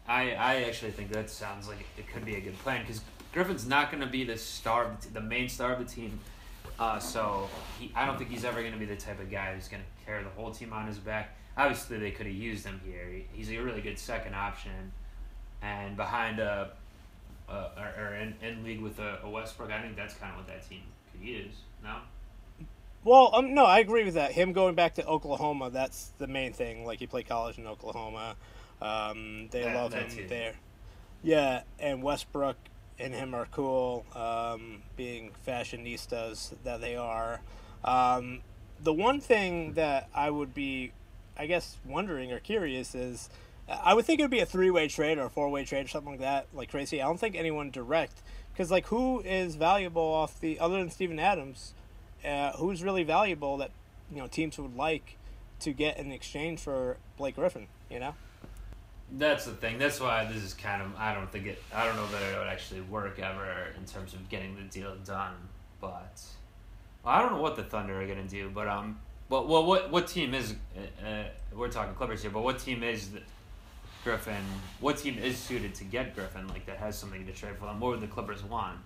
I 0.09 0.31
I 0.33 0.63
actually 0.63 0.91
think 0.91 1.09
that 1.13 1.29
sounds 1.29 1.69
like 1.69 1.85
it 1.97 2.09
could 2.11 2.25
be 2.25 2.35
a 2.35 2.41
good 2.41 2.57
plan 2.59 2.81
because 2.81 3.01
Griffin's 3.34 3.67
not 3.67 3.91
going 3.91 4.01
to 4.01 4.07
be 4.09 4.23
the 4.23 4.38
star, 4.38 4.86
of 4.86 5.01
the, 5.01 5.07
t- 5.07 5.13
the 5.13 5.21
main 5.21 5.49
star 5.49 5.73
of 5.73 5.80
the 5.80 5.86
team. 5.86 6.19
Uh, 6.80 6.99
so 6.99 7.49
he, 7.80 7.91
I 7.95 8.05
don't 8.05 8.17
think 8.17 8.30
he's 8.30 8.45
ever 8.45 8.61
going 8.61 8.73
to 8.73 8.80
be 8.80 8.86
the 8.86 8.95
type 8.95 9.19
of 9.19 9.30
guy 9.32 9.53
who's 9.55 9.67
going 9.67 9.82
to 9.84 10.05
carry 10.05 10.23
the 10.23 10.30
whole 10.32 10.51
team 10.51 10.73
on 10.73 10.88
his 10.88 10.97
back. 10.97 11.36
Obviously, 11.57 11.97
they 11.97 12.11
could 12.11 12.28
have 12.28 12.36
used 12.36 12.65
him 12.65 12.80
here. 12.86 13.07
He, 13.11 13.25
he's 13.34 13.49
a 13.51 13.57
really 13.57 13.82
good 13.82 13.97
second 13.97 14.36
option, 14.36 14.91
and 15.61 15.97
behind 15.97 16.39
a, 16.39 16.69
uh, 17.49 17.69
or, 17.78 18.03
or 18.03 18.15
in, 18.15 18.36
in 18.43 18.63
league 18.63 18.82
with 18.82 18.99
a, 18.99 19.19
a 19.23 19.30
Westbrook, 19.30 19.71
I 19.71 19.82
think 19.82 19.95
that's 19.95 20.13
kind 20.13 20.32
of 20.32 20.38
what 20.38 20.47
that 20.47 20.67
team 20.69 20.82
could 21.11 21.28
use. 21.28 21.53
No. 21.84 21.95
Well, 23.03 23.32
um, 23.34 23.53
no, 23.53 23.65
I 23.65 23.80
agree 23.80 24.03
with 24.03 24.15
that. 24.15 24.32
Him 24.34 24.53
going 24.53 24.75
back 24.75 24.95
to 24.95 25.05
Oklahoma, 25.05 25.69
that's 25.71 26.11
the 26.19 26.28
main 26.28 26.53
thing. 26.53 26.86
Like 26.86 26.99
he 26.99 27.07
played 27.07 27.28
college 27.28 27.57
in 27.57 27.65
Oklahoma. 27.65 28.36
Um, 28.82 29.47
they 29.51 29.63
That- 29.63 29.75
love 29.75 29.91
that 29.91 30.11
him 30.11 30.17
too. 30.17 30.28
there. 30.28 30.53
Yeah, 31.23 31.63
and 31.80 32.03
Westbrook 32.03 32.57
and 32.99 33.13
him 33.13 33.33
are 33.33 33.47
cool, 33.51 34.05
um, 34.15 34.83
being 34.95 35.31
fashionistas 35.47 36.53
that 36.63 36.81
they 36.81 36.95
are. 36.95 37.41
Um, 37.83 38.41
the 38.81 38.93
one 38.93 39.19
thing 39.19 39.73
that 39.73 40.09
I 40.13 40.29
would 40.29 40.53
be, 40.53 40.91
I 41.37 41.45
guess, 41.45 41.77
wondering 41.85 42.31
or 42.31 42.39
curious 42.39 42.95
is, 42.95 43.29
I 43.67 43.93
would 43.93 44.05
think 44.05 44.19
it 44.19 44.23
would 44.23 44.31
be 44.31 44.39
a 44.39 44.45
three-way 44.45 44.87
trade 44.87 45.17
or 45.17 45.25
a 45.25 45.29
four-way 45.29 45.65
trade 45.65 45.85
or 45.85 45.89
something 45.89 46.13
like 46.13 46.21
that, 46.21 46.47
like 46.53 46.71
crazy. 46.71 47.01
I 47.01 47.05
don't 47.05 47.19
think 47.19 47.35
anyone 47.35 47.69
direct, 47.69 48.21
because 48.53 48.71
like 48.71 48.87
who 48.87 49.21
is 49.21 49.55
valuable 49.55 50.01
off 50.01 50.39
the 50.39 50.59
other 50.59 50.77
than 50.77 50.89
Steven 50.89 51.19
Adams? 51.19 51.73
uh, 52.25 52.51
who's 52.53 52.83
really 52.83 53.03
valuable 53.03 53.57
that 53.57 53.71
you 54.11 54.17
know 54.17 54.27
teams 54.27 54.57
would 54.57 54.75
like 54.75 55.17
to 55.59 55.73
get 55.73 55.97
in 55.97 56.11
exchange 56.11 56.59
for 56.59 56.97
Blake 57.17 57.35
Griffin. 57.35 57.67
You 57.89 57.99
know, 57.99 58.15
That's 59.11 59.45
the 59.45 59.51
thing. 59.51 59.77
That's 59.77 59.99
why 59.99 60.25
this 60.25 60.43
is 60.43 60.53
kind 60.53 60.81
of. 60.81 60.95
I 60.97 61.13
don't 61.13 61.31
think 61.31 61.45
it. 61.45 61.63
I 61.73 61.85
don't 61.85 61.95
know 61.95 62.07
that 62.07 62.21
it 62.21 62.37
would 62.37 62.47
actually 62.47 62.81
work 62.81 63.19
ever 63.19 63.67
in 63.77 63.85
terms 63.85 64.13
of 64.13 64.27
getting 64.29 64.55
the 64.55 64.63
deal 64.63 64.95
done. 65.05 65.35
But 65.79 66.21
well, 67.03 67.15
I 67.15 67.21
don't 67.21 67.33
know 67.33 67.41
what 67.41 67.55
the 67.55 67.63
Thunder 67.63 68.01
are 68.01 68.07
gonna 68.07 68.23
do. 68.23 68.51
But 68.53 68.67
um, 68.67 68.99
well, 69.29 69.47
well 69.47 69.65
what 69.65 69.91
what 69.91 70.07
team 70.07 70.33
is? 70.33 70.55
Uh, 70.75 71.07
uh, 71.07 71.23
we're 71.55 71.69
talking 71.69 71.93
Clippers 71.95 72.21
here, 72.21 72.31
but 72.31 72.43
what 72.43 72.59
team 72.59 72.83
is 72.83 73.09
the 73.09 73.21
Griffin? 74.03 74.43
What 74.81 74.97
team 74.97 75.17
is 75.17 75.37
suited 75.37 75.73
to 75.75 75.85
get 75.85 76.13
Griffin? 76.13 76.47
Like 76.49 76.65
that 76.65 76.77
has 76.77 76.97
something 76.97 77.25
to 77.25 77.31
trade 77.31 77.55
for 77.57 77.65
them. 77.65 77.79
What 77.79 77.91
would 77.91 78.01
the 78.01 78.07
Clippers 78.07 78.43
want? 78.43 78.77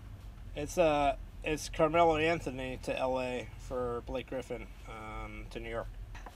it's 0.56 0.78
uh 0.78 1.16
it's 1.44 1.70
Carmelo 1.70 2.18
Anthony 2.18 2.80
to 2.84 2.98
L.A. 2.98 3.48
for 3.58 4.04
Blake 4.06 4.30
Griffin 4.30 4.68
um, 4.88 5.46
to 5.50 5.60
New 5.60 5.70
York. 5.70 5.88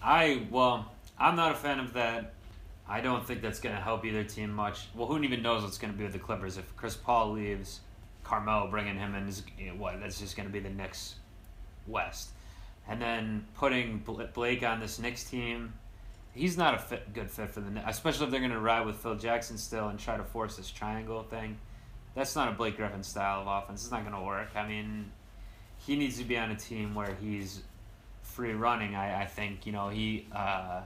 I 0.01 0.47
well, 0.49 0.91
I'm 1.19 1.35
not 1.35 1.51
a 1.51 1.55
fan 1.55 1.79
of 1.79 1.93
that. 1.93 2.33
I 2.87 3.01
don't 3.01 3.25
think 3.25 3.41
that's 3.41 3.59
going 3.59 3.75
to 3.75 3.81
help 3.81 4.05
either 4.05 4.23
team 4.23 4.51
much. 4.51 4.87
Well, 4.93 5.07
who 5.07 5.21
even 5.23 5.41
knows 5.41 5.63
what's 5.63 5.77
going 5.77 5.91
to 5.91 5.97
be 5.97 6.03
with 6.03 6.13
the 6.13 6.19
Clippers 6.19 6.57
if 6.57 6.75
Chris 6.75 6.95
Paul 6.95 7.31
leaves, 7.31 7.81
Carmelo 8.23 8.69
bringing 8.69 8.97
him 8.97 9.15
in 9.15 9.27
is 9.27 9.43
you 9.57 9.67
know, 9.67 9.73
what? 9.73 9.99
That's 9.99 10.19
just 10.19 10.37
going 10.37 10.47
to 10.47 10.53
be 10.53 10.59
the 10.59 10.69
Knicks 10.69 11.15
West, 11.87 12.29
and 12.87 13.01
then 13.01 13.45
putting 13.55 14.03
Blake 14.33 14.63
on 14.63 14.79
this 14.79 14.99
Knicks 14.99 15.23
team. 15.23 15.73
He's 16.33 16.57
not 16.57 16.75
a 16.75 16.77
fit, 16.77 17.13
good 17.13 17.31
fit 17.31 17.49
for 17.49 17.61
the 17.61 17.71
Knicks, 17.71 17.85
especially 17.87 18.25
if 18.25 18.31
they're 18.31 18.41
going 18.41 18.51
to 18.51 18.59
ride 18.59 18.85
with 18.85 18.97
Phil 18.97 19.15
Jackson 19.15 19.57
still 19.57 19.87
and 19.87 19.97
try 19.97 20.17
to 20.17 20.23
force 20.23 20.57
this 20.57 20.69
triangle 20.69 21.23
thing. 21.23 21.57
That's 22.13 22.35
not 22.35 22.49
a 22.49 22.51
Blake 22.51 22.77
Griffin 22.77 23.03
style 23.03 23.41
of 23.41 23.47
offense. 23.47 23.83
It's 23.83 23.91
not 23.91 24.01
going 24.01 24.15
to 24.15 24.25
work. 24.25 24.49
I 24.55 24.67
mean, 24.67 25.11
he 25.77 25.95
needs 25.95 26.17
to 26.17 26.23
be 26.23 26.37
on 26.37 26.51
a 26.51 26.55
team 26.55 26.93
where 26.93 27.15
he's 27.21 27.61
free 28.21 28.53
running. 28.53 28.95
I, 28.95 29.23
I 29.23 29.25
think 29.25 29.65
you 29.65 29.71
know 29.71 29.89
he 29.89 30.27
uh, 30.33 30.81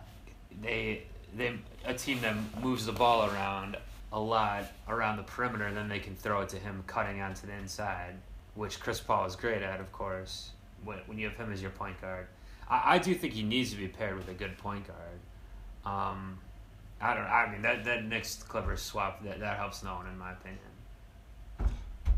they 0.62 1.04
they 1.36 1.58
a 1.86 1.94
team 1.94 2.22
that 2.22 2.36
moves 2.62 2.86
the 2.86 2.92
ball 2.92 3.30
around 3.30 3.78
a 4.12 4.20
lot 4.20 4.66
around 4.88 5.18
the 5.18 5.24
perimeter, 5.24 5.72
then 5.72 5.88
they 5.88 6.00
can 6.00 6.16
throw 6.16 6.42
it 6.42 6.50
to 6.50 6.58
him 6.58 6.84
cutting 6.88 7.22
onto 7.22 7.48
the 7.48 7.54
inside, 7.54 8.16
which 8.56 8.80
Chris 8.80 9.00
Paul 9.00 9.26
is 9.26 9.36
great 9.36 9.62
at, 9.62 9.80
of 9.80 9.92
course. 9.92 10.52
When 10.84 10.98
when 11.06 11.18
you 11.18 11.28
have 11.28 11.38
him 11.38 11.52
as 11.52 11.62
your 11.62 11.72
point 11.72 12.00
guard, 12.02 12.28
I, 12.70 12.96
I 12.96 12.98
do 12.98 13.14
think 13.14 13.34
he 13.34 13.44
needs 13.44 13.72
to 13.72 13.78
be 13.78 13.88
paired 13.88 14.16
with 14.16 14.30
a 14.30 14.34
good 14.34 14.58
point 14.58 14.86
guard. 14.88 15.20
Um, 15.86 16.40
I 17.02 17.14
don't. 17.14 17.26
I 17.26 17.50
mean 17.52 17.62
that 17.62 17.84
that 17.86 18.06
Knicks 18.06 18.44
Clippers 18.44 18.82
swap 18.82 19.24
that 19.24 19.40
that 19.40 19.58
helps 19.58 19.84
no 19.84 19.96
one 19.96 20.08
in 20.08 20.18
my 20.18 20.32
opinion. 20.32 20.60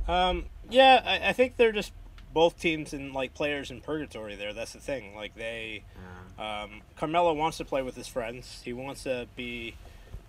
Um, 0.08 0.46
yeah, 0.70 1.02
I, 1.06 1.30
I 1.30 1.34
think 1.34 1.58
they're 1.58 1.72
just 1.72 1.94
both 2.34 2.60
teams 2.60 2.94
and 2.94 3.14
like 3.14 3.34
players 3.34 3.72
in 3.72 3.82
purgatory. 3.82 4.36
There, 4.36 4.54
that's 4.54 4.74
the 4.74 4.80
thing. 4.80 5.16
Like 5.16 5.36
they, 5.36 5.84
Yeah. 5.96 6.02
Um, 6.40 6.82
Carmelo 6.96 7.34
wants 7.34 7.58
to 7.58 7.66
play 7.66 7.82
with 7.82 7.96
his 7.96 8.08
friends. 8.08 8.62
He 8.64 8.74
wants 8.74 9.04
to 9.04 9.28
be, 9.36 9.76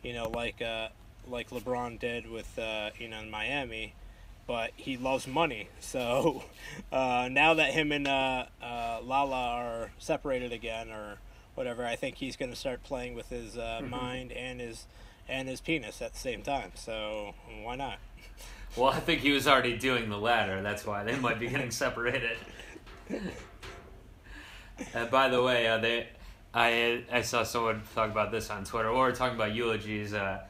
you 0.03 0.12
know, 0.12 0.28
like 0.28 0.61
uh, 0.61 0.88
like 1.28 1.50
LeBron 1.50 1.98
did 1.98 2.30
with 2.30 2.59
uh, 2.59 2.90
you 2.98 3.09
know 3.09 3.20
in 3.20 3.30
Miami, 3.30 3.94
but 4.46 4.72
he 4.76 4.96
loves 4.96 5.26
money. 5.26 5.68
So 5.80 6.44
uh, 6.90 7.28
now 7.30 7.55
that 7.55 7.72
him 7.72 7.92
and 7.92 8.09
uh, 8.09 8.46
uh, 8.62 9.00
Lala 9.03 9.36
are 9.36 9.90
separated 9.98 10.53
again 10.53 10.90
or 10.90 11.18
whatever, 11.55 11.84
I 11.84 11.96
think 11.96 12.16
he's 12.16 12.36
going 12.36 12.50
to 12.50 12.57
start 12.57 12.82
playing 12.82 13.14
with 13.14 13.28
his 13.28 13.59
uh, 13.59 13.82
mind 13.86 14.32
and 14.32 14.59
his 14.61 14.86
and 15.28 15.48
his 15.48 15.61
penis 15.61 16.00
at 16.00 16.14
the 16.14 16.18
same 16.18 16.42
time. 16.42 16.72
So 16.74 17.34
why 17.62 17.76
not? 17.76 17.98
Well, 18.76 18.88
I 18.88 19.00
think 19.00 19.20
he 19.20 19.32
was 19.32 19.46
already 19.46 19.76
doing 19.76 20.09
the 20.09 20.18
latter. 20.18 20.62
That's 20.62 20.86
why 20.86 21.05
they 21.05 21.16
might 21.16 21.38
be 21.38 21.48
getting 21.48 21.70
separated. 21.84 22.38
uh, 24.95 25.07
by 25.07 25.28
the 25.28 25.43
way, 25.43 25.66
uh, 25.66 25.78
they, 25.78 26.09
I 26.55 27.05
I 27.11 27.22
saw 27.22 27.43
someone 27.43 27.83
talk 27.95 28.11
about 28.11 28.30
this 28.30 28.51
on 28.51 28.64
Twitter. 28.64 28.89
Or 28.89 29.09
we're 29.09 29.14
talking 29.14 29.37
about 29.37 29.55
eulogies. 29.55 30.14
Uh, 30.14 30.41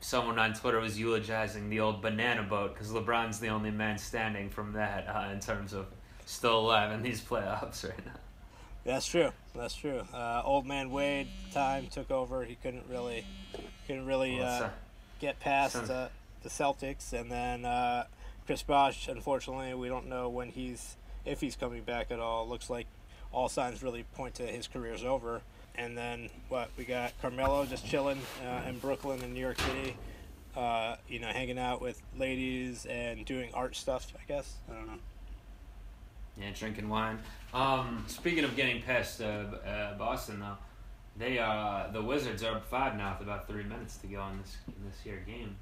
someone 0.00 0.38
on 0.38 0.54
Twitter 0.54 0.78
was 0.80 0.98
eulogizing 0.98 1.68
the 1.70 1.80
old 1.80 2.00
banana 2.00 2.42
boat 2.42 2.74
because 2.74 2.90
LeBron's 2.90 3.40
the 3.40 3.48
only 3.48 3.70
man 3.70 3.98
standing 3.98 4.48
from 4.48 4.72
that 4.72 5.08
uh, 5.08 5.32
in 5.32 5.40
terms 5.40 5.72
of 5.72 5.86
still 6.24 6.60
alive 6.60 6.92
in 6.92 7.02
these 7.02 7.20
playoffs 7.20 7.84
right 7.88 8.06
now. 8.06 8.12
That's 8.84 9.06
true. 9.06 9.32
That's 9.54 9.74
true. 9.74 10.02
Uh, 10.14 10.42
old 10.44 10.66
man 10.66 10.90
Wade 10.90 11.28
time 11.52 11.88
took 11.88 12.10
over. 12.10 12.44
He 12.44 12.54
couldn't 12.54 12.84
really, 12.88 13.26
couldn't 13.86 14.06
really 14.06 14.38
Well, 14.38 14.64
uh, 14.64 14.70
get 15.20 15.40
past 15.40 15.76
uh, 15.90 16.08
the 16.42 16.48
Celtics, 16.48 17.12
and 17.12 17.30
then 17.30 17.64
uh, 17.64 18.04
Chris 18.46 18.62
Bosh. 18.62 19.08
Unfortunately, 19.08 19.74
we 19.74 19.88
don't 19.88 20.06
know 20.06 20.28
when 20.28 20.48
he's 20.48 20.96
if 21.26 21.40
he's 21.40 21.56
coming 21.56 21.82
back 21.82 22.10
at 22.10 22.20
all. 22.20 22.48
Looks 22.48 22.70
like 22.70 22.86
all 23.32 23.48
signs 23.48 23.82
really 23.82 24.04
point 24.14 24.34
to 24.36 24.42
his 24.44 24.66
career's 24.66 25.04
over. 25.04 25.42
And 25.74 25.96
then 25.96 26.28
what 26.48 26.70
we 26.76 26.84
got 26.84 27.12
Carmelo 27.22 27.64
just 27.66 27.86
chilling 27.86 28.20
uh, 28.44 28.68
in 28.68 28.78
Brooklyn 28.78 29.22
and 29.22 29.32
New 29.34 29.40
York 29.40 29.60
City. 29.60 29.96
Uh, 30.56 30.96
you 31.08 31.20
know, 31.20 31.28
hanging 31.28 31.58
out 31.58 31.80
with 31.80 32.02
ladies 32.18 32.84
and 32.86 33.24
doing 33.24 33.50
art 33.54 33.76
stuff. 33.76 34.12
I 34.16 34.22
guess 34.26 34.54
I 34.68 34.74
don't 34.74 34.86
know. 34.86 34.98
Yeah, 36.40 36.50
drinking 36.54 36.88
wine. 36.88 37.18
Um, 37.52 38.04
speaking 38.08 38.44
of 38.44 38.56
getting 38.56 38.82
past 38.82 39.20
uh, 39.20 39.24
uh, 39.24 39.98
Boston, 39.98 40.40
though, 40.40 40.56
they 41.16 41.38
uh, 41.38 41.88
the 41.92 42.02
Wizards 42.02 42.42
are 42.42 42.56
up 42.56 42.66
five 42.66 42.96
now 42.96 43.16
with 43.18 43.28
about 43.28 43.46
three 43.48 43.64
minutes 43.64 43.96
to 43.98 44.06
go 44.06 44.26
in 44.28 44.38
this 44.38 44.56
in 44.66 44.88
this 44.88 45.04
year 45.04 45.22
game. 45.26 45.56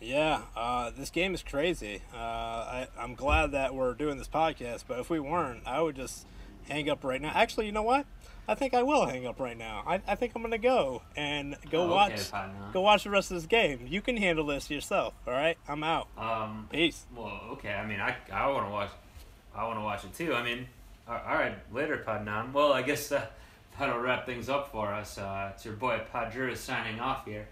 Yeah, 0.00 0.42
uh, 0.56 0.90
this 0.90 1.10
game 1.10 1.34
is 1.34 1.42
crazy. 1.42 2.02
Uh, 2.12 2.18
I, 2.18 2.88
I'm 2.98 3.14
glad 3.14 3.52
that 3.52 3.74
we're 3.74 3.94
doing 3.94 4.18
this 4.18 4.28
podcast, 4.28 4.84
but 4.86 4.98
if 4.98 5.08
we 5.08 5.20
weren't, 5.20 5.62
I 5.66 5.80
would 5.80 5.96
just 5.96 6.26
hang 6.68 6.88
up 6.90 7.04
right 7.04 7.20
now. 7.20 7.32
Actually, 7.34 7.66
you 7.66 7.72
know 7.72 7.82
what? 7.82 8.06
I 8.46 8.54
think 8.54 8.74
I 8.74 8.82
will 8.82 9.06
hang 9.06 9.26
up 9.26 9.40
right 9.40 9.56
now. 9.56 9.82
I, 9.86 10.02
I 10.06 10.14
think 10.16 10.32
I'm 10.36 10.42
gonna 10.42 10.58
go 10.58 11.00
and 11.16 11.56
go 11.70 11.84
Oh, 11.84 11.88
watch 11.94 12.30
okay, 12.32 12.46
go 12.74 12.82
watch 12.82 13.04
the 13.04 13.10
rest 13.10 13.30
of 13.30 13.36
this 13.38 13.46
game. 13.46 13.86
You 13.88 14.02
can 14.02 14.16
handle 14.18 14.44
this 14.46 14.70
yourself. 14.70 15.14
All 15.26 15.32
right, 15.32 15.56
I'm 15.66 15.82
out. 15.82 16.08
Um, 16.18 16.68
Peace. 16.70 17.06
well, 17.16 17.40
okay. 17.52 17.72
I 17.72 17.86
mean, 17.86 18.00
I 18.00 18.14
I 18.30 18.46
want 18.48 18.66
to 18.66 18.70
watch. 18.70 18.90
I 19.54 19.64
want 19.66 19.78
to 19.78 19.82
watch 19.82 20.04
it 20.04 20.12
too. 20.14 20.34
I 20.34 20.42
mean, 20.42 20.66
all 21.08 21.20
all 21.26 21.34
right, 21.36 21.54
later, 21.72 22.02
Padnan. 22.06 22.52
Well, 22.52 22.72
I 22.74 22.82
guess 22.82 23.10
uh, 23.12 23.24
that'll 23.78 23.98
wrap 24.00 24.26
things 24.26 24.50
up 24.50 24.70
for 24.70 24.92
us. 24.92 25.16
Uh, 25.16 25.52
it's 25.54 25.64
your 25.64 25.74
boy 25.74 26.02
Padru 26.12 26.54
signing 26.54 27.00
off 27.00 27.24
here. 27.24 27.48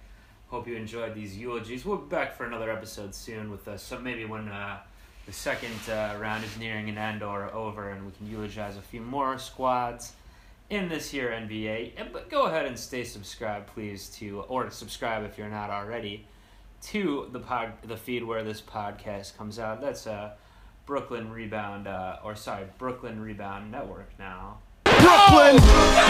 Hope 0.49 0.69
you 0.69 0.77
enjoyed 0.77 1.15
these 1.15 1.39
eulogies. 1.39 1.87
We'll 1.87 1.97
be 1.97 2.09
back 2.11 2.37
for 2.37 2.45
another 2.45 2.71
episode 2.71 3.15
soon 3.15 3.51
with 3.51 3.67
uh, 3.67 3.79
some 3.79 4.03
maybe 4.05 4.27
when 4.27 4.49
uh, 4.49 4.81
the 5.27 5.33
second 5.33 5.79
uh, 5.89 6.16
round 6.18 6.45
is 6.45 6.57
nearing 6.59 6.89
an 6.89 6.99
end 6.99 7.23
or 7.23 7.53
over, 7.53 7.91
and 7.91 8.05
we 8.05 8.12
can 8.12 8.27
eulogize 8.29 8.77
a 8.77 8.83
few 8.83 9.01
more 9.01 9.39
squads 9.39 10.12
in 10.70 10.89
this 10.89 11.11
here 11.11 11.31
NBA. 11.31 12.12
But 12.12 12.31
go 12.31 12.47
ahead 12.47 12.66
and 12.66 12.79
stay 12.79 13.05
subscribed, 13.05 13.68
please, 13.68 14.09
to 14.16 14.41
or 14.49 14.70
subscribe 14.70 15.25
if 15.25 15.39
you're 15.39 15.49
not 15.49 15.70
already 15.70 16.27
to 16.83 17.29
the 17.33 17.39
pod, 17.39 17.73
the 17.85 17.97
feed 17.97 18.25
where 18.25 18.43
this 18.43 18.61
podcast 18.61 19.37
comes 19.37 19.59
out. 19.59 19.81
That's 19.81 20.07
uh, 20.07 20.33
Brooklyn 20.87 21.31
Rebound, 21.31 21.87
uh, 21.87 22.18
or 22.25 22.35
sorry, 22.35 22.66
Brooklyn 22.79 23.20
Rebound 23.20 23.70
Network 23.70 24.11
now. 24.18 24.59
Brooklyn, 24.85 25.57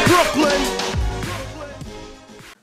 Brooklyn, 0.07 0.63
Brooklyn. 1.23 2.12